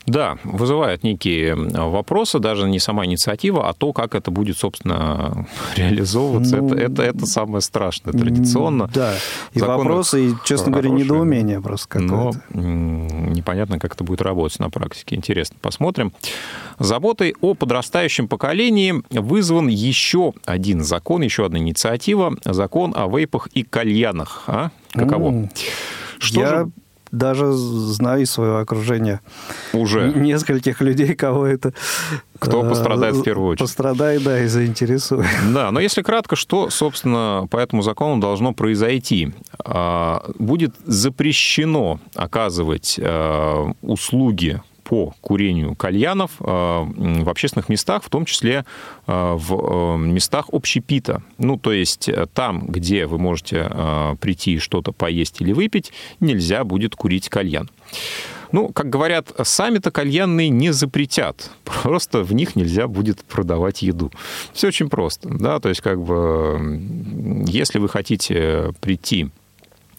Да, 0.06 0.36
вызывает 0.44 1.02
некие 1.02 1.54
вопросы, 1.54 2.38
даже 2.38 2.68
не 2.68 2.78
сама 2.78 3.06
инициатива, 3.06 3.68
а 3.68 3.72
то, 3.72 3.92
как 3.92 4.14
это 4.14 4.30
будет, 4.30 4.58
собственно, 4.58 5.46
реализовываться. 5.76 6.56
Ну, 6.58 6.74
это, 6.74 6.76
это, 6.76 7.02
это 7.02 7.26
самое 7.26 7.62
страшное 7.62 8.12
традиционно. 8.12 8.90
Да, 8.92 9.14
и 9.52 9.58
Законы 9.58 9.78
вопросы, 9.78 10.26
и, 10.28 10.34
честно 10.44 10.72
говоря, 10.72 10.90
недоумение 10.90 11.60
просто 11.60 11.88
какое-то. 11.88 12.42
Но 12.50 12.60
непонятно, 12.60 13.78
как 13.78 13.94
это 13.94 14.04
будет 14.04 14.20
работать 14.20 14.58
на 14.58 14.70
практике. 14.70 15.16
Интересно, 15.16 15.56
посмотрим. 15.60 16.12
Заботой 16.78 17.34
о 17.40 17.54
подрастающем 17.54 18.28
поколении 18.28 19.02
вызван 19.10 19.68
еще 19.68 20.34
один 20.44 20.82
закон, 20.82 21.22
еще 21.22 21.46
одна 21.46 21.58
инициатива. 21.58 22.34
Закон 22.44 22.92
о 22.96 23.08
вейпах 23.08 23.46
и 23.48 23.62
кальянах. 23.62 24.44
А? 24.48 24.70
Каково? 24.92 25.30
Mm. 25.30 25.50
Что 26.18 26.40
Я 26.40 26.48
же 26.48 26.70
даже 27.14 27.52
знаю 27.52 28.22
из 28.22 28.30
своего 28.30 28.58
окружения. 28.58 29.20
Уже? 29.72 30.12
Нескольких 30.14 30.80
людей, 30.80 31.14
кого 31.14 31.46
это... 31.46 31.72
Кто 32.38 32.62
пострадает 32.62 33.16
в 33.16 33.22
первую 33.22 33.50
очередь? 33.50 33.60
Пострадает, 33.60 34.22
да, 34.22 34.40
и 34.42 34.46
заинтересует. 34.46 35.26
Да, 35.52 35.70
но 35.70 35.80
если 35.80 36.02
кратко, 36.02 36.36
что, 36.36 36.68
собственно, 36.68 37.46
по 37.50 37.56
этому 37.56 37.82
закону 37.82 38.20
должно 38.20 38.52
произойти? 38.52 39.32
А, 39.64 40.24
будет 40.38 40.74
запрещено 40.84 42.00
оказывать 42.14 42.98
а, 43.00 43.72
услуги 43.82 44.60
по 44.84 45.14
курению 45.20 45.74
кальянов 45.74 46.32
э, 46.40 46.44
в 46.44 47.28
общественных 47.28 47.68
местах, 47.68 48.04
в 48.04 48.10
том 48.10 48.24
числе 48.26 48.64
э, 49.06 49.34
в 49.36 49.54
э, 49.54 49.98
местах 49.98 50.46
общепита. 50.52 51.22
Ну, 51.38 51.58
то 51.58 51.72
есть 51.72 52.10
там, 52.34 52.66
где 52.66 53.06
вы 53.06 53.18
можете 53.18 53.70
прийти 54.20 54.58
что-то 54.58 54.92
поесть 54.92 55.40
или 55.40 55.52
выпить, 55.52 55.92
нельзя 56.20 56.64
будет 56.64 56.94
курить 56.94 57.28
кальян. 57.28 57.70
Ну, 58.52 58.68
как 58.68 58.88
говорят, 58.88 59.32
сами-то 59.42 59.90
кальянные 59.90 60.48
не 60.48 60.72
запретят, 60.72 61.50
просто 61.64 62.22
в 62.22 62.32
них 62.32 62.54
нельзя 62.54 62.86
будет 62.86 63.24
продавать 63.24 63.82
еду. 63.82 64.12
Все 64.52 64.68
очень 64.68 64.88
просто, 64.88 65.28
да, 65.28 65.58
то 65.58 65.70
есть 65.70 65.80
как 65.80 66.00
бы 66.00 66.80
если 67.48 67.78
вы 67.78 67.88
хотите 67.88 68.72
прийти 68.80 69.30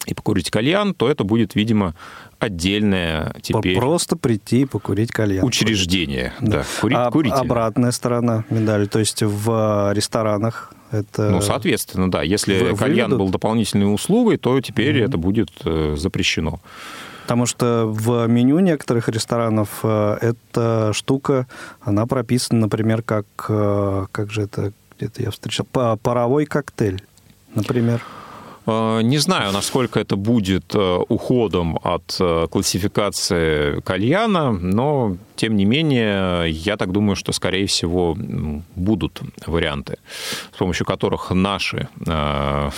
и 0.06 0.14
покурить 0.14 0.50
кальян, 0.50 0.94
то 0.94 1.10
это 1.10 1.24
будет, 1.24 1.54
видимо, 1.54 1.94
отдельное 2.38 3.34
теперь... 3.42 3.76
Просто 3.76 4.16
прийти 4.16 4.62
и 4.62 4.64
покурить 4.64 5.12
кальян. 5.12 5.44
Учреждение, 5.44 6.32
да. 6.40 6.64
да. 6.82 7.10
Курить, 7.10 7.32
а. 7.32 7.40
Обратная 7.40 7.92
сторона 7.92 8.44
медали, 8.50 8.86
то 8.86 8.98
есть 8.98 9.22
в 9.22 9.92
ресторанах 9.92 10.72
это... 10.90 11.30
Ну, 11.30 11.40
соответственно, 11.40 12.10
да. 12.10 12.22
Если 12.22 12.58
Вы, 12.58 12.76
кальян 12.76 13.10
выведут? 13.10 13.18
был 13.18 13.28
дополнительной 13.30 13.92
услугой, 13.92 14.36
то 14.36 14.60
теперь 14.60 14.98
mm-hmm. 14.98 15.04
это 15.04 15.18
будет 15.18 15.50
э, 15.64 15.94
запрещено. 15.96 16.60
Потому 17.22 17.46
что 17.46 17.86
в 17.86 18.26
меню 18.28 18.60
некоторых 18.60 19.08
ресторанов 19.08 19.80
э, 19.82 20.18
эта 20.20 20.92
штука, 20.92 21.48
она 21.80 22.06
прописана, 22.06 22.60
например, 22.60 23.02
как, 23.02 23.26
э, 23.48 24.06
как 24.12 24.30
же 24.30 24.42
это, 24.42 24.72
где-то 24.96 25.22
я 25.22 25.30
встречал, 25.30 25.66
паровой 25.72 26.46
коктейль, 26.46 27.02
например. 27.54 28.00
Э, 28.66 29.00
не 29.02 29.18
знаю, 29.18 29.52
насколько 29.52 30.00
это 30.00 30.16
будет 30.16 30.74
э, 30.74 30.98
уходом 31.08 31.78
от 31.82 32.16
э, 32.20 32.46
классификации 32.50 33.80
кальяна, 33.80 34.50
но, 34.50 35.16
тем 35.36 35.56
не 35.56 35.64
менее, 35.64 36.50
я 36.50 36.76
так 36.76 36.92
думаю, 36.92 37.16
что, 37.16 37.32
скорее 37.32 37.66
всего, 37.66 38.16
будут 38.74 39.22
варианты, 39.46 39.98
с 40.54 40.58
помощью 40.58 40.86
которых 40.86 41.30
наши 41.30 41.88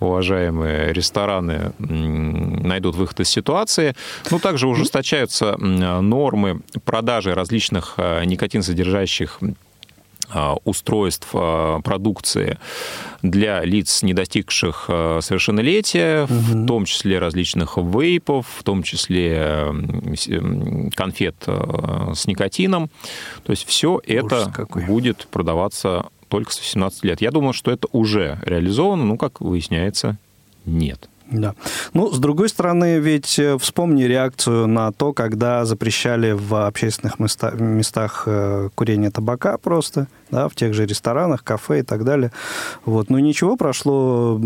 уважаемые 0.00 0.92
рестораны 0.92 1.72
найдут 1.78 2.94
выход 2.94 3.20
из 3.20 3.28
ситуации. 3.28 3.94
Ну, 4.30 4.38
также 4.38 4.68
ужесточаются 4.68 5.56
нормы 5.58 6.60
продажи 6.84 7.34
различных 7.34 7.98
никотин-содержащих 7.98 9.38
а, 9.40 9.46
устройств 10.64 11.28
а, 11.34 11.80
продукции 11.80 12.58
для 13.22 13.64
лиц, 13.64 14.02
не 14.02 14.14
достигших 14.14 14.86
а, 14.88 15.20
совершеннолетия, 15.20 16.24
угу. 16.24 16.32
в 16.32 16.66
том 16.66 16.84
числе 16.84 17.18
различных 17.18 17.76
вейпов, 17.76 18.46
в 18.58 18.62
том 18.62 18.82
числе 18.82 19.66
конфет 20.94 21.36
с 21.46 22.26
никотином. 22.26 22.90
То 23.44 23.52
есть 23.52 23.66
все 23.66 24.00
это 24.06 24.50
какой. 24.54 24.84
будет 24.84 25.26
продаваться 25.30 26.06
только 26.28 26.52
с 26.52 26.58
18 26.60 27.04
лет. 27.04 27.20
Я 27.20 27.30
думаю, 27.30 27.52
что 27.52 27.70
это 27.70 27.88
уже 27.92 28.38
реализовано, 28.42 29.04
но, 29.04 29.16
как 29.16 29.40
выясняется, 29.40 30.16
нет. 30.64 31.08
Да. 31.30 31.54
Ну, 31.94 32.10
с 32.10 32.18
другой 32.18 32.48
стороны, 32.48 32.98
ведь 32.98 33.38
э, 33.38 33.56
вспомни 33.58 34.02
реакцию 34.02 34.66
на 34.66 34.90
то, 34.90 35.12
когда 35.12 35.64
запрещали 35.64 36.32
в 36.32 36.66
общественных 36.66 37.20
места, 37.20 37.52
местах 37.52 38.24
э, 38.26 38.68
курение 38.74 39.10
табака 39.10 39.56
просто, 39.56 40.08
да, 40.30 40.48
в 40.48 40.56
тех 40.56 40.74
же 40.74 40.86
ресторанах, 40.86 41.44
кафе 41.44 41.80
и 41.80 41.82
так 41.82 42.04
далее. 42.04 42.32
Вот. 42.84 43.10
Но 43.10 43.20
ничего, 43.20 43.56
прошло 43.56 44.40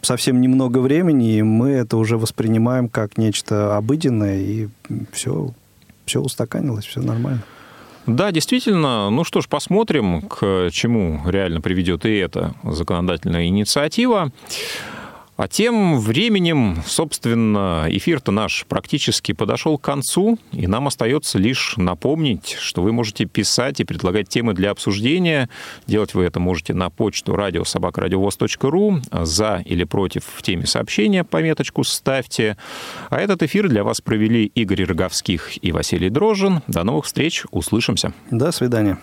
совсем 0.00 0.40
немного 0.40 0.78
времени, 0.78 1.36
и 1.36 1.42
мы 1.42 1.70
это 1.70 1.98
уже 1.98 2.16
воспринимаем 2.16 2.88
как 2.88 3.18
нечто 3.18 3.76
обыденное, 3.76 4.38
и 4.38 4.68
все, 5.12 5.50
все 6.06 6.20
устаканилось, 6.20 6.86
все 6.86 7.00
нормально. 7.00 7.42
Да, 8.06 8.30
действительно. 8.30 9.10
Ну 9.10 9.24
что 9.24 9.40
ж, 9.40 9.48
посмотрим, 9.48 10.22
к 10.22 10.70
чему 10.70 11.20
реально 11.26 11.60
приведет 11.60 12.06
и 12.06 12.16
эта 12.16 12.54
законодательная 12.62 13.48
инициатива. 13.48 14.30
А 15.36 15.48
тем 15.48 16.00
временем, 16.00 16.78
собственно, 16.86 17.86
эфир-то 17.90 18.32
наш 18.32 18.64
практически 18.66 19.32
подошел 19.32 19.76
к 19.76 19.82
концу, 19.82 20.38
и 20.52 20.66
нам 20.66 20.86
остается 20.86 21.38
лишь 21.38 21.74
напомнить, 21.76 22.56
что 22.58 22.82
вы 22.82 22.92
можете 22.92 23.26
писать 23.26 23.80
и 23.80 23.84
предлагать 23.84 24.28
темы 24.28 24.54
для 24.54 24.70
обсуждения. 24.70 25.50
Делать 25.86 26.14
вы 26.14 26.24
это 26.24 26.40
можете 26.40 26.72
на 26.72 26.88
почту 26.88 27.36
радиособакрадиовоз.ру. 27.36 29.00
За 29.12 29.62
или 29.64 29.84
против 29.84 30.24
в 30.24 30.42
теме 30.42 30.66
сообщения 30.66 31.22
пометочку 31.22 31.84
ставьте. 31.84 32.56
А 33.10 33.18
этот 33.18 33.42
эфир 33.42 33.68
для 33.68 33.84
вас 33.84 34.00
провели 34.00 34.46
Игорь 34.46 34.84
Роговских 34.84 35.62
и 35.62 35.70
Василий 35.70 36.08
Дрожжин. 36.08 36.62
До 36.66 36.82
новых 36.82 37.04
встреч, 37.04 37.44
услышимся. 37.50 38.14
До 38.30 38.52
свидания. 38.52 38.98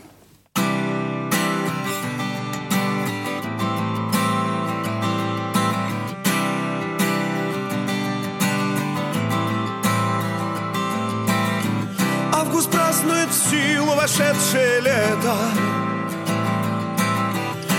краше 14.53 14.79
лета 14.81 15.35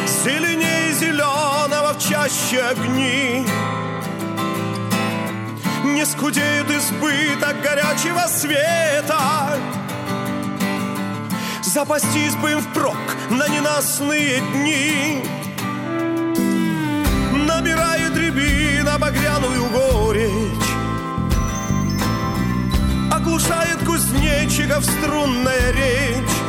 Сильнее 0.06 0.92
зеленого 0.92 1.92
в 1.92 1.98
чаще 1.98 2.60
огни. 2.62 3.46
Не 5.84 6.04
скудеет 6.06 6.70
избыток 6.70 7.60
горячего 7.62 8.26
света. 8.28 9.58
Запастись 11.62 12.34
бы 12.36 12.52
им 12.52 12.60
впрок 12.60 12.96
на 13.30 13.48
ненастные 13.48 14.40
дни. 14.52 15.22
Набирает 17.46 18.16
рябина 18.16 18.98
багряную 18.98 19.66
горечь. 19.66 20.70
Оглушает 23.12 23.78
кузнечиков 23.84 24.84
струнная 24.84 25.72
речь 25.72 26.43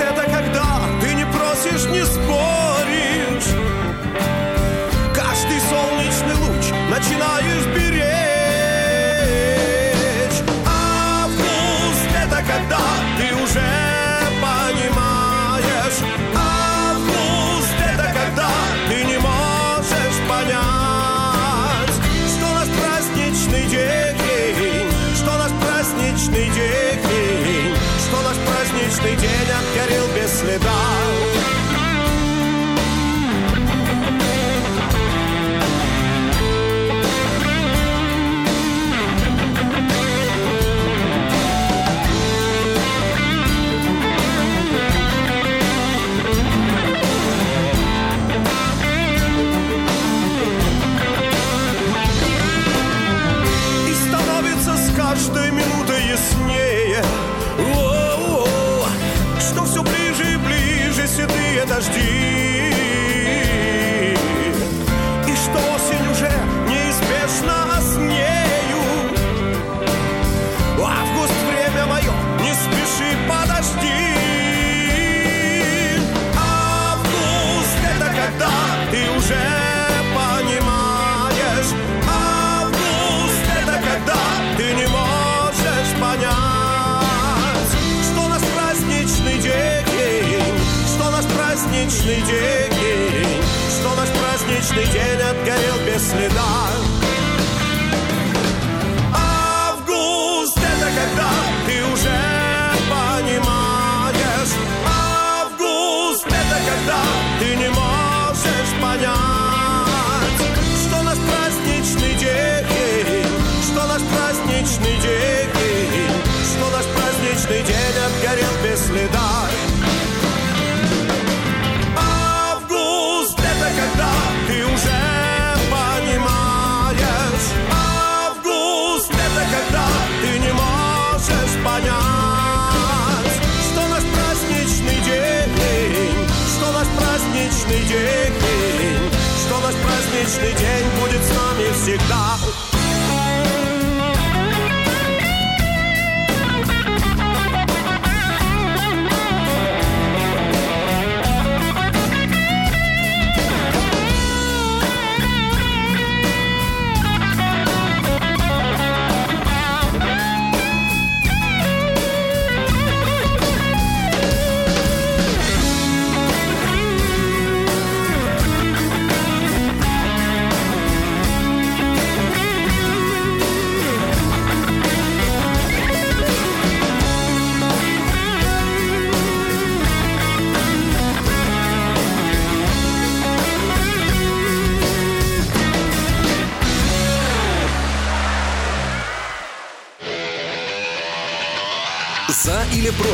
это 0.00 0.22
когда 0.30 0.80
ты 1.00 1.14
не 1.14 1.26
просишь, 1.26 1.86
не 1.90 2.04
спорь. 2.04 2.59
huisdier. 61.80 62.19
следа 96.10 96.59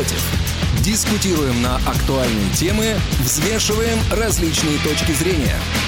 против. 0.06 0.22
Дискутируем 0.82 1.62
на 1.62 1.76
актуальные 1.76 2.50
темы, 2.54 2.96
взвешиваем 3.20 3.98
различные 4.10 4.78
точки 4.78 5.12
зрения– 5.12 5.58